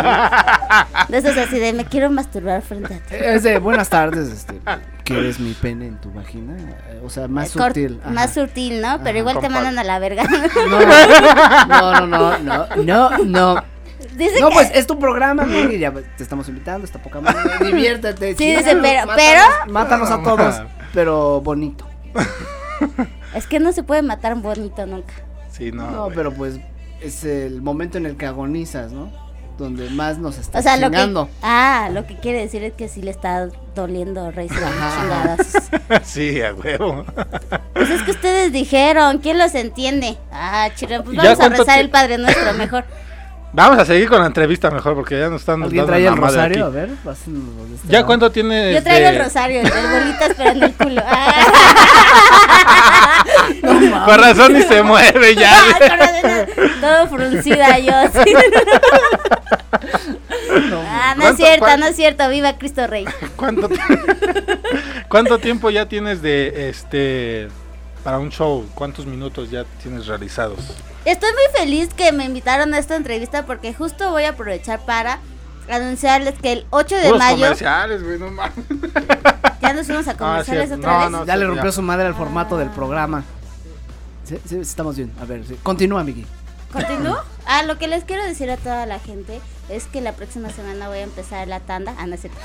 De 1.10 1.18
esos 1.18 1.38
así 1.38 1.60
de, 1.60 1.74
me 1.74 1.86
quiero 1.86 2.10
masturbar 2.10 2.62
frente 2.62 2.94
a 2.96 2.98
ti. 3.00 3.16
Es 3.16 3.44
de 3.44 3.60
buenas 3.60 3.90
tardes, 3.90 4.30
este. 4.30 4.60
¿Quieres 5.04 5.40
mi 5.40 5.54
pene 5.54 5.88
en 5.88 5.98
tu 6.02 6.12
vagina? 6.12 6.54
Eh, 6.90 7.02
O 7.06 7.10
sea, 7.10 7.28
más 7.28 7.56
cort- 7.56 7.68
sutil. 7.70 8.00
ajá. 8.04 8.12
Más 8.12 8.34
sutil, 8.34 8.82
¿no? 8.82 8.98
Pero 9.00 9.10
Ajá. 9.10 9.18
igual 9.20 9.40
te 9.40 9.50
mandan 9.50 9.80
a 9.80 9.84
la 9.84 10.00
verga. 10.00 10.24
No, 11.68 12.06
no, 12.06 12.08
no, 12.08 12.38
no, 12.40 12.68
no, 12.84 13.18
no. 13.26 13.64
Dice 14.18 14.40
No, 14.42 14.50
que- 14.50 14.56
pues 14.56 14.72
es 14.74 14.88
tu 14.88 14.98
programa, 15.00 15.46
y 15.48 15.78
ya 15.80 15.92
te 15.94 16.24
estamos 16.24 16.48
invitando, 16.50 16.86
está 16.86 17.00
poca 17.02 17.22
madre, 17.22 17.40
diviértete. 17.66 18.36
Sí, 18.36 18.56
dice, 18.56 18.76
pero- 18.82 19.06
mátanos, 19.08 19.16
pero- 19.16 19.72
Mátanos 19.74 20.12
a 20.12 20.24
todos, 20.24 20.56
pero 20.94 21.42
bonito. 21.42 21.86
Es 23.34 23.48
que 23.48 23.60
no 23.60 23.72
se 23.72 23.84
puede 23.84 24.02
matar 24.02 24.36
bonito 24.36 24.86
nunca. 24.86 25.14
Sí, 25.52 25.72
no. 25.72 25.90
No, 25.92 26.08
pero 26.14 26.32
pues 26.34 26.60
es 27.02 27.24
el 27.24 27.62
momento 27.62 27.98
en 27.98 28.06
el 28.06 28.18
que 28.18 28.26
agonizas, 28.26 28.92
¿no? 28.92 29.12
Donde 29.58 29.90
más 29.90 30.20
nos 30.20 30.38
está 30.38 30.60
O 30.60 30.62
sea, 30.62 30.78
lo 30.78 30.92
que, 30.92 30.98
chingando. 30.98 31.30
ah, 31.42 31.90
lo 31.92 32.06
que 32.06 32.16
quiere 32.18 32.40
decir 32.42 32.64
es 32.64 32.74
que 32.74 32.88
sí 32.88 33.02
le 33.02 33.10
está 33.10 33.50
doliendo 33.74 34.30
Rey 34.32 34.48
chingadas. 34.50 35.48
sí, 36.04 36.42
a 36.42 36.54
huevo. 36.54 37.04
Pues 37.74 37.90
es 37.90 38.04
que 38.04 38.12
ustedes 38.12 38.52
dijeron, 38.52 39.18
¿quién 39.18 39.40
los 39.40 39.56
entiende? 39.56 40.16
Ah, 40.32 40.70
chirón, 40.76 41.04
pues 41.04 41.18
¿Ya 41.18 41.24
vamos 41.34 41.40
a 41.40 41.50
rezar 41.50 41.76
te- 41.76 41.82
el 41.82 41.90
Padre 41.90 42.18
Nuestro 42.20 42.54
mejor. 42.54 42.86
Vamos 43.54 43.80
a 43.80 43.86
seguir 43.86 44.08
con 44.10 44.20
la 44.20 44.28
entrevista 44.28 44.70
mejor 44.70 44.94
porque 44.94 45.18
ya 45.20 45.30
nos 45.30 45.42
están 45.42 45.64
¿Alguien 45.64 45.86
dando 45.86 45.94
trae 45.98 46.06
el 46.08 46.18
rosario? 46.18 46.66
A 46.66 46.68
aquí. 46.68 46.76
ver, 46.76 46.90
pásenos 47.04 47.44
de 47.70 47.76
este 47.76 47.88
¿Ya 47.88 47.94
lado. 47.94 48.06
cuánto 48.06 48.32
tiene? 48.32 48.74
Yo 48.74 48.84
traigo 48.84 49.08
el 49.08 49.14
este- 49.16 49.24
rosario, 49.24 49.62
el 49.62 49.72
bolitas, 49.72 50.40
en 50.40 50.64
el 50.64 50.74
culo. 50.74 51.02
Ah. 53.64 54.04
Con 54.06 54.20
razón 54.20 54.54
ni 54.54 54.62
se 54.64 54.82
mueve 54.84 55.36
ya. 55.36 55.54
Todo 56.82 57.08
fruncida 57.08 57.78
yo. 57.80 57.96
así. 57.96 58.34
Ah, 60.90 61.14
no 61.16 61.24
es 61.24 61.36
¿Cuánto- 61.36 61.38
cierto, 61.38 61.78
no 61.78 61.86
es 61.88 61.96
cierto. 61.96 62.30
Viva 62.30 62.58
Cristo 62.58 62.88
Rey. 62.88 63.06
¿Cuánto, 63.36 63.70
¿Cuánto 65.10 65.38
tiempo 65.40 65.70
ya 65.70 65.88
tienes 65.88 66.22
de 66.22 66.70
este 66.70 67.48
para 68.08 68.20
un 68.20 68.30
show? 68.30 68.66
¿Cuántos 68.74 69.06
minutos 69.06 69.52
ya 69.52 69.66
tienes 69.84 70.08
realizados? 70.08 70.60
Estoy 71.04 71.30
muy 71.34 71.60
feliz 71.60 71.90
que 71.94 72.14
me 72.14 72.24
invitaron 72.24 72.74
a 72.74 72.78
esta 72.78 72.96
entrevista 72.96 73.46
porque 73.46 73.74
justo 73.74 74.12
voy 74.12 74.24
a 74.24 74.30
aprovechar 74.30 74.80
para 74.86 75.20
anunciarles 75.70 76.36
que 76.40 76.54
el 76.54 76.66
8 76.70 76.96
de 76.96 77.04
Puros 77.04 77.20
mayo 77.20 77.36
comerciales, 77.44 78.02
güey, 78.02 78.18
no 78.18 78.32
mames. 78.32 78.54
ya 79.62 79.74
nos 79.74 79.88
fuimos 79.88 80.08
a 80.08 80.16
comerciales 80.16 80.68
cierto. 80.70 80.88
otra 80.88 80.94
No, 80.94 81.00
vez. 81.02 81.12
no. 81.12 81.26
Ya 81.26 81.36
le 81.36 81.42
ya. 81.42 81.48
rompió 81.50 81.70
su 81.74 81.82
madre 81.82 82.08
al 82.08 82.16
formato 82.16 82.56
del 82.58 82.70
programa. 82.70 83.26
Sí, 84.24 84.38
sí, 84.48 84.58
estamos 84.58 84.96
bien. 84.96 85.12
A 85.22 85.26
ver, 85.26 85.46
sí. 85.46 85.58
continúa, 85.62 86.02
Miki. 86.06 86.26
¿Continúo? 86.72 87.18
Ah, 87.46 87.64
lo 87.64 87.78
que 87.78 87.90
les 87.90 88.06
quiero 88.06 88.24
decir 88.24 88.50
a 88.50 88.56
toda 88.56 88.86
la 88.86 89.00
gente 89.00 89.42
es 89.68 89.84
que 89.88 90.00
la 90.00 90.14
próxima 90.14 90.50
semana 90.50 90.88
voy 90.88 91.00
a 91.00 91.04
empezar 91.04 91.46
la 91.50 91.60
tanda. 91.60 91.94
Ah, 91.98 92.08
no 92.08 92.16
es 92.16 92.22
cierto. 92.22 92.40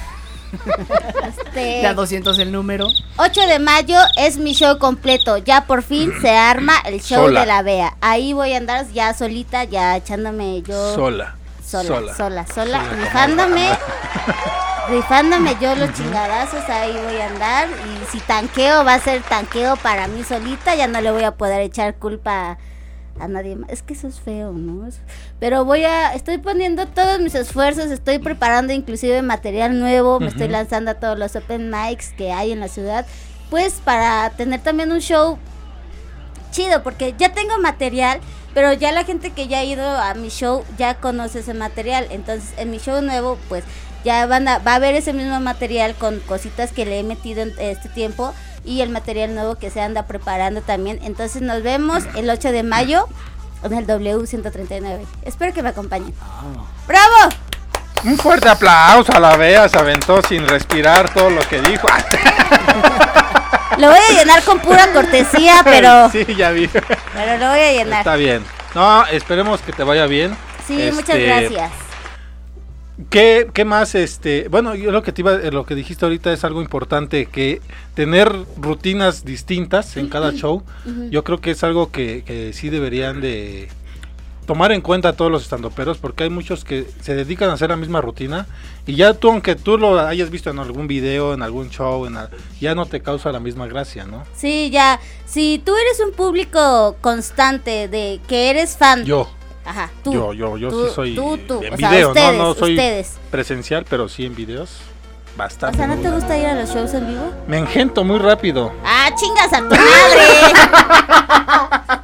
Este, 1.26 1.82
Ya 1.82 1.94
200 1.94 2.38
el 2.38 2.52
número. 2.52 2.88
8 3.16 3.40
de 3.46 3.58
mayo 3.58 3.98
es 4.16 4.36
mi 4.38 4.52
show 4.54 4.78
completo. 4.78 5.38
Ya 5.38 5.66
por 5.66 5.82
fin 5.82 6.12
se 6.20 6.30
arma 6.30 6.74
el 6.84 7.00
show 7.00 7.24
Sola. 7.26 7.40
de 7.40 7.46
la 7.46 7.62
Bea. 7.62 7.96
Ahí 8.00 8.32
voy 8.32 8.52
a 8.52 8.58
andar 8.58 8.86
ya 8.92 9.14
solita, 9.14 9.64
ya 9.64 9.96
echándome 9.96 10.62
yo. 10.62 10.94
Sola. 10.94 11.36
Sola, 11.64 11.88
Sola. 11.88 12.14
sola, 12.14 12.46
sola, 12.54 12.82
rifándome, 12.90 13.70
rifándome 14.90 15.56
yo 15.58 15.74
los 15.74 15.90
chingadazos, 15.94 16.68
ahí 16.68 16.92
voy 16.92 17.16
a 17.16 17.26
andar 17.28 17.68
y 17.68 18.10
si 18.10 18.20
tanqueo 18.20 18.84
va 18.84 18.94
a 18.94 19.00
ser 19.00 19.22
tanqueo 19.22 19.76
para 19.76 20.06
mí 20.06 20.22
solita, 20.22 20.74
ya 20.74 20.86
no 20.86 21.00
le 21.00 21.10
voy 21.10 21.24
a 21.24 21.30
poder 21.32 21.60
echar 21.62 21.94
culpa 21.94 22.50
a 22.52 22.58
nadie 23.28 23.56
más, 23.56 23.70
es 23.70 23.82
que 23.82 23.94
eso 23.94 24.08
es 24.08 24.20
feo, 24.20 24.52
¿no? 24.52 24.88
Pero 25.38 25.64
voy 25.64 25.84
a, 25.84 26.14
estoy 26.14 26.38
poniendo 26.38 26.86
todos 26.86 27.20
mis 27.20 27.34
esfuerzos, 27.34 27.90
estoy 27.90 28.18
preparando 28.18 28.72
inclusive 28.72 29.22
material 29.22 29.78
nuevo, 29.78 30.18
me 30.20 30.28
estoy 30.28 30.48
lanzando 30.48 30.90
a 30.90 30.94
todos 30.94 31.18
los 31.18 31.36
open 31.36 31.70
mics 31.70 32.10
que 32.16 32.32
hay 32.32 32.52
en 32.52 32.60
la 32.60 32.68
ciudad, 32.68 33.06
pues 33.50 33.80
para 33.84 34.30
tener 34.30 34.60
también 34.60 34.92
un 34.92 35.00
show 35.00 35.38
chido, 36.50 36.82
porque 36.82 37.14
ya 37.18 37.32
tengo 37.32 37.58
material, 37.58 38.20
pero 38.54 38.72
ya 38.72 38.92
la 38.92 39.04
gente 39.04 39.30
que 39.30 39.48
ya 39.48 39.58
ha 39.58 39.64
ido 39.64 39.84
a 39.84 40.14
mi 40.14 40.28
show 40.28 40.64
ya 40.78 40.94
conoce 40.94 41.40
ese 41.40 41.54
material. 41.54 42.06
Entonces, 42.10 42.52
en 42.58 42.70
mi 42.70 42.78
show 42.78 43.00
nuevo, 43.02 43.38
pues 43.48 43.64
ya 44.04 44.26
van 44.26 44.46
a, 44.46 44.58
va 44.58 44.72
a 44.72 44.76
haber 44.76 44.94
ese 44.94 45.12
mismo 45.12 45.40
material 45.40 45.94
con 45.94 46.20
cositas 46.20 46.72
que 46.72 46.84
le 46.84 47.00
he 47.00 47.02
metido 47.02 47.42
en 47.42 47.54
este 47.58 47.88
tiempo 47.88 48.32
y 48.64 48.80
el 48.80 48.90
material 48.90 49.34
nuevo 49.34 49.56
que 49.56 49.70
se 49.70 49.80
anda 49.80 50.04
preparando 50.06 50.60
también. 50.62 50.98
Entonces, 51.02 51.42
nos 51.42 51.62
vemos 51.62 52.04
el 52.14 52.28
8 52.30 52.52
de 52.52 52.62
mayo 52.62 53.06
en 53.62 53.72
el 53.74 53.86
W139. 53.86 55.00
Espero 55.22 55.52
que 55.52 55.62
me 55.62 55.70
acompañen. 55.70 56.14
¡Bravo! 56.86 57.34
Un 58.04 58.18
fuerte 58.18 58.48
aplauso 58.48 59.12
a 59.14 59.20
la 59.20 59.36
Bea, 59.36 59.68
se 59.68 59.78
aventó 59.78 60.20
sin 60.22 60.46
respirar 60.48 61.08
todo 61.14 61.30
lo 61.30 61.40
que 61.48 61.60
dijo. 61.60 61.86
Lo 63.78 63.88
voy 63.88 63.98
a 63.98 64.12
llenar 64.12 64.42
con 64.42 64.58
pura 64.60 64.92
cortesía, 64.92 65.60
pero, 65.64 66.10
sí, 66.10 66.26
ya 66.36 66.50
vi. 66.50 66.68
pero 66.68 67.38
lo 67.38 67.48
voy 67.50 67.60
a 67.60 67.72
llenar. 67.72 67.98
Está 68.00 68.16
bien. 68.16 68.44
No, 68.74 69.06
esperemos 69.06 69.60
que 69.62 69.72
te 69.72 69.82
vaya 69.82 70.04
bien. 70.06 70.36
Sí, 70.66 70.90
muchas 70.92 71.16
Este, 71.16 71.26
gracias. 71.26 71.72
¿Qué, 73.10 73.48
qué 73.52 73.64
más? 73.64 73.94
Este, 73.94 74.48
bueno, 74.48 74.74
yo 74.74 74.92
lo 74.92 75.02
que 75.02 75.12
te 75.12 75.22
iba, 75.22 75.34
eh, 75.34 75.50
lo 75.50 75.64
que 75.64 75.74
dijiste 75.74 76.04
ahorita 76.04 76.32
es 76.32 76.44
algo 76.44 76.62
importante, 76.62 77.26
que 77.26 77.60
tener 77.94 78.32
rutinas 78.58 79.24
distintas 79.24 79.96
en 79.96 80.08
cada 80.08 80.32
show, 80.32 80.62
yo 81.10 81.24
creo 81.24 81.40
que 81.40 81.52
es 81.52 81.64
algo 81.64 81.90
que, 81.90 82.22
que 82.24 82.52
sí 82.52 82.70
deberían 82.70 83.20
de 83.20 83.68
tomar 84.46 84.72
en 84.72 84.80
cuenta 84.80 85.14
todos 85.14 85.30
los 85.30 85.42
estandoperos, 85.42 85.98
porque 85.98 86.24
hay 86.24 86.30
muchos 86.30 86.64
que 86.64 86.86
se 87.00 87.14
dedican 87.14 87.50
a 87.50 87.54
hacer 87.54 87.70
la 87.70 87.76
misma 87.76 88.00
rutina 88.00 88.46
y 88.86 88.96
ya 88.96 89.14
tú, 89.14 89.30
aunque 89.30 89.54
tú 89.54 89.78
lo 89.78 89.98
hayas 90.00 90.30
visto 90.30 90.50
en 90.50 90.58
algún 90.58 90.88
video, 90.88 91.34
en 91.34 91.42
algún 91.42 91.70
show, 91.70 92.06
en 92.06 92.18
ya 92.60 92.74
no 92.74 92.86
te 92.86 93.00
causa 93.00 93.30
la 93.32 93.40
misma 93.40 93.66
gracia, 93.66 94.04
¿no? 94.04 94.24
Sí, 94.34 94.70
ya. 94.70 95.00
Si 95.24 95.62
tú 95.64 95.74
eres 95.76 96.00
un 96.00 96.12
público 96.12 96.96
constante 97.00 97.88
de 97.88 98.20
que 98.28 98.50
eres 98.50 98.76
fan. 98.76 99.04
Yo, 99.04 99.28
Ajá, 99.64 99.90
tú. 100.02 100.12
yo, 100.12 100.32
yo, 100.32 100.56
yo 100.56 100.68
tú, 100.70 100.86
sí 100.88 100.94
soy 100.94 101.14
Tú, 101.14 101.38
tú. 101.38 101.62
en 101.62 101.74
o 101.74 101.76
sea, 101.76 101.90
video, 101.90 102.08
ustedes, 102.08 102.32
no, 102.36 102.44
no 102.48 102.54
soy 102.54 102.72
ustedes. 102.72 103.12
presencial, 103.30 103.84
pero 103.88 104.08
sí 104.08 104.26
en 104.26 104.34
videos, 104.34 104.70
O 105.34 105.38
bastante. 105.38 105.78
sea, 105.78 105.86
¿no 105.86 105.96
te 105.96 106.10
gusta 106.10 106.36
ir 106.36 106.46
a 106.46 106.54
los 106.54 106.68
shows 106.74 106.92
en 106.94 107.06
vivo? 107.06 107.32
Me 107.46 107.58
engento 107.58 108.02
muy 108.04 108.18
rápido. 108.18 108.72
¡Ah, 108.84 109.08
chingas 109.14 109.52
a 109.52 109.58
tu 109.58 109.74
madre! 109.74 109.82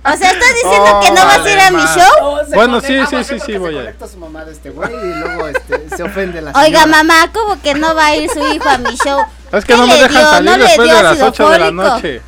o 0.05 0.17
sea, 0.17 0.31
¿estás 0.31 0.55
diciendo 0.63 1.01
que 1.03 1.11
no 1.11 1.25
vas 1.27 1.41
a 1.45 1.51
ir 1.51 1.59
a 1.61 1.71
mi 1.71 1.77
Órale, 1.83 2.01
show? 2.01 2.39
Bueno, 2.55 2.81
sí, 2.81 2.99
sí, 3.11 3.25
sí, 3.25 3.41
sí, 3.41 3.57
voy 3.59 3.77
a 3.77 4.07
su 4.07 4.19
mamá 4.19 4.45
de 4.45 4.53
este 4.53 4.71
güey 4.71 4.91
y 4.95 5.15
luego 5.19 5.49
este, 5.49 5.97
se 5.97 6.03
ofende 6.03 6.41
la 6.41 6.53
Oiga, 6.53 6.83
señora. 6.85 7.03
mamá, 7.05 7.31
¿cómo 7.33 7.61
que 7.61 7.75
no 7.75 7.95
va 7.95 8.07
a 8.07 8.17
ir 8.17 8.31
su 8.31 8.39
hijo 8.55 8.69
a 8.69 8.79
mi 8.79 8.95
show? 8.97 9.21
Es 9.53 9.65
que 9.65 9.73
¿Qué 9.75 9.79
no 9.79 9.87
me 9.87 9.95
le 9.95 10.01
dejan 10.03 10.17
dio? 10.23 10.31
salir 10.31 10.51
¿No 10.51 10.57
le 10.57 10.65
después 10.65 10.89
de 10.89 10.95
las 11.03 11.13
ácido 11.13 11.27
8 11.29 11.51
de 11.51 11.59
la 11.59 11.71
noche. 11.71 12.23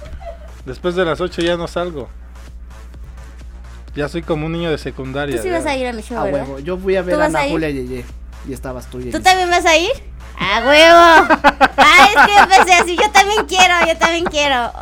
Después 0.66 0.94
de 0.94 1.04
las 1.04 1.20
8 1.20 1.42
ya 1.42 1.56
no 1.56 1.66
salgo. 1.68 2.08
Ya 3.94 4.08
soy 4.08 4.22
como 4.22 4.46
un 4.46 4.52
niño 4.52 4.70
de 4.70 4.78
secundaria. 4.78 5.36
Tú 5.36 5.42
sí 5.42 5.48
ya. 5.48 5.58
vas 5.58 5.66
a 5.66 5.76
ir 5.76 5.86
a 5.86 5.92
mi 5.92 6.02
show, 6.02 6.18
A 6.18 6.24
¿verdad? 6.24 6.42
huevo. 6.42 6.58
Yo 6.60 6.76
fui 6.78 6.96
a 6.96 7.02
ver 7.02 7.14
¿Tú 7.16 7.20
a 7.20 7.24
a 7.24 7.26
Ana 7.26 7.46
ir? 7.46 7.52
Julia 7.52 7.70
Yeye 7.70 8.04
y 8.48 8.52
estabas 8.52 8.86
tú. 8.86 9.00
¿Tú 9.00 9.20
también 9.20 9.50
vas 9.50 9.66
a 9.66 9.76
ir? 9.76 9.90
¡A 10.38 10.60
huevo! 10.66 11.36
Ay, 11.76 12.08
es 12.16 12.26
que 12.26 12.56
pensé 12.56 12.72
así, 12.72 12.96
yo 12.96 13.10
también 13.10 13.44
quiero, 13.46 13.74
yo 13.86 13.96
también 13.98 14.24
quiero. 14.24 14.72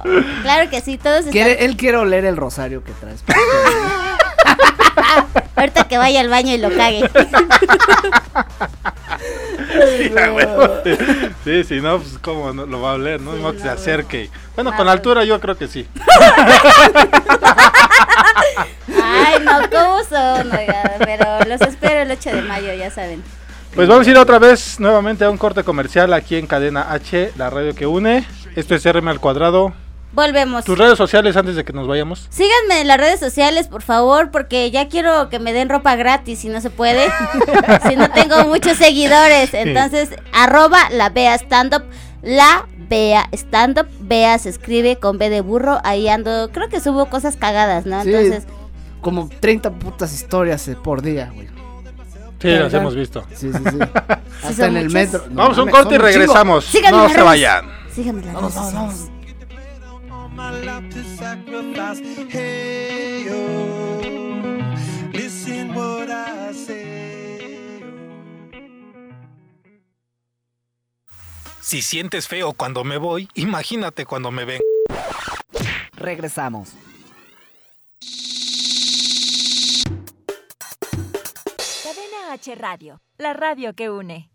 Claro 0.42 0.70
que 0.70 0.80
sí, 0.80 0.98
todos 0.98 1.18
están... 1.18 1.32
Quiere, 1.32 1.64
él 1.64 1.76
quiere 1.76 1.96
oler 1.96 2.24
el 2.24 2.36
rosario 2.36 2.84
que 2.84 2.92
traes. 2.92 3.24
Ahorita 5.58 5.88
que 5.88 5.98
vaya 5.98 6.20
al 6.20 6.28
baño 6.28 6.54
y 6.54 6.58
lo 6.58 6.70
cague. 6.70 7.10
Sí, 9.98 10.12
a 10.16 10.32
huevo. 10.32 10.68
Sí, 11.44 11.64
sí, 11.64 11.80
no, 11.80 11.98
pues 11.98 12.18
cómo 12.22 12.52
no, 12.52 12.66
lo 12.66 12.80
va 12.80 12.92
a 12.92 12.94
oler, 12.94 13.20
¿no? 13.20 13.52
Que 13.52 13.58
se 13.58 13.68
acerque. 13.68 14.30
Bueno, 14.54 14.74
con 14.76 14.88
altura 14.88 15.24
yo 15.24 15.38
creo 15.40 15.56
que 15.56 15.68
sí. 15.68 15.86
Ay, 19.02 19.42
no, 19.44 19.68
¿cómo 19.70 20.04
son? 20.04 20.50
Oiga, 20.52 20.94
pero 20.98 21.44
los 21.46 21.60
espero 21.60 22.00
el 22.00 22.10
8 22.10 22.30
de 22.30 22.42
mayo, 22.42 22.72
ya 22.74 22.90
saben. 22.90 23.22
Pues 23.74 23.88
vamos 23.88 24.06
a 24.06 24.10
ir 24.10 24.16
otra 24.16 24.38
vez 24.38 24.80
nuevamente 24.80 25.24
a 25.24 25.30
un 25.30 25.38
corte 25.38 25.62
comercial 25.62 26.12
aquí 26.12 26.36
en 26.36 26.46
Cadena 26.46 26.92
H, 26.92 27.32
la 27.36 27.50
radio 27.50 27.74
que 27.74 27.86
une. 27.86 28.24
Esto 28.56 28.74
es 28.74 28.84
RM 28.84 29.08
al 29.08 29.20
cuadrado. 29.20 29.74
Volvemos. 30.12 30.64
Tus 30.64 30.78
redes 30.78 30.96
sociales 30.96 31.36
antes 31.36 31.54
de 31.54 31.64
que 31.64 31.72
nos 31.72 31.86
vayamos. 31.86 32.26
Síganme 32.30 32.80
en 32.80 32.88
las 32.88 32.96
redes 32.98 33.20
sociales, 33.20 33.68
por 33.68 33.82
favor, 33.82 34.30
porque 34.30 34.70
ya 34.70 34.88
quiero 34.88 35.28
que 35.28 35.38
me 35.38 35.52
den 35.52 35.68
ropa 35.68 35.96
gratis, 35.96 36.40
si 36.40 36.48
no 36.48 36.60
se 36.60 36.70
puede. 36.70 37.08
si 37.88 37.94
no 37.96 38.10
tengo 38.10 38.44
muchos 38.46 38.78
seguidores. 38.78 39.52
Entonces, 39.54 40.10
arroba 40.32 40.88
la 40.90 41.10
Bea 41.10 41.34
Stand 41.34 41.74
Up. 41.74 41.84
La 42.22 42.66
Bea 42.88 43.28
Stand 43.32 43.80
Up. 43.80 43.86
Bea 44.00 44.38
se 44.38 44.48
escribe 44.48 44.96
con 44.96 45.18
B 45.18 45.28
de 45.30 45.42
burro. 45.42 45.78
Ahí 45.84 46.08
ando. 46.08 46.50
Creo 46.52 46.68
que 46.68 46.80
subo 46.80 47.06
cosas 47.10 47.36
cagadas, 47.36 47.84
¿no? 47.86 48.02
Sí, 48.02 48.14
Entonces, 48.14 48.44
como 49.02 49.28
30 49.40 49.70
putas 49.72 50.12
historias 50.12 50.66
eh, 50.68 50.76
por 50.82 51.02
día, 51.02 51.30
güey. 51.34 51.48
Sí, 52.40 52.48
las 52.48 52.72
hemos 52.72 52.94
visto. 52.94 53.24
Sí, 53.34 53.50
sí, 53.52 53.58
sí. 53.70 53.78
Hasta 54.42 54.66
en 54.66 54.76
el 54.76 54.90
metro. 54.90 55.24
No 55.28 55.42
Vamos 55.42 55.58
a 55.58 55.62
un 55.64 55.70
corte 55.70 55.96
y 55.96 55.98
regresamos. 55.98 56.64
Síganme 56.64 56.96
No 56.96 57.02
se 57.08 57.14
redes. 57.14 57.24
vayan. 57.24 57.64
síganme 57.94 58.24
las 58.24 58.34
redes 58.34 58.54
sociales. 58.54 59.10
My 60.38 60.52
life 60.64 60.88
to 60.90 61.02
sacrifice. 61.16 62.00
Hey, 62.30 63.24
yo, 63.26 64.00
listen 65.12 65.74
what 65.74 66.08
I 66.08 66.54
say. 66.54 67.82
Si 71.60 71.82
sientes 71.82 72.28
feo 72.28 72.52
cuando 72.52 72.84
me 72.84 72.96
voy, 72.98 73.28
imagínate 73.34 74.06
cuando 74.06 74.30
me 74.30 74.44
ven. 74.44 74.60
Regresamos. 75.92 76.72
Cadena 81.82 82.32
H 82.32 82.54
Radio, 82.54 83.00
la 83.18 83.32
radio 83.34 83.74
que 83.74 83.90
une. 83.90 84.30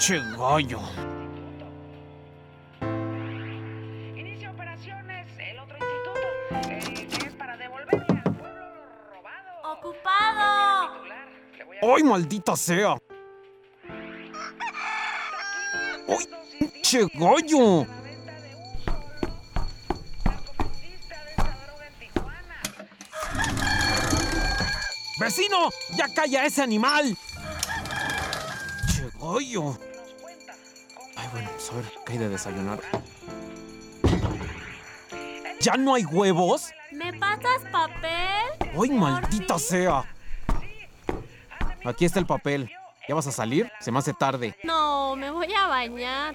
Che 0.00 0.18
gallo. 0.34 0.80
Inicia 4.16 4.50
operaciones 4.50 5.26
el 5.38 5.58
otro 5.58 5.76
instituto, 5.76 6.68
eh, 6.70 7.06
que 7.06 7.26
es 7.26 7.34
para 7.34 7.54
devolverle 7.58 8.22
al 8.24 8.32
pueblo 8.34 8.64
lo 8.96 9.10
robado. 9.10 9.74
¡Ocupado! 9.74 11.04
Ay, 11.82 12.02
maldita 12.02 12.56
sea. 12.56 12.96
Ay, 16.08 16.80
che 16.82 17.06
gallo. 17.12 17.86
¡Vecino! 25.18 25.68
¡Ya 25.94 26.08
calla 26.14 26.46
ese 26.46 26.62
animal! 26.62 27.14
¡Che 28.88 29.10
gallo! 29.20 29.89
Pues 31.60 31.72
a 31.72 31.74
ver, 31.74 31.92
¿qué 32.06 32.12
hay 32.12 32.18
de 32.18 32.28
desayunar? 32.30 32.80
¿Ya 35.60 35.76
no 35.76 35.94
hay 35.94 36.06
huevos? 36.06 36.70
¿Me 36.90 37.12
pasas 37.12 37.60
papel? 37.70 38.72
¡Ay, 38.80 38.90
maldita 38.92 39.58
sea! 39.58 40.02
Aquí 41.84 42.06
está 42.06 42.18
el 42.18 42.24
papel. 42.24 42.72
¿Ya 43.06 43.14
vas 43.14 43.26
a 43.26 43.32
salir? 43.32 43.70
Se 43.78 43.92
me 43.92 43.98
hace 43.98 44.14
tarde. 44.14 44.56
No, 44.64 45.14
me 45.16 45.30
voy 45.30 45.52
a 45.52 45.66
bañar. 45.66 46.34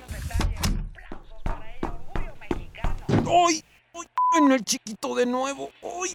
¡Ay! 3.09 3.65
¡Ay! 3.95 4.05
En 4.37 4.51
el 4.51 4.63
chiquito 4.63 5.15
de 5.15 5.25
nuevo. 5.25 5.71
¡Ay! 5.81 6.13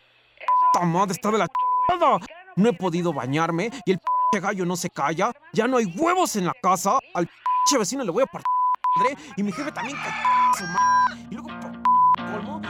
¡Esta 0.73 0.87
madre 0.87 1.15
está 1.15 1.33
de 1.33 1.39
la 1.39 1.49
chingada! 1.49 2.21
No 2.55 2.69
he 2.69 2.73
podido 2.75 3.13
bañarme 3.13 3.73
y 3.85 3.91
el 3.91 4.01
gallo 4.41 4.65
no 4.65 4.77
se 4.77 4.89
calla. 4.89 5.33
Ya 5.53 5.67
no 5.67 5.79
hay 5.79 5.87
huevos 5.87 6.37
en 6.37 6.47
la 6.47 6.55
casa. 6.63 7.01
Al 7.13 7.29
vecino 7.77 8.05
le 8.05 8.13
voy 8.13 8.23
a 8.23 8.27
partir 8.27 8.60
y 9.37 9.43
mi 9.43 9.53
jefe 9.53 9.71
también 9.73 9.97
su 10.57 10.65
madre. 10.65 11.27
Y 11.31 11.35
luego, 11.35 11.51
colmo, 12.17 12.61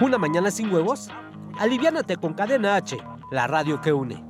¿Una 0.00 0.18
mañana 0.18 0.50
sin 0.50 0.72
huevos? 0.72 1.10
Aliviánate 1.58 2.16
con 2.16 2.34
Cadena 2.34 2.76
H, 2.76 2.96
la 3.30 3.46
radio 3.46 3.80
que 3.80 3.92
une. 3.92 4.29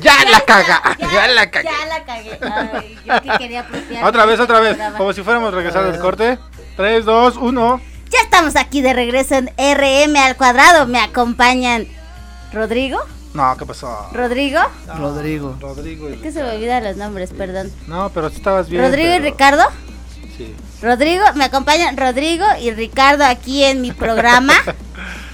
¡Ya 0.00 0.16
la 0.30 0.40
caga! 0.40 0.82
¡Ya 0.98 1.28
la 1.28 1.50
cagué! 1.50 1.68
Ya 1.68 1.86
la 1.86 2.04
cagué. 2.04 2.38
Ay, 2.42 2.98
yo 3.04 3.20
que 3.22 3.38
quería 3.38 3.66
Otra 4.04 4.26
vez, 4.26 4.40
otra 4.40 4.60
vez. 4.60 4.70
programa. 4.74 4.98
Como 4.98 5.12
si 5.12 5.22
fuéramos 5.22 5.52
a 5.52 5.56
regresar 5.56 5.84
del 5.90 6.00
corte. 6.00 6.38
3, 6.76 7.04
2, 7.04 7.36
1. 7.36 7.80
Ya 8.10 8.18
estamos 8.20 8.56
aquí 8.56 8.82
de 8.82 8.92
regreso 8.92 9.34
en 9.36 9.46
RM 9.56 10.16
al 10.16 10.36
cuadrado. 10.36 10.86
Me 10.86 11.00
acompañan 11.00 11.86
Rodrigo. 12.52 13.00
No, 13.34 13.56
¿qué 13.56 13.64
pasó? 13.64 14.08
Rodrigo. 14.12 14.60
Rodrigo. 14.98 15.56
Rodrigo. 15.60 16.08
Es 16.08 16.20
que 16.20 16.32
se 16.32 16.42
me 16.42 16.50
olvidan 16.50 16.84
los 16.84 16.96
nombres, 16.96 17.30
perdón. 17.30 17.72
No, 17.86 18.10
pero 18.10 18.28
sí 18.28 18.36
estabas 18.36 18.68
bien. 18.68 18.82
Rodrigo 18.82 19.14
y 19.14 19.18
Ricardo. 19.20 19.64
Sí. 20.36 20.54
Rodrigo, 20.82 21.24
me 21.34 21.44
acompañan 21.44 21.96
Rodrigo 21.96 22.44
y 22.60 22.70
Ricardo 22.72 23.24
aquí 23.24 23.64
en 23.64 23.80
mi 23.80 23.92
programa. 23.92 24.52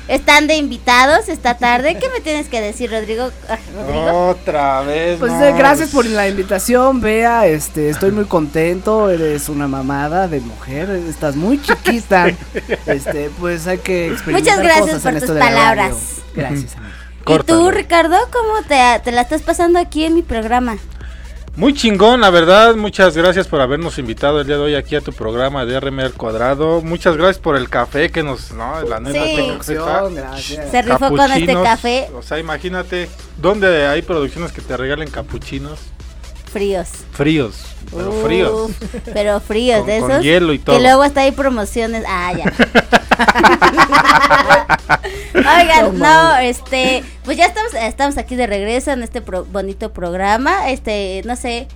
Están 0.08 0.46
de 0.46 0.56
invitados 0.56 1.28
esta 1.28 1.58
tarde. 1.58 1.98
¿Qué 1.98 2.08
me 2.08 2.20
tienes 2.20 2.48
que 2.48 2.62
decir, 2.62 2.90
Rodrigo? 2.90 3.30
Ah, 3.48 3.58
Rodrigo. 3.76 4.28
Otra 4.28 4.80
vez. 4.80 5.18
Pues 5.18 5.32
no, 5.32 5.44
eh, 5.44 5.54
gracias 5.56 5.90
por 5.90 6.06
la 6.06 6.26
invitación, 6.26 7.02
Bea. 7.02 7.46
Este, 7.46 7.90
estoy 7.90 8.10
muy 8.10 8.24
contento. 8.24 9.10
Eres 9.10 9.50
una 9.50 9.68
mamada 9.68 10.26
de 10.26 10.40
mujer. 10.40 10.88
Estás 11.08 11.36
muy 11.36 11.60
chiquita. 11.60 12.28
Este, 12.86 13.30
pues 13.38 13.66
hay 13.66 13.78
que 13.78 14.08
experimentar 14.12 14.56
Muchas 14.56 14.62
gracias 14.62 14.86
cosas 14.86 15.02
por 15.02 15.12
en 15.12 15.20
tus 15.20 15.28
esto 15.28 15.38
palabras. 15.38 15.94
Gracias. 16.34 16.76
amigo. 16.76 16.98
¿Y 17.28 17.38
tú, 17.44 17.70
Ricardo, 17.70 18.16
cómo 18.32 18.62
te, 18.66 19.00
te 19.04 19.12
la 19.12 19.20
estás 19.20 19.42
pasando 19.42 19.78
aquí 19.78 20.04
en 20.04 20.14
mi 20.14 20.22
programa? 20.22 20.78
Muy 21.56 21.74
chingón, 21.74 22.20
la 22.20 22.30
verdad. 22.30 22.76
Muchas 22.76 23.16
gracias 23.16 23.48
por 23.48 23.60
habernos 23.60 23.98
invitado 23.98 24.40
el 24.40 24.46
día 24.46 24.56
de 24.56 24.62
hoy 24.62 24.74
aquí 24.76 24.94
a 24.94 25.00
tu 25.00 25.12
programa 25.12 25.64
de 25.64 25.78
RM 25.80 25.98
al 26.00 26.12
cuadrado. 26.12 26.82
Muchas 26.82 27.16
gracias 27.16 27.38
por 27.38 27.56
el 27.56 27.68
café 27.68 28.10
que 28.10 28.22
nos. 28.22 28.52
No, 28.52 28.80
la 28.82 29.00
neta, 29.00 29.24
Sí. 29.24 29.72
está- 29.72 30.08
Gracias. 30.08 30.70
Se 30.70 30.82
rifó 30.82 31.08
con 31.10 31.32
este 31.32 31.52
café 31.54 32.08
O 32.16 32.22
sea, 32.22 32.38
imagínate, 32.38 33.08
¿dónde 33.38 33.86
hay 33.88 34.02
producciones 34.02 34.52
que 34.52 34.60
te 34.60 34.76
regalen 34.76 35.10
capuchinos 35.10 35.80
fríos. 36.52 36.88
fríos? 37.12 37.56
Pero 37.94 38.12
fríos. 38.24 38.70
Pero 39.12 39.40
fríos, 39.40 39.78
Con- 39.78 39.86
de 39.88 40.00
con 40.00 40.10
esos. 40.12 40.22
hielo 40.24 40.52
y 40.52 40.58
todo. 40.60 40.76
Que 40.76 40.82
luego 40.82 41.02
hasta 41.02 41.22
hay 41.22 41.32
promociones. 41.32 42.04
Ah, 42.06 42.32
ya. 42.36 42.44
Oigan, 45.34 45.98
no, 45.98 46.36
este, 46.38 47.04
pues 47.24 47.36
ya 47.36 47.46
estamos, 47.46 47.72
estamos 47.74 48.18
aquí 48.18 48.36
de 48.36 48.46
regreso 48.46 48.90
en 48.92 49.02
este 49.02 49.20
pro- 49.20 49.44
bonito 49.44 49.92
programa. 49.92 50.68
Este, 50.70 51.22
no 51.24 51.36
sé, 51.36 51.68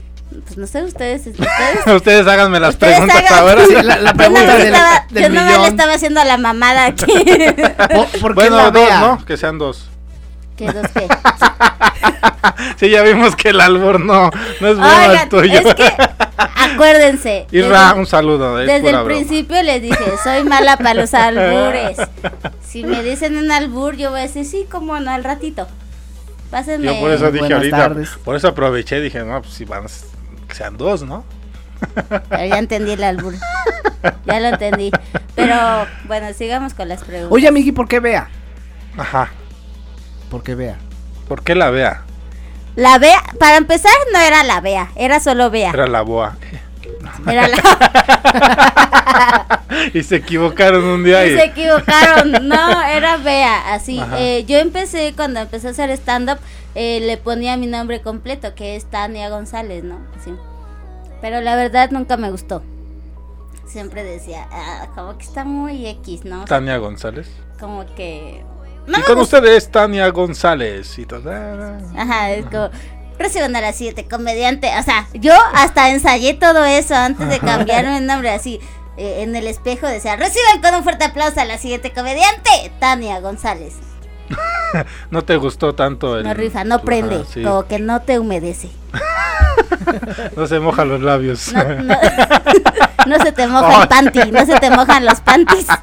pues 0.44 0.56
no 0.56 0.66
sé 0.66 0.82
ustedes, 0.82 1.26
ustedes. 1.26 1.86
Ustedes 1.96 2.26
háganme 2.26 2.60
las 2.60 2.70
Ustedes 2.74 2.98
preguntas 3.00 3.30
hagan- 3.30 3.38
ahora. 3.38 3.64
Sí, 3.66 3.74
la- 3.82 3.98
la 3.98 4.14
pregunta 4.14 4.40
nomás 4.42 4.58
del- 4.58 4.74
estaba, 4.74 5.06
del 5.10 5.22
yo 5.22 5.28
le 5.30 5.40
millón. 5.42 5.64
estaba 5.66 5.92
haciendo 5.94 6.24
la 6.24 6.36
mamada 6.38 6.84
aquí. 6.86 7.12
¿Por 8.20 8.30
qué 8.30 8.34
Bueno, 8.34 8.56
la 8.56 8.70
dos? 8.70 8.90
¿no? 9.00 9.24
Que 9.24 9.36
sean 9.36 9.58
dos. 9.58 9.88
¿Qué 10.56 10.66
dos 10.72 10.86
qué? 10.94 11.08
Sí, 12.76 12.90
ya 12.90 13.02
vimos 13.02 13.36
que 13.36 13.50
el 13.50 13.60
albur 13.60 14.00
no, 14.00 14.30
no 14.60 14.68
es 14.68 14.76
bueno 14.76 14.86
Oigan, 15.08 15.22
el 15.22 15.28
tuyo. 15.28 15.60
es 15.60 15.74
que 15.74 15.92
acuérdense. 16.56 17.46
Isra, 17.52 17.88
desde- 17.88 17.98
un 18.00 18.06
saludo. 18.06 18.60
Es 18.60 18.66
Desde 18.66 18.88
el 18.88 18.94
broma. 18.96 19.08
principio 19.08 19.62
les 19.62 19.80
dije, 19.82 20.04
soy 20.24 20.42
mala 20.44 20.76
para 20.76 20.94
los 20.94 21.14
albures. 21.14 21.96
Si 22.60 22.82
me 22.84 23.02
dicen 23.02 23.36
un 23.36 23.50
albur, 23.52 23.96
yo 23.96 24.10
voy 24.10 24.20
a 24.20 24.22
decir, 24.24 24.44
sí, 24.44 24.66
como 24.70 24.98
no, 24.98 25.10
al 25.12 25.22
ratito. 25.24 25.68
Pásenme. 26.50 26.86
Yo 26.94 27.00
por 27.00 27.10
eso 27.12 27.26
dije 27.30 27.38
Buenas 27.40 27.58
ahorita, 27.58 27.76
tardes. 27.76 28.10
por 28.24 28.36
eso 28.36 28.48
aproveché 28.48 28.98
y 28.98 29.02
dije, 29.02 29.20
no, 29.20 29.40
pues 29.42 29.54
si 29.54 29.64
van, 29.64 29.84
que 30.48 30.54
sean 30.54 30.76
dos, 30.76 31.02
¿no? 31.02 31.24
Pero 32.28 32.44
ya 32.46 32.58
entendí 32.58 32.92
el 32.92 33.04
albur. 33.04 33.34
Ya 34.26 34.40
lo 34.40 34.48
entendí. 34.48 34.90
Pero 35.36 35.54
bueno, 36.06 36.32
sigamos 36.34 36.74
con 36.74 36.88
las 36.88 37.02
preguntas. 37.04 37.32
Oye, 37.32 37.50
Miki, 37.52 37.72
¿por 37.72 37.86
qué 37.88 38.00
Bea? 38.00 38.28
Ajá. 38.96 39.30
¿Por 40.32 40.42
qué 40.42 40.54
Bea? 40.54 40.78
¿Por 41.28 41.42
qué 41.42 41.54
la 41.54 41.68
vea? 41.68 42.04
La 42.74 42.98
Bea, 42.98 43.22
para 43.38 43.58
empezar, 43.58 43.92
no 44.14 44.18
era 44.18 44.42
la 44.42 44.62
Bea, 44.62 44.90
era 44.96 45.20
solo 45.20 45.50
Bea. 45.50 45.68
Era 45.68 45.86
la 45.86 46.00
boa. 46.00 46.38
Era 47.28 47.48
la. 47.48 47.58
y 49.92 50.02
se 50.02 50.16
equivocaron 50.16 50.84
un 50.84 51.04
día 51.04 51.26
y... 51.26 51.36
Se 51.36 51.44
equivocaron, 51.44 52.48
no, 52.48 52.82
era 52.82 53.18
Bea, 53.18 53.74
así. 53.74 54.00
Eh, 54.16 54.46
yo 54.48 54.56
empecé, 54.56 55.12
cuando 55.14 55.40
empecé 55.40 55.68
a 55.68 55.72
hacer 55.72 55.90
stand-up, 55.90 56.38
eh, 56.74 57.00
le 57.00 57.18
ponía 57.18 57.58
mi 57.58 57.66
nombre 57.66 58.00
completo, 58.00 58.54
que 58.54 58.74
es 58.74 58.86
Tania 58.86 59.28
González, 59.28 59.84
¿no? 59.84 59.98
Sí. 60.24 60.32
Pero 61.20 61.42
la 61.42 61.56
verdad 61.56 61.90
nunca 61.90 62.16
me 62.16 62.30
gustó. 62.30 62.62
Siempre 63.66 64.02
decía, 64.02 64.48
ah, 64.50 64.86
como 64.94 65.18
que 65.18 65.24
está 65.24 65.44
muy 65.44 65.86
X, 65.86 66.24
¿no? 66.24 66.46
Tania 66.46 66.78
González. 66.78 67.28
como 67.60 67.84
que... 67.94 68.42
Y 68.86 69.00
con 69.02 69.18
ustedes 69.18 69.70
Tania 69.70 70.08
González 70.08 70.98
y 70.98 71.06
todo. 71.06 71.30
Ajá, 71.96 72.30
es 72.32 72.46
como... 72.46 72.70
Reciban 73.18 73.54
a 73.54 73.60
las 73.60 73.76
7, 73.76 74.08
comediante. 74.08 74.70
O 74.78 74.82
sea, 74.82 75.06
yo 75.14 75.34
hasta 75.54 75.90
ensayé 75.90 76.34
todo 76.34 76.64
eso 76.64 76.94
antes 76.94 77.28
de 77.28 77.38
cambiarme 77.38 77.98
el 77.98 78.06
nombre 78.06 78.30
así. 78.30 78.58
eh, 78.96 79.22
en 79.22 79.36
el 79.36 79.46
espejo 79.46 79.86
decía, 79.86 80.16
reciban 80.16 80.60
con 80.60 80.74
un 80.74 80.82
fuerte 80.82 81.04
aplauso 81.04 81.40
a 81.40 81.44
la 81.44 81.58
siguiente 81.58 81.92
comediante, 81.92 82.50
Tania 82.80 83.20
González. 83.20 83.74
No 85.10 85.22
te 85.22 85.36
gustó 85.36 85.74
tanto 85.74 86.16
el... 86.18 86.24
No 86.24 86.32
rifa, 86.32 86.64
no 86.64 86.80
prende, 86.80 87.24
sí. 87.26 87.42
como 87.42 87.66
que 87.66 87.78
no 87.78 88.00
te 88.00 88.18
humedece. 88.18 88.70
No 90.36 90.46
se 90.46 90.60
mojan 90.60 90.88
los 90.88 91.00
labios. 91.02 91.52
No, 91.52 91.64
no, 91.64 91.94
no 93.06 93.18
se 93.22 93.32
te 93.32 93.46
moja 93.46 93.82
el 93.82 93.88
panty, 93.88 94.30
no 94.32 94.46
se 94.46 94.58
te 94.58 94.70
mojan 94.70 95.04
los 95.04 95.20
panties. 95.20 95.66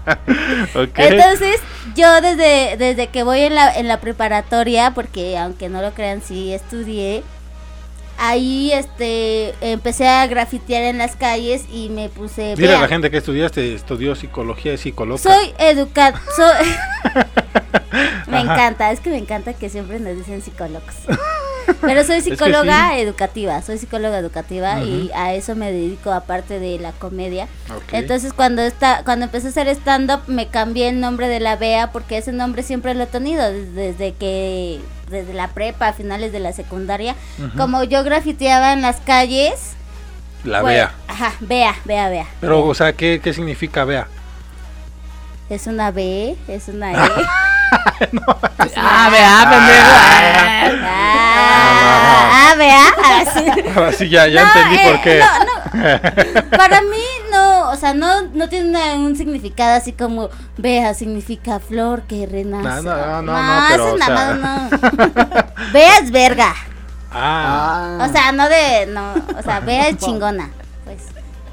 Ok. 0.76 0.98
Entonces, 0.98 1.60
yo 1.96 2.22
desde, 2.22 2.76
desde 2.78 3.08
que 3.08 3.24
voy 3.24 3.42
en 3.42 3.56
la, 3.56 3.74
en 3.74 3.88
la 3.88 4.00
preparatoria, 4.00 4.92
porque 4.92 5.38
aunque 5.38 5.70
no 5.70 5.82
lo 5.82 5.92
crean, 5.94 6.22
sí 6.22 6.54
estudié, 6.54 7.24
ahí 8.18 8.72
este 8.74 9.54
empecé 9.62 10.08
a 10.08 10.28
grafitear 10.28 10.84
en 10.84 10.98
las 10.98 11.16
calles 11.16 11.64
y 11.72 11.90
me 11.90 12.10
puse... 12.10 12.56
Dile 12.56 12.68
a 12.68 12.72
"Vean, 12.72 12.82
la 12.82 12.88
gente 12.88 13.10
que 13.10 13.18
estudiaste, 13.18 13.74
estudió 13.74 14.16
psicología 14.16 14.74
y 14.74 14.78
psicóloga. 14.78 15.22
Soy 15.22 15.54
educada. 15.58 16.22
me 18.28 18.38
Ajá. 18.38 18.54
encanta, 18.54 18.92
es 18.92 19.00
que 19.00 19.10
me 19.10 19.18
encanta 19.18 19.54
que 19.54 19.70
siempre 19.70 20.00
nos 20.00 20.16
dicen 20.18 20.42
psicólogos. 20.42 20.96
Pero 21.82 22.04
soy 22.04 22.18
Es 22.20 22.24
que 22.24 22.32
psicóloga 22.32 22.92
sí. 22.94 23.00
educativa, 23.02 23.62
soy 23.62 23.78
psicóloga 23.78 24.18
educativa 24.18 24.82
y 24.82 25.12
a 25.16 25.34
eso 25.34 25.56
me 25.56 25.72
dedico 25.72 26.12
aparte 26.12 26.60
de 26.60 26.80
la 26.80 26.92
comedia. 26.92 27.48
Entonces 27.92 28.34
cuando 28.34 28.62
está, 28.62 29.04
cuando 29.04 29.26
empecé 29.26 29.48
a 29.48 29.50
hacer 29.52 29.68
stand 29.70 30.12
up 30.12 30.22
me 30.28 30.48
cambié 30.48 30.90
el 30.90 31.00
nombre 31.00 31.28
de 31.28 31.40
la 31.40 31.56
Bea 31.56 31.92
porque 31.92 32.18
ese 32.18 32.32
nombre 32.32 32.64
siempre 32.64 32.94
lo 32.94 33.04
he 33.04 33.08
tenido 33.08 33.52
desde, 33.52 33.94
desde 33.94 34.14
que 34.14 34.80
desde 35.10 35.34
la 35.34 35.48
prepa, 35.50 35.88
a 35.88 35.94
finales 35.94 36.32
de 36.32 36.40
la 36.40 36.54
secundaria, 36.54 37.16
como 37.58 37.84
yo 37.84 38.04
grafiteaba 38.04 38.74
en 38.74 38.82
las 38.82 38.98
calles. 39.02 39.74
La 40.44 40.62
pues, 40.62 40.76
Bea. 40.76 40.92
Ajá, 41.08 41.34
Bea, 41.40 41.76
Bea, 41.86 42.10
Bea. 42.10 42.28
Pero, 42.40 42.66
o 42.66 42.74
sea, 42.74 42.94
¿qué, 42.94 43.20
qué 43.22 43.34
significa 43.34 43.84
Bea? 43.84 44.08
Es 45.50 45.68
una 45.68 45.92
B, 45.92 46.36
es 46.48 46.68
una 46.68 46.94
E. 46.94 46.96
Ah, 48.82 49.10
vea, 49.12 49.50
pendejo. 49.50 50.86
Ah. 50.86 51.30
Ahora 53.76 53.92
sí, 53.94 54.10
ya, 54.10 54.28
ya 54.28 54.44
No, 54.44 54.48
entendí 54.50 54.76
eh, 54.78 54.92
por 54.92 55.02
qué. 55.02 55.20
no, 55.22 56.50
Para 56.58 56.82
mí 56.82 57.04
no, 57.32 57.70
o 57.70 57.76
sea, 57.76 57.94
no, 57.94 58.24
no 58.34 58.50
tiene 58.50 58.70
una- 58.70 58.94
un 58.96 59.16
significado 59.16 59.76
así 59.78 59.94
como 59.94 60.30
vea 60.58 60.94
significa 60.94 61.60
flor 61.60 62.04
que 62.04 62.26
renace. 62.26 62.84
No, 62.84 62.96
no, 62.96 63.22
no, 63.22 63.34
no, 63.34 63.44
no, 63.44 63.66
pero, 63.70 63.86
eso 63.86 63.94
o 63.94 63.98
nada 63.98 64.18
sea- 64.18 64.36
más 64.36 64.72
no. 64.72 64.80
Vea 65.74 65.98
es 66.00 66.12
verga. 66.12 66.54
Ah, 67.12 67.98
O 68.08 68.12
sea, 68.12 68.32
no 68.32 68.48
de, 68.50 68.86
no, 68.88 69.14
o 69.38 69.42
sea, 69.44 69.60
vea 69.62 69.90
es 69.90 69.98
chingona. 69.98 70.50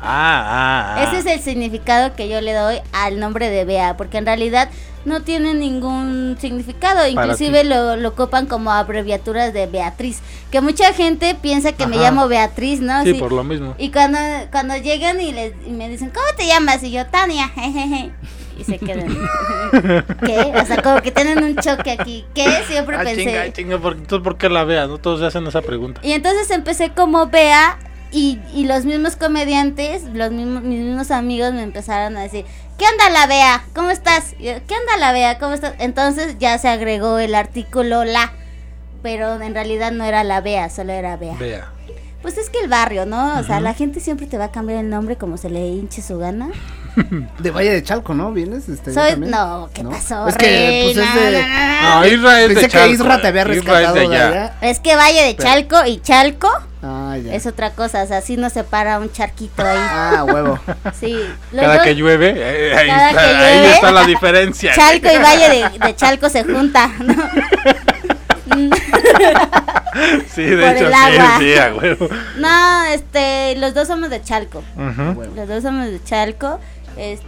Ah, 0.07 0.44
ah, 0.46 0.94
ah. 0.98 1.02
ese 1.04 1.18
es 1.18 1.26
el 1.26 1.40
significado 1.40 2.14
que 2.14 2.28
yo 2.28 2.40
le 2.40 2.52
doy 2.52 2.76
al 2.92 3.18
nombre 3.18 3.50
de 3.50 3.64
Bea, 3.64 3.96
porque 3.96 4.18
en 4.18 4.26
realidad 4.26 4.68
no 5.04 5.22
tiene 5.22 5.54
ningún 5.54 6.36
significado, 6.40 7.07
inclusive 7.07 7.62
lo, 7.64 7.96
lo 7.96 8.14
copan 8.14 8.46
como 8.46 8.72
abreviaturas 8.72 9.52
de 9.52 9.66
Beatriz, 9.66 10.20
que 10.50 10.61
mucha 10.61 10.92
gente 10.92 11.36
piensa 11.40 11.72
que 11.72 11.86
me 11.86 11.96
Ajá. 11.96 12.07
llamo 12.07 12.28
Beatriz, 12.28 12.80
¿no? 12.80 13.04
Sí, 13.04 13.14
por 13.14 13.30
lo 13.32 13.44
mismo. 13.44 13.74
Y 13.78 13.90
cuando, 13.92 14.18
cuando 14.50 14.76
llegan 14.76 15.20
y, 15.20 15.32
les, 15.32 15.52
y 15.64 15.70
me 15.70 15.88
dicen, 15.88 16.11
¿cómo 16.11 16.26
te 16.36 16.46
llamas? 16.46 16.82
Y 16.82 16.90
yo, 16.92 17.07
Tania, 17.07 17.48
jejeje. 17.48 18.11
Y 18.59 18.64
se 18.64 18.78
quedan. 18.78 19.09
¿Qué? 20.24 20.52
O 20.59 20.64
sea, 20.64 20.80
como 20.82 21.02
que 21.02 21.11
tienen 21.11 21.44
un 21.44 21.57
choque 21.57 21.90
aquí. 21.90 22.24
¿Qué? 22.34 22.46
Siempre 22.66 22.96
Ah, 22.96 23.00
pensé. 23.04 23.22
chinga, 23.26 23.52
chinga, 23.52 23.78
¿por, 23.78 23.92
entonces, 23.92 24.24
¿por 24.24 24.38
qué 24.38 24.48
la 24.48 24.64
Bea? 24.64 24.86
No 24.86 24.96
todos 24.96 25.20
se 25.20 25.26
hacen 25.26 25.46
esa 25.46 25.61
pregunta. 25.61 26.00
Y 26.02 26.12
entonces 26.12 26.50
empecé 26.50 26.88
como 26.92 27.26
Bea 27.26 27.78
y, 28.12 28.38
y 28.54 28.64
los 28.64 28.84
mismos 28.84 29.16
comediantes, 29.16 30.04
los 30.04 30.30
mismos, 30.30 30.62
mis 30.62 30.80
mismos 30.80 31.11
amigos 31.11 31.52
me 31.52 31.62
empezaron 31.62 32.16
a 32.16 32.22
decir, 32.22 32.44
¿qué 32.78 32.84
onda 32.86 33.11
la 33.11 33.26
Bea? 33.26 33.64
¿Cómo 33.74 33.90
estás? 33.90 34.32
Yo, 34.38 34.52
¿Qué 34.66 34.74
onda 34.74 34.96
la 34.98 35.12
Bea? 35.12 35.38
¿Cómo 35.38 35.54
estás? 35.54 35.74
Entonces 35.78 36.36
ya 36.38 36.57
se 36.59 36.68
agregó 36.68 37.18
el 37.18 37.34
artículo 37.34 38.04
la, 38.04 38.32
pero 39.02 39.40
en 39.40 39.54
realidad 39.54 39.92
no 39.92 40.04
era 40.04 40.24
la 40.24 40.40
Bea, 40.40 40.70
solo 40.70 40.92
era 40.92 41.16
Bea. 41.16 41.34
Bea. 41.34 41.68
Pues 42.22 42.38
es 42.38 42.50
que 42.50 42.59
el 42.59 42.68
barrio, 42.68 43.07
¿no? 43.07 43.38
O 43.38 43.42
sea, 43.44 43.61
la 43.61 43.72
gente 43.72 44.00
siempre 44.00 44.26
te 44.26 44.38
va 44.38 44.46
a 44.46 44.50
cambiar 44.50 44.80
el 44.80 44.90
nombre 44.90 45.16
como 45.16 45.36
se 45.36 45.48
le 45.50 45.68
hinche 45.68 46.02
su 46.02 46.18
gana. 46.18 46.48
De 47.38 47.51
Valle 47.51 47.70
de 47.72 47.82
Chalco, 47.82 48.14
¿no? 48.14 48.32
¿Vienes? 48.32 48.68
Este, 48.68 48.92
Soy, 48.92 49.16
no, 49.18 49.68
¿qué 49.74 49.84
pasó? 49.84 50.26
Es 50.28 50.36
que, 50.36 50.92
pues, 50.94 51.07
es 51.07 51.14
de... 51.14 51.32
No, 51.42 51.49
no, 51.49 51.82
no, 51.82 52.01
No, 52.01 52.07
Isra 52.07 52.40
es 52.42 52.49
de 52.49 52.55
Pensé 52.55 52.68
que 52.68 52.72
Chalco, 52.72 52.92
Isra 52.94 53.20
te 53.20 53.26
había 53.28 53.44
de 53.44 53.51
rescatado 53.55 53.94
de 53.94 54.01
allá. 54.16 54.55
Es 54.62 54.80
que 54.80 54.97
Valle 54.97 55.22
de 55.22 55.34
Pero- 55.34 55.49
Chalco 55.49 55.86
y 55.86 56.01
Chalco 56.01 56.49
Ah, 56.82 57.16
ya. 57.22 57.34
es 57.34 57.47
otra 57.47 57.70
cosa, 57.72 58.03
o 58.03 58.07
sea, 58.07 58.18
así 58.18 58.36
no 58.36 58.49
se 58.49 58.62
para 58.64 58.99
un 58.99 59.11
charquito 59.12 59.64
ahí. 59.64 59.76
Ah, 59.78 60.24
huevo. 60.26 60.59
Sí. 60.99 61.18
Cada 61.55 61.74
dos- 61.76 61.82
que 61.84 61.94
llueve, 61.97 62.34
eh, 62.36 62.74
ahí, 62.76 62.86
Cada 62.88 63.11
está, 63.11 63.20
que 63.22 63.26
ahí 63.28 63.59
llueve, 63.59 63.74
está 63.74 63.90
la 63.92 64.05
diferencia. 64.07 64.72
Chalco 64.74 65.09
y 65.12 65.16
Valle 65.18 65.49
de, 65.49 65.78
de 65.86 65.97
Chalco 65.97 66.28
se 66.30 66.44
junta, 66.44 66.88
¿no? 67.01 67.14
Sí, 70.34 70.42
de 70.42 70.62
por 70.62 70.76
hecho, 70.76 70.86
el 70.88 70.92
sí, 70.92 70.99
agua. 71.18 71.36
sí, 71.38 71.55
a 71.57 71.74
huevo. 71.74 72.09
No, 72.36 72.84
este, 72.84 73.57
los 73.57 73.72
dos 73.74 73.88
somos 73.88 74.11
de 74.11 74.22
Chalco. 74.22 74.62
Ujú. 74.76 75.22
Los 75.34 75.49
dos 75.49 75.62
somos 75.62 75.86
de 75.86 76.03
Chalco. 76.05 76.61
Es... 76.97 77.20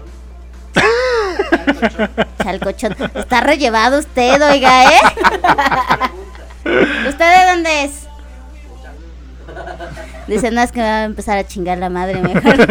Chalcochón. 2.42 2.96
Está 3.14 3.40
rellevado 3.40 3.98
usted, 3.98 4.40
oiga, 4.42 4.84
¿eh? 4.84 5.00
¿Usted 7.08 7.38
de 7.38 7.50
dónde 7.50 7.84
es? 7.84 8.08
Dice, 10.26 10.50
no, 10.50 10.60
es 10.60 10.72
que 10.72 10.80
me 10.80 10.86
va 10.86 10.96
a 10.98 11.04
empezar 11.04 11.38
a 11.38 11.46
chingar 11.46 11.78
la 11.78 11.88
madre 11.88 12.20
mejor. 12.20 12.66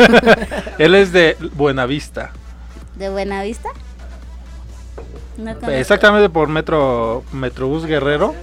Él 0.78 0.96
es 0.96 1.12
de 1.12 1.38
Buenavista. 1.54 2.32
¿De 2.96 3.10
Buenavista? 3.10 3.70
No. 5.38 5.52
Exactamente 5.70 6.30
por 6.30 6.48
Metro 6.48 7.24
Metrobús 7.32 7.86
Guerrero, 7.86 8.34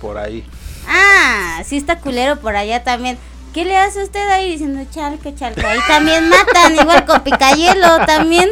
por 0.00 0.18
ahí. 0.18 0.46
Ah, 0.86 1.62
sí 1.64 1.76
está 1.76 1.98
culero 1.98 2.36
por 2.36 2.56
allá 2.56 2.82
también. 2.82 3.18
¿Qué 3.52 3.64
le 3.64 3.76
hace 3.76 4.02
usted 4.02 4.28
ahí 4.30 4.52
diciendo 4.52 4.80
chalco, 4.90 5.30
chalco? 5.34 5.60
Ahí 5.66 5.78
también 5.86 6.28
matan, 6.28 6.74
igual 6.74 7.04
con 7.04 7.20
picayelo 7.20 7.98
también. 8.06 8.48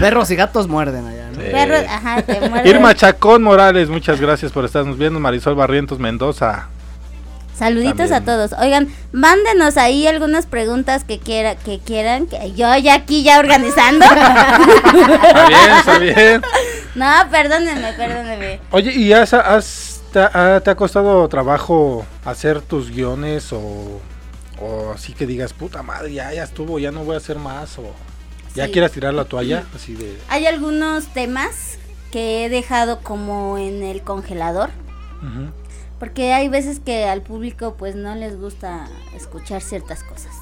Perros 0.00 0.30
y 0.32 0.36
gatos 0.36 0.66
muerden 0.66 1.06
allá, 1.06 1.28
¿no? 1.30 1.38
Perro, 1.38 1.76
ajá, 1.88 2.22
te 2.22 2.40
muerde. 2.48 2.68
Irma 2.68 2.94
Chacón 2.94 3.42
Morales, 3.42 3.88
muchas 3.88 4.20
gracias 4.20 4.50
por 4.50 4.64
estarnos 4.64 4.98
viendo. 4.98 5.20
Marisol 5.20 5.54
Barrientos 5.54 5.98
Mendoza. 6.00 6.68
Saluditos 7.56 8.08
También. 8.10 8.22
a 8.22 8.24
todos. 8.24 8.52
Oigan, 8.60 8.88
mándenos 9.12 9.76
ahí 9.76 10.06
algunas 10.08 10.46
preguntas 10.46 11.04
que 11.04 11.20
quiera, 11.20 11.54
que 11.54 11.78
quieran, 11.78 12.26
que 12.26 12.52
yo 12.54 12.74
ya 12.78 12.94
aquí 12.94 13.22
ya 13.22 13.38
organizando. 13.38 14.04
Está 14.06 15.46
bien, 15.48 15.70
está 15.78 15.98
bien. 15.98 16.42
No, 16.94 17.06
perdónenme, 17.30 17.92
perdónenme. 17.94 18.60
Oye, 18.70 18.92
¿y 18.92 19.14
has, 19.14 19.32
has- 19.32 19.91
te, 20.12 20.20
ha, 20.20 20.60
te 20.60 20.70
ha 20.70 20.74
costado 20.76 21.26
trabajo 21.28 22.04
hacer 22.24 22.60
tus 22.60 22.90
guiones 22.90 23.52
o, 23.52 24.00
o 24.60 24.92
así 24.94 25.12
que 25.12 25.26
digas, 25.26 25.52
puta 25.52 25.82
madre, 25.82 26.12
ya, 26.12 26.32
ya 26.32 26.44
estuvo, 26.44 26.78
ya 26.78 26.90
no 26.92 27.04
voy 27.04 27.14
a 27.14 27.18
hacer 27.18 27.38
más 27.38 27.78
o 27.78 27.84
ya 28.54 28.66
Sí. 28.66 28.72
quieras 28.72 28.92
tirar 28.92 29.14
la 29.14 29.24
toalla? 29.24 29.64
Así 29.74 29.94
de... 29.94 30.18
Hay 30.28 30.46
algunos 30.46 31.06
temas 31.08 31.78
que 32.10 32.44
he 32.44 32.48
dejado 32.50 33.00
como 33.00 33.56
en 33.58 33.82
el 33.82 34.02
congelador. 34.02 34.70
Porque 35.98 36.32
hay 36.32 36.48
veces 36.48 36.80
que 36.80 37.04
al 37.04 37.22
público 37.22 37.76
pues 37.78 37.94
no 37.94 38.14
les 38.16 38.38
gusta 38.38 38.88
escuchar 39.14 39.62
ciertas 39.62 40.02
cosas. 40.02 40.32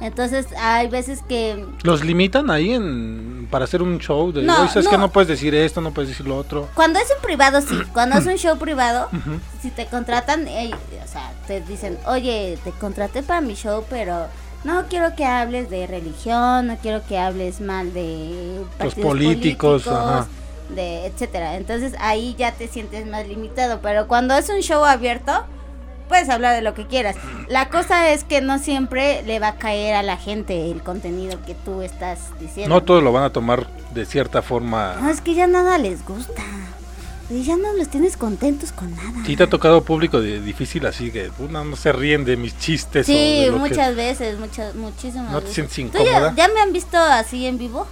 Entonces 0.00 0.46
hay 0.58 0.88
veces 0.88 1.22
que 1.28 1.64
¿Los 1.82 2.04
limitan 2.04 2.50
ahí 2.50 2.72
en 2.72 3.46
para 3.50 3.64
hacer 3.64 3.80
un 3.82 3.98
show? 3.98 4.32
De, 4.32 4.42
No, 4.42 4.60
"Oye, 4.62 4.68
¿sabes 4.68 4.88
que 4.88 4.96
no. 4.96 5.02
no 5.04 5.10
puedes 5.12 5.28
decir 5.28 5.54
esto, 5.54 5.80
no 5.80 5.92
puedes 5.92 6.08
decir 6.10 6.26
lo 6.26 6.36
otro? 6.36 6.68
cuando 6.74 6.98
es 6.98 7.06
un 7.14 7.22
privado 7.22 7.60
sí, 7.60 7.76
cuando 7.92 8.18
es 8.18 8.26
un 8.26 8.36
show 8.36 8.58
privado, 8.58 9.08
Ujú. 9.12 9.38
si 9.62 9.70
te 9.70 9.86
contratan, 9.86 10.48
eh, 10.48 10.72
o 11.04 11.08
sea, 11.08 11.32
te 11.46 11.60
dicen, 11.60 11.96
oye, 12.06 12.58
te 12.64 12.72
contraté 12.72 13.22
para 13.22 13.40
mi 13.40 13.54
show, 13.54 13.84
pero 13.88 14.26
no 14.64 14.86
quiero 14.88 15.14
que 15.14 15.24
hables 15.24 15.70
de 15.70 15.86
religión, 15.86 16.66
no 16.66 16.76
quiero 16.78 17.06
que 17.06 17.18
hables 17.18 17.60
mal 17.60 17.92
de 17.94 18.62
partidos 18.78 19.08
políticos, 19.08 19.86
ajá. 19.86 20.26
de 20.74 21.06
etcétera. 21.06 21.56
Entonces 21.56 21.94
ahí 22.00 22.34
ya 22.38 22.52
te 22.52 22.66
sientes 22.66 23.06
más 23.06 23.28
limitado, 23.28 23.78
pero 23.82 24.08
cuando 24.08 24.34
es 24.34 24.48
un 24.48 24.60
show 24.60 24.84
abierto, 24.84 25.44
puedes 26.08 26.28
hablar 26.28 26.54
de 26.54 26.62
lo 26.62 26.74
que 26.74 26.86
quieras. 26.86 27.16
La 27.48 27.68
cosa 27.70 28.10
es 28.12 28.24
que 28.24 28.40
no 28.40 28.58
siempre 28.58 29.22
le 29.22 29.38
va 29.38 29.48
a 29.48 29.54
caer 29.56 29.94
a 29.94 30.02
la 30.02 30.16
gente 30.16 30.70
el 30.70 30.82
contenido 30.82 31.38
que 31.46 31.54
tú 31.54 31.82
estás 31.82 32.18
diciendo. 32.40 32.74
No 32.74 32.82
todos 32.82 33.02
lo 33.02 33.12
van 33.12 33.24
a 33.24 33.30
tomar 33.30 33.66
de 33.92 34.04
cierta 34.06 34.42
forma. 34.42 34.96
No, 35.00 35.10
es 35.10 35.20
que 35.20 35.34
ya 35.34 35.46
nada 35.46 35.78
les 35.78 36.04
gusta. 36.04 36.42
Y 37.30 37.42
ya 37.42 37.56
no 37.56 37.72
los 37.72 37.88
tienes 37.88 38.18
contentos 38.18 38.70
con 38.70 38.94
nada. 38.94 39.24
¿Sí 39.24 39.34
te 39.34 39.44
ha 39.44 39.46
tocado 39.48 39.82
público 39.82 40.20
de, 40.20 40.40
difícil 40.42 40.84
así 40.84 41.10
que 41.10 41.30
uh, 41.38 41.48
no, 41.48 41.74
se 41.74 41.90
ríen 41.90 42.26
de 42.26 42.36
mis 42.36 42.58
chistes? 42.58 43.08
o 43.08 43.12
Sí, 43.12 43.40
de 43.40 43.46
lo 43.46 43.54
que- 43.54 43.70
muchas 43.70 43.96
veces, 43.96 44.38
muchas, 44.38 44.74
muchísimas 44.74 45.32
¿No 45.32 45.38
te 45.40 45.46
veces. 45.48 45.54
sientes 45.72 45.90
¿Tú 45.90 46.04
ya, 46.04 46.10
incómoda? 46.10 46.34
ya 46.36 46.48
me 46.48 46.60
han 46.60 46.72
visto 46.74 46.98
así 46.98 47.46
en 47.46 47.56
vivo? 47.56 47.86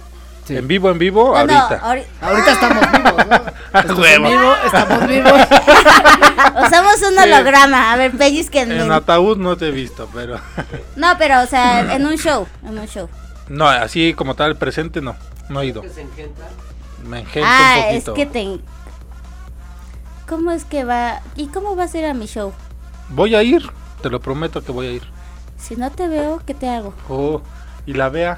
En 0.49 0.67
vivo, 0.67 0.89
en 0.89 0.97
vivo, 0.99 1.29
Bueno, 1.29 1.53
ahorita. 1.53 1.81
ahori- 1.81 2.05
Ahorita 2.21 2.51
estamos 2.51 2.91
vivos, 2.91 3.27
¿no? 3.27 3.35
Estamos 3.79 3.99
huevo. 3.99 4.27
vivos, 4.29 4.57
estamos 4.65 5.07
vivos. 5.07 5.31
Usamos 6.67 7.01
un 7.11 7.17
holograma, 7.17 7.91
a 7.93 7.95
ver, 7.97 8.11
pellizquenme. 8.11 8.81
En 8.81 8.91
ataúd 8.91 9.37
no 9.37 9.57
te 9.57 9.69
he 9.69 9.71
visto, 9.71 10.07
pero... 10.13 10.39
No, 10.95 11.07
pero, 11.17 11.41
o 11.41 11.45
sea, 11.47 11.95
en 11.95 12.05
un 12.05 12.15
show, 12.17 12.45
en 12.67 12.77
un 12.77 12.87
show. 12.87 13.09
no, 13.47 13.67
así 13.67 14.13
como 14.13 14.35
tal, 14.35 14.55
presente 14.57 15.01
no, 15.01 15.15
no 15.49 15.61
he 15.61 15.67
ido. 15.67 15.81
Me 17.03 17.21
engento 17.21 17.49
ah, 17.51 17.77
un 17.89 17.95
es 17.95 18.09
que 18.09 18.25
te... 18.27 18.59
¿Cómo 20.27 20.51
es 20.51 20.65
que 20.65 20.83
va? 20.83 21.21
¿Y 21.35 21.47
cómo 21.47 21.75
va 21.75 21.83
a 21.83 21.87
ser 21.87 22.05
a 22.05 22.13
mi 22.13 22.27
show? 22.27 22.53
Voy 23.09 23.35
a 23.35 23.43
ir. 23.43 23.69
Te 24.01 24.09
lo 24.09 24.19
prometo 24.19 24.63
que 24.63 24.71
voy 24.71 24.87
a 24.87 24.91
ir. 24.91 25.03
Si 25.57 25.75
no 25.75 25.91
te 25.91 26.07
veo, 26.07 26.41
¿qué 26.45 26.53
te 26.53 26.69
hago? 26.69 26.93
Oh, 27.09 27.41
y 27.85 27.93
la 27.93 28.09
vea. 28.09 28.37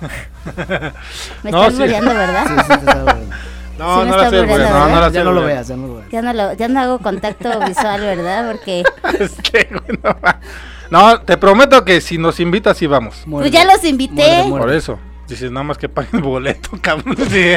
Me 1.42 1.50
No, 1.50 1.62
estás 1.62 1.74
sí. 1.74 1.82
bulleando, 1.82 2.14
¿verdad? 2.14 2.44
Sí, 2.46 2.54
sí, 2.60 2.66
te 2.68 2.74
está 2.74 3.02
bueno. 3.02 3.20
No, 3.78 4.02
Sí 4.02 4.08
no 4.08 4.16
la 4.16 4.24
estoy 4.24 4.40
bulleando, 4.46 4.64
no, 4.78 4.84
¿verdad? 4.84 4.88
no 4.94 5.00
la 5.00 5.08
Ya 5.10 5.24
no 5.24 5.32
lo 5.32 5.42
veas, 5.44 5.68
ya 5.68 5.76
no 5.76 5.86
lo 5.86 5.94
veas. 5.96 6.08
Ya 6.10 6.22
no, 6.22 6.32
lo, 6.32 6.52
ya 6.54 6.68
no 6.68 6.80
hago 6.80 6.98
contacto 6.98 7.60
visual, 7.66 8.00
¿verdad? 8.00 8.50
Porque 8.50 8.82
Este, 9.18 9.68
güey, 9.70 9.98
no 10.02 10.16
va. 10.24 10.40
No, 10.90 11.20
te 11.20 11.36
prometo 11.36 11.84
que 11.84 12.00
si 12.00 12.16
nos 12.18 12.40
invitas, 12.40 12.76
sí 12.76 12.86
vamos. 12.86 13.22
pues 13.30 13.50
ya 13.50 13.64
los 13.64 13.84
invité. 13.84 14.46
Por 14.48 14.72
eso. 14.72 14.98
Dices, 15.28 15.50
nada 15.50 15.62
más 15.64 15.76
que 15.76 15.88
paguen 15.88 16.16
el 16.16 16.22
boleto, 16.22 16.70
cabrón. 16.80 17.14
Sí. 17.30 17.52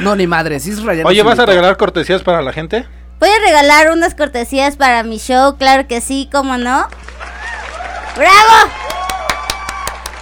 No, 0.00 0.16
ni 0.16 0.26
madre, 0.26 0.58
sí 0.60 0.70
es. 0.70 0.80
Oye, 1.04 1.22
¿vas 1.22 1.38
a 1.38 1.46
regalar 1.46 1.76
cortesías 1.76 2.22
para 2.22 2.42
la 2.42 2.52
gente? 2.52 2.84
Voy 3.20 3.28
a 3.30 3.38
regalar 3.46 3.90
unas 3.92 4.14
cortesías 4.14 4.76
para 4.76 5.02
mi 5.04 5.18
show, 5.18 5.56
claro 5.56 5.86
que 5.88 6.00
sí, 6.00 6.28
¿cómo 6.32 6.56
no? 6.58 6.86
¡Bravo! 8.16 8.87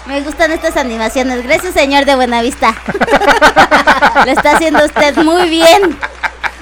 Me 0.07 0.21
gustan 0.23 0.53
estas 0.53 0.77
animaciones. 0.77 1.43
Gracias, 1.43 1.75
señor 1.75 2.05
de 2.05 2.15
Buenavista. 2.15 2.75
Lo 4.25 4.31
está 4.31 4.53
haciendo 4.53 4.85
usted 4.85 5.17
muy 5.17 5.49
bien. 5.49 5.99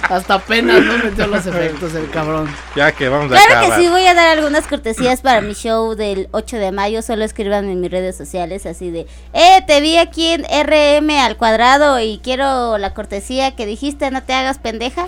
Hasta 0.09 0.34
apenas 0.34 0.82
no 0.82 0.99
metió 0.99 1.26
los 1.26 1.47
efectos 1.47 1.95
el 1.95 2.11
cabrón. 2.11 2.49
Ya 2.76 2.92
que 2.92 3.09
vamos 3.09 3.32
a 3.32 3.36
Claro 3.36 3.66
que 3.66 3.80
sí, 3.80 3.88
voy 3.88 4.07
a 4.07 4.12
dar 4.14 4.28
algunas 4.28 4.66
cortesías 4.66 5.22
para 5.22 5.40
mi 5.40 5.55
show 5.55 5.95
del 5.95 6.28
8 6.32 6.59
de 6.59 6.72
mayo. 6.72 7.01
Solo 7.01 7.24
escriban 7.24 7.68
en 7.70 7.80
mis 7.80 7.90
redes 7.90 8.14
sociales 8.16 8.66
así 8.66 8.90
de, 8.90 9.07
eh, 9.32 9.62
te 9.66 9.80
vi 9.80 9.97
aquí 9.97 10.28
en 10.28 10.45
RM 10.45 11.11
al 11.18 11.36
cuadrado 11.38 12.01
y 12.01 12.20
quiero 12.22 12.76
la 12.76 12.92
cortesía 12.92 13.57
que 13.57 13.64
dijiste, 13.64 14.11
no 14.11 14.22
te 14.22 14.34
hagas 14.34 14.59
pendeja. 14.59 15.07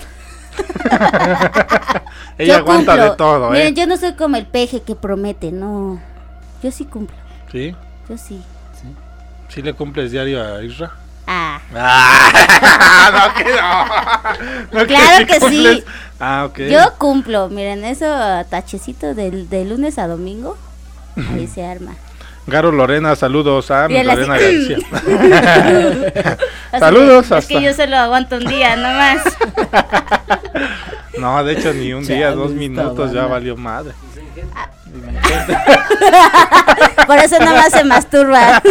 Ella 2.39 2.53
Yo 2.53 2.55
aguanta 2.55 2.93
cumplo. 2.93 3.11
de 3.11 3.17
todo, 3.17 3.49
Miren, 3.51 3.67
¿eh? 3.67 3.73
yo 3.73 3.85
no 3.85 3.97
soy 3.97 4.13
como 4.13 4.35
el 4.37 4.47
peje 4.47 4.81
que 4.81 4.95
promete, 4.95 5.51
no. 5.51 5.99
Yo 6.63 6.71
sí 6.71 6.85
cumplo, 6.85 7.15
¿Sí? 7.51 7.75
Yo 8.09 8.17
sí. 8.17 8.41
¿Sí 9.49 9.61
le 9.61 9.73
cumples 9.73 10.11
diario 10.11 10.43
a 10.43 10.61
Isra? 10.63 10.91
Ah, 11.25 11.59
Ah, 11.73 13.11
no, 13.11 13.33
que 13.33 13.43
no. 13.43 14.79
No, 14.79 14.87
Claro 14.87 15.25
que 15.25 15.39
sí. 15.49 15.83
Ah, 16.19 16.45
ok. 16.49 16.59
yo 16.69 16.93
cumplo. 16.97 17.49
Miren, 17.49 17.83
eso 17.85 18.05
tachecito 18.49 19.13
del, 19.13 19.49
de 19.49 19.65
lunes 19.65 19.97
a 19.99 20.07
domingo. 20.07 20.57
Ahí 21.33 21.47
se 21.47 21.65
arma. 21.65 21.95
Garo 22.45 22.71
Lorena, 22.71 23.15
saludos 23.15 23.71
a 23.71 23.87
mi 23.89 23.97
él 23.97 24.09
así, 24.09 24.21
Lorena 24.21 24.37
García. 24.39 24.77
Saludos 26.79 27.29
de, 27.29 27.37
Es 27.39 27.45
que 27.47 27.61
yo 27.61 27.73
solo 27.73 27.97
aguanto 27.97 28.37
un 28.37 28.45
día, 28.45 28.77
nomás. 28.77 29.21
No, 31.19 31.43
de 31.43 31.53
hecho, 31.53 31.73
ni 31.73 31.91
un 31.91 32.05
día, 32.05 32.31
dos 32.31 32.51
minutos 32.51 33.11
ya 33.11 33.25
valió 33.25 33.57
madre. 33.57 33.93
Por 37.07 37.17
eso 37.17 37.39
nomás 37.39 37.71
se 37.71 37.83
masturba. 37.83 38.61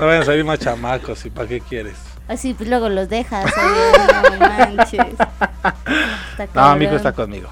No 0.00 0.06
vayan 0.06 0.22
a 0.22 0.24
salir 0.24 0.44
más 0.44 0.58
chamacos, 0.60 1.26
¿y 1.26 1.30
para 1.30 1.48
qué 1.48 1.60
quieres? 1.60 1.96
Así, 2.28 2.54
pues 2.54 2.68
luego 2.68 2.88
los 2.88 3.08
dejas. 3.08 3.44
oye, 3.56 4.38
no 4.38 4.48
manches. 4.48 5.06
Está 5.10 6.48
No, 6.54 6.62
amigo 6.66 6.94
está 6.96 7.12
conmigo. 7.12 7.48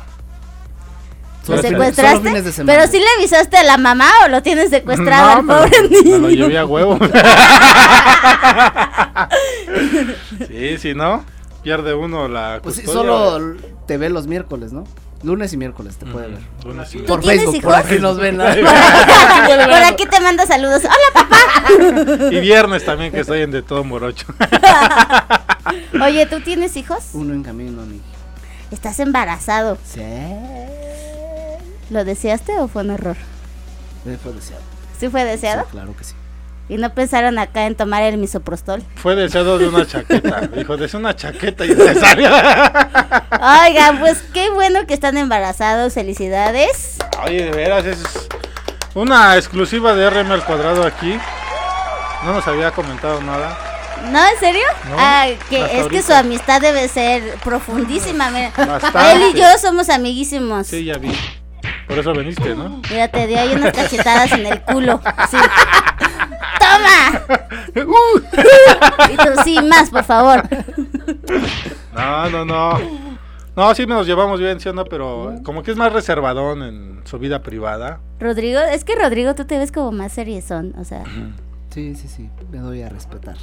¿Lo 1.48 1.62
secuestraste? 1.62 2.16
solo 2.18 2.28
fines 2.28 2.44
de 2.44 2.52
semana. 2.52 2.78
Pero 2.78 2.90
sí 2.90 2.98
le 2.98 3.06
avisaste 3.18 3.56
a 3.56 3.62
la 3.62 3.76
mamá 3.78 4.10
o 4.24 4.28
lo 4.28 4.42
tienes 4.42 4.68
secuestrado 4.70 5.42
No, 5.42 5.54
al 5.54 5.68
pero 5.70 5.78
pobre 5.78 5.88
niño. 5.88 6.18
Me 6.18 6.18
lo 6.18 6.28
llevé 6.28 6.58
a 6.58 6.66
huevo. 6.66 6.98
sí, 10.48 10.78
si 10.78 10.94
no, 10.94 11.24
pierde 11.66 11.94
uno 11.94 12.28
la 12.28 12.60
Pues 12.62 12.76
sí, 12.76 12.82
custodia. 12.82 13.10
solo 13.10 13.56
te 13.88 13.98
ve 13.98 14.08
los 14.08 14.28
miércoles, 14.28 14.72
¿no? 14.72 14.84
Lunes 15.24 15.52
y 15.52 15.56
miércoles 15.56 15.96
te 15.96 16.06
puede 16.06 16.28
ver. 16.28 16.38
Lunes 16.64 16.94
y 16.94 16.98
Por 16.98 17.18
tienes 17.18 17.40
Facebook, 17.42 17.62
por 17.62 17.72
hijos? 17.72 17.84
aquí 17.86 17.98
nos 17.98 18.18
ven. 18.18 18.36
¿no? 18.36 18.44
Por 19.66 19.82
aquí 19.82 20.06
te 20.06 20.20
manda 20.20 20.46
saludos. 20.46 20.82
Hola, 20.84 20.94
papá. 21.12 21.38
Y 22.30 22.38
viernes 22.38 22.84
también 22.84 23.10
que 23.10 23.18
estoy 23.20 23.40
en 23.42 23.50
de 23.50 23.62
todo 23.62 23.82
morocho. 23.82 24.26
Oye, 26.04 26.26
¿tú 26.26 26.38
tienes 26.40 26.76
hijos? 26.76 26.98
Uno 27.14 27.34
en 27.34 27.42
camino, 27.42 27.84
ni. 27.84 28.00
Estás 28.70 29.00
embarazado. 29.00 29.76
Sí. 29.84 30.02
¿Lo 31.90 32.04
deseaste 32.04 32.58
o 32.60 32.68
fue 32.68 32.82
un 32.82 32.90
error? 32.92 33.16
Eh, 34.06 34.16
Fue 34.22 34.32
deseado. 34.32 34.62
¿Sí 35.00 35.08
fue 35.08 35.24
deseado? 35.24 35.62
Sí, 35.64 35.68
claro 35.72 35.96
que 35.96 36.04
sí. 36.04 36.14
¿Y 36.68 36.78
no 36.78 36.92
pensaron 36.92 37.38
acá 37.38 37.66
en 37.66 37.76
tomar 37.76 38.02
el 38.02 38.18
misoprostol? 38.18 38.82
Fue 38.96 39.14
deseado 39.14 39.56
de 39.58 39.68
una 39.68 39.86
chaqueta. 39.86 40.40
Dijo, 40.56 40.76
desea 40.76 40.98
una 40.98 41.14
chaqueta 41.14 41.64
salió. 42.00 42.28
Oigan, 43.66 44.00
pues 44.00 44.22
qué 44.34 44.50
bueno 44.50 44.84
que 44.86 44.94
están 44.94 45.16
embarazados. 45.16 45.94
Felicidades. 45.94 46.98
Oye, 47.24 47.44
de 47.44 47.50
veras, 47.52 47.84
es 47.84 48.02
una 48.94 49.36
exclusiva 49.36 49.94
de 49.94 50.10
RM 50.10 50.32
al 50.32 50.44
cuadrado 50.44 50.84
aquí. 50.84 51.16
No 52.24 52.32
nos 52.32 52.46
había 52.48 52.72
comentado 52.72 53.22
nada. 53.22 53.56
¿No, 54.10 54.18
en 54.26 54.38
serio? 54.38 54.64
No, 54.90 54.96
ah, 54.98 55.26
que 55.48 55.80
es 55.80 55.86
que 55.86 56.02
su 56.02 56.12
amistad 56.12 56.60
debe 56.60 56.88
ser 56.88 57.36
profundísima. 57.44 58.30
Mira. 58.30 58.52
Bastante. 58.56 59.12
Él 59.12 59.32
y 59.32 59.38
yo 59.38 59.46
somos 59.60 59.88
amiguísimos. 59.88 60.66
Sí, 60.66 60.84
ya 60.84 60.98
vi. 60.98 61.16
Por 61.86 61.98
eso 61.98 62.12
veniste, 62.12 62.54
¿no? 62.54 62.82
Mira, 62.90 63.08
te 63.08 63.26
dio 63.28 63.38
ahí 63.38 63.54
unas 63.54 63.72
cachetadas 63.72 64.32
en 64.32 64.46
el 64.46 64.60
culo. 64.62 65.00
así. 65.04 65.36
¡Toma! 66.76 67.86
y 69.10 69.16
tú, 69.16 69.42
sí, 69.44 69.58
más, 69.62 69.90
por 69.90 70.04
favor. 70.04 70.42
No, 71.94 72.30
no, 72.30 72.44
no. 72.44 72.78
No, 73.56 73.74
sí 73.74 73.86
nos 73.86 74.06
llevamos 74.06 74.38
bien, 74.38 74.60
¿sí 74.60 74.68
o 74.68 74.74
no? 74.74 74.84
Pero 74.84 75.36
como 75.42 75.62
que 75.62 75.70
es 75.70 75.78
más 75.78 75.90
reservadón 75.92 76.62
en 76.62 77.00
su 77.04 77.18
vida 77.18 77.42
privada. 77.42 78.00
Rodrigo, 78.20 78.60
es 78.60 78.84
que 78.84 78.94
Rodrigo, 78.94 79.34
tú 79.34 79.46
te 79.46 79.58
ves 79.58 79.72
como 79.72 79.92
más 79.92 80.12
seriezón, 80.12 80.74
o 80.78 80.84
sea. 80.84 81.04
Sí, 81.70 81.94
sí, 81.94 82.06
sí. 82.06 82.28
Me 82.50 82.58
doy 82.58 82.82
a 82.82 82.90
respetar. 82.90 83.36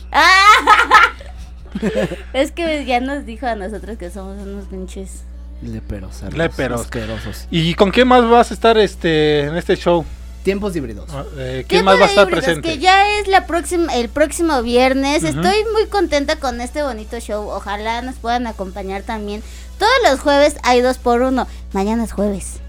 es 2.34 2.52
que 2.52 2.86
ya 2.86 3.00
nos 3.00 3.26
dijo 3.26 3.48
a 3.48 3.56
nosotros 3.56 3.98
que 3.98 4.12
somos 4.12 4.38
unos 4.38 4.66
pinches. 4.66 5.24
Leperos. 5.64 6.22
Léperos. 6.34 6.82
asquerosos. 6.82 7.48
¿Y 7.50 7.74
con 7.74 7.90
quién 7.90 8.08
más 8.08 8.30
vas 8.30 8.52
a 8.52 8.54
estar 8.54 8.78
este 8.78 9.46
en 9.46 9.56
este 9.56 9.76
show? 9.76 10.06
Tiempos 10.44 10.76
híbridos. 10.76 11.10
Eh, 11.38 11.66
¿Quién 11.68 11.84
Tiempo 11.84 11.86
más 11.92 11.96
va 11.96 12.04
a 12.04 12.08
de 12.08 12.12
estar 12.12 12.28
híbridos, 12.28 12.44
presente? 12.46 12.70
Que 12.70 12.78
ya 12.80 13.20
es 13.20 13.28
la 13.28 13.48
próxima, 13.48 13.94
el 13.96 14.10
próximo 14.10 14.62
viernes. 14.62 15.24
Estoy 15.24 15.64
muy 15.72 15.88
contenta 15.88 16.36
con 16.38 16.60
este 16.62 16.84
bonito 16.84 17.20
show. 17.20 17.48
Ojalá 17.50 18.02
nos 18.02 18.16
puedan 18.16 18.46
acompañar 18.48 19.04
también. 19.04 19.42
Todos 19.80 19.92
los 20.10 20.20
jueves 20.20 20.56
hay 20.64 20.82
dos 20.82 20.98
por 20.98 21.22
uno. 21.22 21.48
Mañana 21.72 22.04
es 22.04 22.12
jueves. 22.12 22.60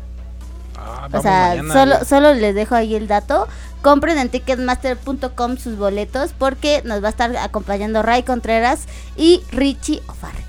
Ah, 0.76 1.08
O 1.12 1.20
sea, 1.20 1.56
mañana 1.62 1.72
solo, 1.74 1.98
ya. 1.98 2.04
solo 2.04 2.34
les 2.34 2.54
dejo 2.54 2.74
ahí 2.74 2.94
el 2.94 3.08
dato. 3.08 3.48
Compren 3.82 4.18
en 4.18 4.28
ticketmaster.com 4.30 5.56
sus 5.58 5.76
boletos 5.76 6.30
porque 6.38 6.80
nos 6.84 7.02
va 7.02 7.08
a 7.08 7.10
estar 7.10 7.36
acompañando 7.36 8.02
Ray 8.02 8.22
Contreras 8.22 8.84
y 9.16 9.42
Richie 9.50 10.00
O'Farrell. 10.06 10.44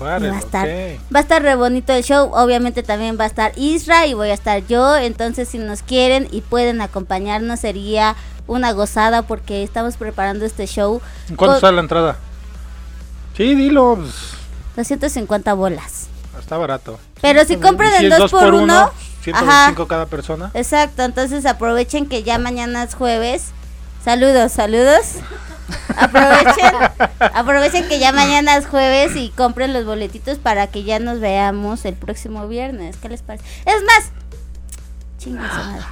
Va 0.00 0.16
a 0.16 0.38
estar, 0.38 0.68
va 1.14 1.18
a 1.18 1.20
estar 1.20 1.42
re 1.42 1.54
bonito 1.54 1.92
el 1.92 2.02
show. 2.02 2.30
Obviamente 2.32 2.82
también 2.82 3.18
va 3.18 3.24
a 3.24 3.26
estar 3.26 3.52
Isra 3.56 4.06
y 4.06 4.14
voy 4.14 4.28
a 4.30 4.34
estar 4.34 4.66
yo. 4.66 4.96
Entonces, 4.96 5.48
si 5.48 5.58
nos 5.58 5.82
quieren 5.82 6.28
y 6.30 6.40
pueden 6.40 6.80
acompañarnos, 6.80 7.60
sería 7.60 8.16
una 8.46 8.72
gozada 8.72 9.22
porque 9.22 9.62
estamos 9.62 9.96
preparando 9.96 10.44
este 10.44 10.66
show. 10.66 11.00
¿Cuánto 11.36 11.54
con 11.54 11.60
sale 11.60 11.76
la 11.76 11.82
entrada? 11.82 12.16
Sí, 13.36 13.54
dilo. 13.54 13.96
pues, 13.96 14.88
250 14.88 15.54
bolas. 15.54 16.08
está 16.38 16.56
barato. 16.56 16.98
Pero 17.20 17.44
si 17.44 17.56
compran 17.56 17.92
si 17.98 18.06
es 18.06 18.18
2 18.18 18.30
por 18.30 18.54
1 18.54 18.62
uno, 18.62 18.90
125 19.22 19.88
cada 19.88 20.06
persona. 20.06 20.50
Exacto, 20.54 21.02
entonces 21.02 21.44
aprovechen 21.46 22.06
que 22.06 22.22
ya 22.22 22.38
mañana 22.38 22.82
es 22.82 22.94
jueves. 22.94 23.52
Saludos, 24.06 24.52
saludos. 24.52 25.16
Aprovechen, 25.96 26.72
aprovechen 27.34 27.88
que 27.88 27.98
ya 27.98 28.12
mañana 28.12 28.56
es 28.56 28.64
jueves 28.68 29.16
y 29.16 29.30
compren 29.30 29.72
los 29.72 29.84
boletitos 29.84 30.38
para 30.38 30.68
que 30.68 30.84
ya 30.84 31.00
nos 31.00 31.18
veamos 31.18 31.84
el 31.84 31.94
próximo 31.94 32.46
viernes. 32.46 32.96
¿Qué 32.98 33.08
les 33.08 33.22
parece? 33.22 33.44
Es 33.64 33.82
más, 33.82 34.12
madre. 35.32 35.84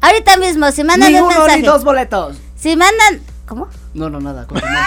Ahorita 0.00 0.36
mismo, 0.36 0.70
si 0.70 0.84
mandan 0.84 1.10
Ni 1.10 1.18
un 1.18 1.24
uno 1.24 1.38
mensaje. 1.40 1.58
ni 1.62 1.66
dos 1.66 1.82
boletos. 1.82 2.36
Si 2.54 2.76
mandan, 2.76 3.20
¿cómo? 3.48 3.66
No, 3.94 4.08
no, 4.10 4.20
nada. 4.20 4.46
continúa. 4.46 4.86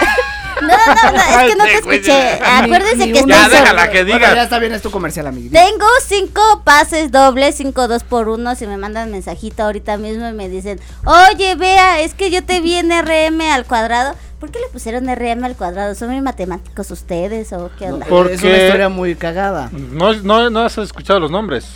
No, 0.58 0.68
no, 0.68 1.12
no, 1.12 1.18
es 1.18 1.50
que 1.50 1.56
no 1.56 1.64
te 1.64 1.74
escuché. 1.74 2.06
ya. 2.06 2.60
Acuérdense 2.64 2.96
que 2.96 3.12
ni 3.12 3.18
estoy 3.18 3.24
uno. 3.34 3.34
sorda. 3.44 3.90
Bueno, 4.04 4.34
ya 4.34 4.42
está 4.44 4.58
bien, 4.58 4.72
es 4.72 4.80
tu 4.80 4.90
comercial, 4.90 5.26
amigo. 5.26 5.50
Tengo 5.52 5.84
cinco 6.06 6.62
pases 6.64 7.12
dobles, 7.12 7.56
cinco 7.56 7.86
dos 7.88 8.04
por 8.04 8.30
uno. 8.30 8.54
Si 8.54 8.66
me 8.66 8.78
mandan 8.78 9.10
mensajito 9.10 9.64
ahorita 9.64 9.98
mismo 9.98 10.26
y 10.26 10.32
me 10.32 10.48
dicen, 10.48 10.80
oye, 11.04 11.56
vea, 11.56 12.00
es 12.00 12.14
que 12.14 12.30
yo 12.30 12.42
te 12.42 12.62
vi 12.62 12.72
en 12.76 12.88
RM 12.90 13.42
al 13.52 13.66
cuadrado. 13.66 14.14
¿Por 14.40 14.50
qué 14.50 14.58
le 14.58 14.68
pusieron 14.68 15.06
RM 15.14 15.44
al 15.44 15.56
cuadrado? 15.56 15.94
¿Son 15.94 16.08
muy 16.08 16.22
matemáticos 16.22 16.90
ustedes 16.90 17.52
o 17.52 17.70
qué 17.78 17.90
onda? 17.92 18.06
Porque- 18.06 18.32
Es 18.32 18.42
una 18.42 18.56
historia 18.56 18.88
muy 18.88 19.14
cagada. 19.14 19.68
No, 19.72 20.14
no, 20.14 20.48
no 20.48 20.60
has 20.60 20.78
escuchado 20.78 21.20
los 21.20 21.30
nombres. 21.30 21.66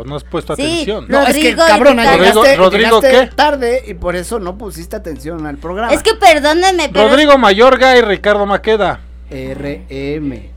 O 0.00 0.04
no 0.04 0.16
has 0.16 0.24
puesto 0.24 0.56
Sí, 0.56 0.62
atención. 0.62 1.06
No, 1.08 1.26
es 1.26 1.36
que 1.36 1.54
cabrón, 1.54 1.96
llegaste, 1.98 2.56
Rodrigo, 2.56 3.00
llegaste 3.00 3.10
¿qué? 3.28 3.36
tarde 3.36 3.84
y 3.86 3.94
por 3.94 4.16
eso 4.16 4.38
no 4.38 4.56
pusiste 4.56 4.96
atención 4.96 5.46
al 5.46 5.58
programa. 5.58 5.92
Es 5.92 6.02
que 6.02 6.14
perdónenme, 6.14 6.88
pero 6.88 7.08
Rodrigo 7.08 7.36
Mayorga 7.38 7.96
y 7.96 8.00
Ricardo 8.00 8.46
Maqueda. 8.46 9.00
RM. 9.30 10.49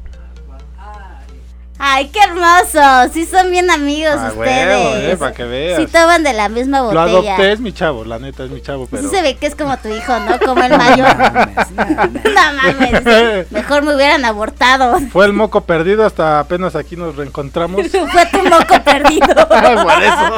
Ay, 1.86 2.08
qué 2.14 2.20
hermoso. 2.22 3.12
Sí 3.14 3.26
son 3.26 3.52
bien 3.52 3.70
amigos 3.70 4.16
Ah, 4.18 4.32
ustedes. 4.34 4.68
huevo, 4.68 4.96
eh, 4.96 5.18
para 5.20 5.34
que 5.34 5.44
veas. 5.44 5.82
Sí 5.82 5.88
toman 5.88 6.24
de 6.24 6.32
la 6.32 6.48
misma 6.48 6.78
Lo 6.80 6.86
botella. 6.86 7.04
adopté, 7.34 7.52
es 7.52 7.60
mi 7.60 7.74
chavo, 7.74 8.06
la 8.06 8.20
neta 8.20 8.46
es 8.46 8.52
mi 8.52 8.62
chavo, 8.62 8.88
pero... 8.90 9.04
Sí 9.04 9.10
se 9.10 9.22
ve 9.22 9.36
que 9.36 9.48
es 9.48 9.56
como 9.56 9.76
tu 9.78 9.90
hijo, 9.90 10.18
¿no? 10.20 10.40
Como 10.40 10.64
el 10.64 10.78
mayor. 10.78 11.14
no 11.18 12.54
mames. 12.64 13.52
Mejor 13.52 13.84
me 13.84 13.96
hubieran 13.96 14.24
abortado. 14.24 14.98
Fue 15.12 15.26
el 15.26 15.34
moco 15.34 15.62
perdido 15.66 16.06
hasta 16.06 16.40
apenas 16.40 16.76
aquí 16.78 16.96
nos 16.96 17.18
reencontramos. 17.18 17.86
Fue 18.12 18.26
tu 18.28 18.38
moco 18.48 18.82
perdido. 18.84 19.48
Por 19.48 20.04
eso. 20.04 20.36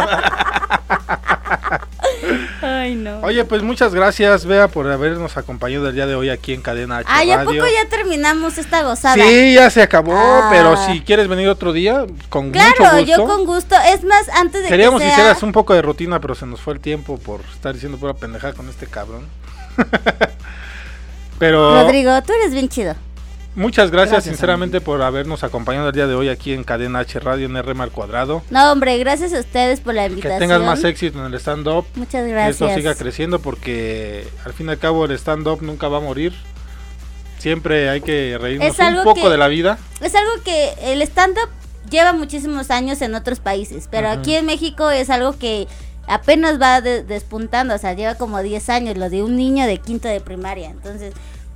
Ay, 2.62 2.96
no. 2.96 3.20
Oye, 3.22 3.44
pues 3.46 3.62
muchas 3.64 3.94
gracias, 3.94 4.46
Bea, 4.46 4.68
por 4.68 4.90
habernos 4.92 5.38
acompañado 5.38 5.88
el 5.90 5.96
día 5.96 6.06
de 6.08 6.16
hoy 6.16 6.30
aquí 6.30 6.54
en 6.54 6.62
Cadena 6.62 6.98
H 6.98 7.08
Ay, 7.12 7.32
¿a 7.32 7.38
Radio. 7.44 7.62
poco 7.62 7.74
ya 7.74 7.90
terminamos 7.90 8.58
esta 8.58 8.84
gozada? 8.84 9.16
Sí, 9.16 9.54
ya 9.54 9.70
se 9.70 9.82
acabó, 9.82 10.16
Ah. 10.16 10.48
pero 10.52 10.76
si 10.78 11.02
quieres 11.02 11.28
venir 11.28 11.48
otro 11.50 11.74
día, 11.74 12.06
con 12.30 12.48
mucho 12.48 12.60
Claro, 12.60 12.98
gusto. 12.98 13.18
yo 13.18 13.26
con 13.26 13.46
gusto. 13.46 13.76
Es 13.94 14.04
más, 14.04 14.30
antes 14.30 14.64
de 14.64 14.70
Queríamos 14.70 15.00
que 15.02 15.06
que 15.08 15.12
sea... 15.14 15.20
hicieras 15.24 15.44
un 15.44 15.52
poco 15.52 15.74
de 15.74 15.82
rutina, 15.82 16.20
pero 16.20 16.36
se 16.36 16.46
nos 16.46 16.62
fue 16.62 16.74
el 16.74 16.80
tiempo 16.80 17.18
por 17.18 17.42
estar 17.54 17.74
diciendo 17.74 17.98
pura 17.98 18.14
pendejada 18.14 18.54
con 18.54 18.70
este 18.70 18.88
cabrón. 18.88 19.26
pero 21.40 21.82
Rodrigo, 21.84 22.22
tú 22.24 22.34
eres 22.34 22.52
bien 22.54 22.70
chido. 22.70 22.96
Muchas 23.56 23.91
gracias, 23.91 24.12
Gracias, 24.12 24.24
sinceramente 24.36 24.82
por 24.82 25.01
habernos 25.01 25.43
acompañado 25.43 25.89
el 25.89 25.95
día 25.95 26.08
de 26.08 26.16
hoy 26.16 26.30
aquí 26.30 26.53
en 26.53 26.64
Cadena 26.64 26.99
H 26.99 27.20
Radio 27.20 27.45
en 27.45 27.56
RM 27.62 27.82
al 27.82 27.91
cuadrado. 27.91 28.43
No, 28.49 28.72
hombre, 28.72 28.97
gracias 28.97 29.34
a 29.34 29.39
ustedes 29.39 29.80
por 29.80 29.93
la 29.93 30.03
Que 30.03 30.10
invitación. 30.10 30.39
tengas 30.39 30.62
más 30.62 30.84
éxito 30.84 31.20
en 31.20 31.26
el 31.34 31.39
stand-up. 31.39 31.86
Muchas 31.95 32.26
Que 32.26 32.32
gracias. 32.32 32.62
esto 32.62 32.76
siga 32.76 32.95
creciendo 32.95 33.39
porque 33.39 34.28
al 34.45 34.53
fin 34.53 34.68
y 34.68 34.72
al 34.72 34.78
cabo 34.80 35.06
el 35.06 35.12
stand-up 35.14 35.62
nunca 35.62 35.88
va 35.88 35.97
a 35.97 36.01
morir. 36.01 36.34
Siempre 37.39 37.89
hay 37.89 38.01
que 38.01 38.38
reírnos 38.39 38.68
Es 38.70 38.80
algo 38.80 38.99
un 39.01 39.03
poco 39.06 39.24
que- 39.24 39.30
de 39.30 39.38
la 39.38 39.47
vida. 39.47 39.78
Es 40.01 40.16
algo 40.16 40.32
que 40.43 40.74
el 40.91 41.01
stand-up 41.03 41.49
lleva 41.89 42.14
muchísimos 42.14 42.72
años 42.72 43.01
en 43.01 43.14
otros 43.14 43.39
países, 43.39 43.88
pero 43.91 44.10
aquí 44.10 44.34
en 44.36 44.45
México 44.45 44.89
es 44.89 45.10
algo 45.10 45.38
que 45.38 45.68
apenas 46.08 46.60
va 46.60 46.82
de- 46.82 47.03
despuntando, 47.03 47.76
o 47.76 47.78
sea, 47.78 47.93
lleva 47.93 48.16
como 48.16 48.41
10 48.41 48.70
años, 48.70 48.97
lo 48.97 49.10
de 49.10 49.22
un 49.24 49.36
niño 49.36 49.66
de 49.68 49.78
quinto 49.78 50.08
de 50.08 50.22
primaria. 50.22 50.70
Entonces, 50.72 51.14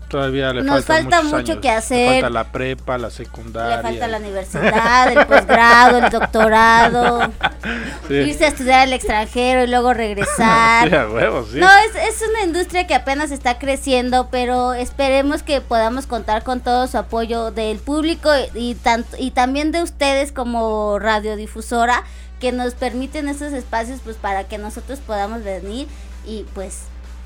Todavía 0.10 0.51
le 0.53 0.64
Nos 0.64 0.86
falta 0.86 1.22
mucho 1.22 1.36
años. 1.53 1.57
que 1.62 1.70
hacer. 1.70 1.97
Le 2.10 2.22
falta 2.22 2.30
la 2.32 2.43
prepa, 2.51 2.97
la 2.97 3.10
secundaria. 3.12 3.78
le 3.78 3.84
falta 3.84 4.07
la 4.07 4.18
universidad, 4.18 5.12
el 5.12 5.26
posgrado, 5.28 5.97
el 5.99 6.10
doctorado, 6.10 7.20
Sí. 8.07 8.14
irse 8.16 8.45
a 8.45 8.47
estudiar 8.47 8.80
al 8.82 8.93
extranjero 8.93 9.64
y 9.64 9.68
luego 9.68 9.93
regresar. 9.93 10.89
Sí, 10.89 10.95
a 10.95 11.07
huevo, 11.07 11.45
sí. 11.51 11.60
No, 11.60 11.68
es, 11.68 11.95
es 11.95 12.24
una 12.30 12.41
industria 12.43 12.88
que 12.88 12.95
apenas 12.95 13.30
está 13.32 13.60
creciendo, 13.60 14.30
pero 14.32 14.74
esperemos 14.74 15.43
que 15.43 15.62
podamos 15.62 16.07
contar 16.07 16.43
con 16.43 16.60
todo 16.62 16.88
su 16.88 16.97
apoyo 16.97 17.51
del 17.51 17.78
público 17.78 18.30
y, 18.55 18.74
tanto, 18.76 19.16
y 19.20 19.32
también 19.32 19.72
de 19.72 19.84
ustedes 19.84 20.32
como 20.32 20.97
radiodifusora 20.99 22.03
que 22.39 22.51
nos 22.51 22.74
permiten 22.74 23.28
esos 23.30 23.53
espacios 23.53 23.99
pues 24.03 24.16
para 24.16 24.45
que 24.45 24.57
nosotros 24.57 24.99
podamos 25.05 25.43
venir 25.43 25.88
y 26.26 26.45
pues 26.55 26.80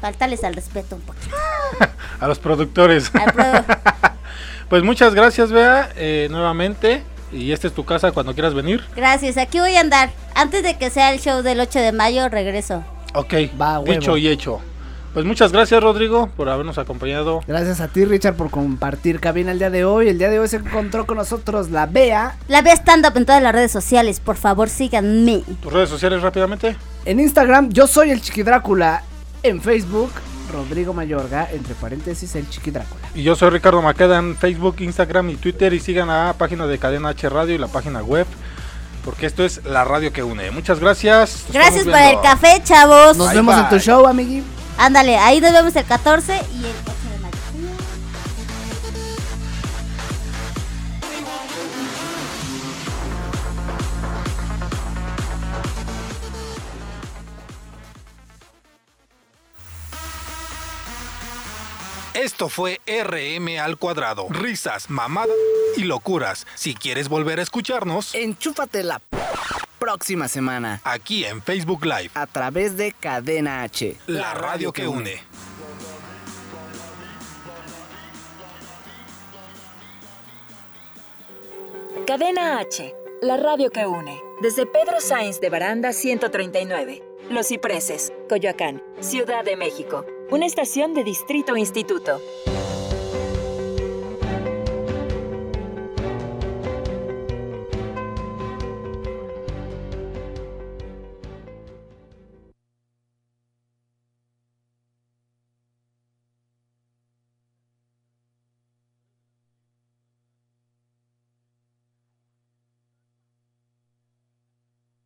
faltales 0.03 0.43
al 0.43 0.53
respeto 0.53 0.97
un 0.97 1.01
poquito. 1.01 1.33
A 2.19 2.27
los 2.27 2.37
productores. 2.39 3.09
Pues 4.69 4.81
muchas 4.81 5.13
gracias, 5.13 5.51
Bea, 5.51 5.91
eh, 5.95 6.27
nuevamente. 6.31 7.03
Y 7.31 7.51
esta 7.51 7.67
es 7.67 7.73
tu 7.73 7.85
casa 7.85 8.11
cuando 8.11 8.33
quieras 8.33 8.55
venir. 8.55 8.83
Gracias, 8.95 9.37
aquí 9.37 9.59
voy 9.59 9.75
a 9.75 9.81
andar. 9.81 10.09
Antes 10.33 10.63
de 10.63 10.79
que 10.79 10.89
sea 10.89 11.13
el 11.13 11.19
show 11.19 11.43
del 11.43 11.59
8 11.59 11.77
de 11.77 11.91
mayo, 11.91 12.27
regreso. 12.27 12.83
Ok, 13.13 13.33
huevo. 13.55 13.83
dicho 13.83 14.17
y 14.17 14.29
hecho. 14.29 14.61
Pues 15.13 15.25
muchas 15.25 15.51
gracias, 15.51 15.83
Rodrigo, 15.83 16.27
por 16.35 16.49
habernos 16.49 16.79
acompañado. 16.79 17.41
Gracias 17.45 17.81
a 17.81 17.87
ti, 17.87 18.03
Richard, 18.03 18.33
por 18.33 18.49
compartir 18.49 19.19
cabina 19.19 19.51
el 19.51 19.59
día 19.59 19.69
de 19.69 19.85
hoy. 19.85 20.09
El 20.09 20.17
día 20.17 20.31
de 20.31 20.39
hoy 20.39 20.47
se 20.47 20.55
encontró 20.55 21.05
con 21.05 21.17
nosotros 21.17 21.69
la 21.69 21.85
Bea. 21.85 22.35
La 22.47 22.63
vea 22.63 22.73
stand 22.73 23.05
up 23.05 23.15
en 23.15 23.27
todas 23.27 23.43
las 23.43 23.53
redes 23.53 23.71
sociales, 23.71 24.19
por 24.21 24.37
favor 24.37 24.69
síganme. 24.69 25.43
¿Tus 25.61 25.71
redes 25.71 25.89
sociales 25.89 26.23
rápidamente? 26.23 26.75
En 27.05 27.19
Instagram, 27.19 27.69
yo 27.69 27.85
soy 27.85 28.09
el 28.09 28.21
Chiqui 28.21 28.41
Drácula. 28.41 29.03
En 29.43 29.61
Facebook, 29.61 30.11
Rodrigo 30.53 30.93
Mayorga, 30.93 31.49
entre 31.51 31.75
paréntesis, 31.75 32.33
el 32.35 32.49
Chiqui 32.49 32.71
Drácula. 32.71 33.09
Y 33.13 33.23
yo 33.23 33.35
soy 33.35 33.49
Ricardo 33.49 33.81
Maqueda 33.81 34.17
en 34.17 34.37
Facebook, 34.37 34.77
Instagram 34.79 35.29
y 35.31 35.35
Twitter. 35.35 35.73
Y 35.73 35.81
sigan 35.81 36.07
la 36.07 36.33
página 36.37 36.65
de 36.65 36.77
Cadena 36.79 37.09
H 37.09 37.27
Radio 37.27 37.53
y 37.53 37.57
la 37.57 37.67
página 37.67 38.01
web. 38.01 38.25
Porque 39.03 39.25
esto 39.25 39.43
es 39.43 39.65
la 39.65 39.83
radio 39.83 40.13
que 40.13 40.23
une. 40.23 40.49
Muchas 40.51 40.79
gracias. 40.79 41.43
Nos 41.47 41.53
Gracias 41.53 41.83
por 41.83 41.97
el 41.97 42.21
café, 42.21 42.61
chavos. 42.63 43.17
Nos 43.17 43.27
Bye, 43.27 43.35
vemos 43.35 43.57
en 43.57 43.69
tu 43.69 43.79
show, 43.79 44.07
amigui. 44.07 44.43
Ándale, 44.77 45.17
ahí 45.17 45.41
nos 45.41 45.51
vemos 45.51 45.75
el 45.75 45.83
14 45.83 46.33
y 46.53 46.65
el 46.65 47.02
Esto 62.23 62.47
fue 62.47 62.79
RM 62.87 63.59
al 63.59 63.77
cuadrado. 63.77 64.27
Risas, 64.29 64.89
mamadas 64.89 65.35
y 65.75 65.83
locuras. 65.83 66.47
Si 66.55 66.73
quieres 66.73 67.09
volver 67.09 67.39
a 67.39 67.41
escucharnos, 67.41 68.15
enchúfate 68.15 68.81
la 68.81 69.01
próxima 69.77 70.29
semana. 70.29 70.79
Aquí 70.85 71.25
en 71.25 71.41
Facebook 71.41 71.83
Live. 71.83 72.11
A 72.13 72.25
través 72.25 72.77
de 72.77 72.93
Cadena 72.93 73.63
H. 73.63 73.97
La 74.07 74.33
radio 74.33 74.71
que 74.71 74.87
une. 74.87 75.21
Cadena 82.07 82.61
H, 82.61 82.95
la 83.21 83.35
radio 83.35 83.69
que 83.69 83.85
une. 83.85 84.17
Desde 84.41 84.65
Pedro 84.65 85.01
Sainz 85.01 85.41
de 85.41 85.49
Baranda 85.49 85.91
139. 85.91 87.03
Los 87.29 87.47
Cipreses, 87.47 88.13
Coyoacán, 88.29 88.81
Ciudad 89.01 89.43
de 89.43 89.57
México. 89.57 90.05
Una 90.33 90.47
estación 90.47 90.95
de 90.95 91.03
Distrito 91.03 91.55
Instituto. 91.55 92.19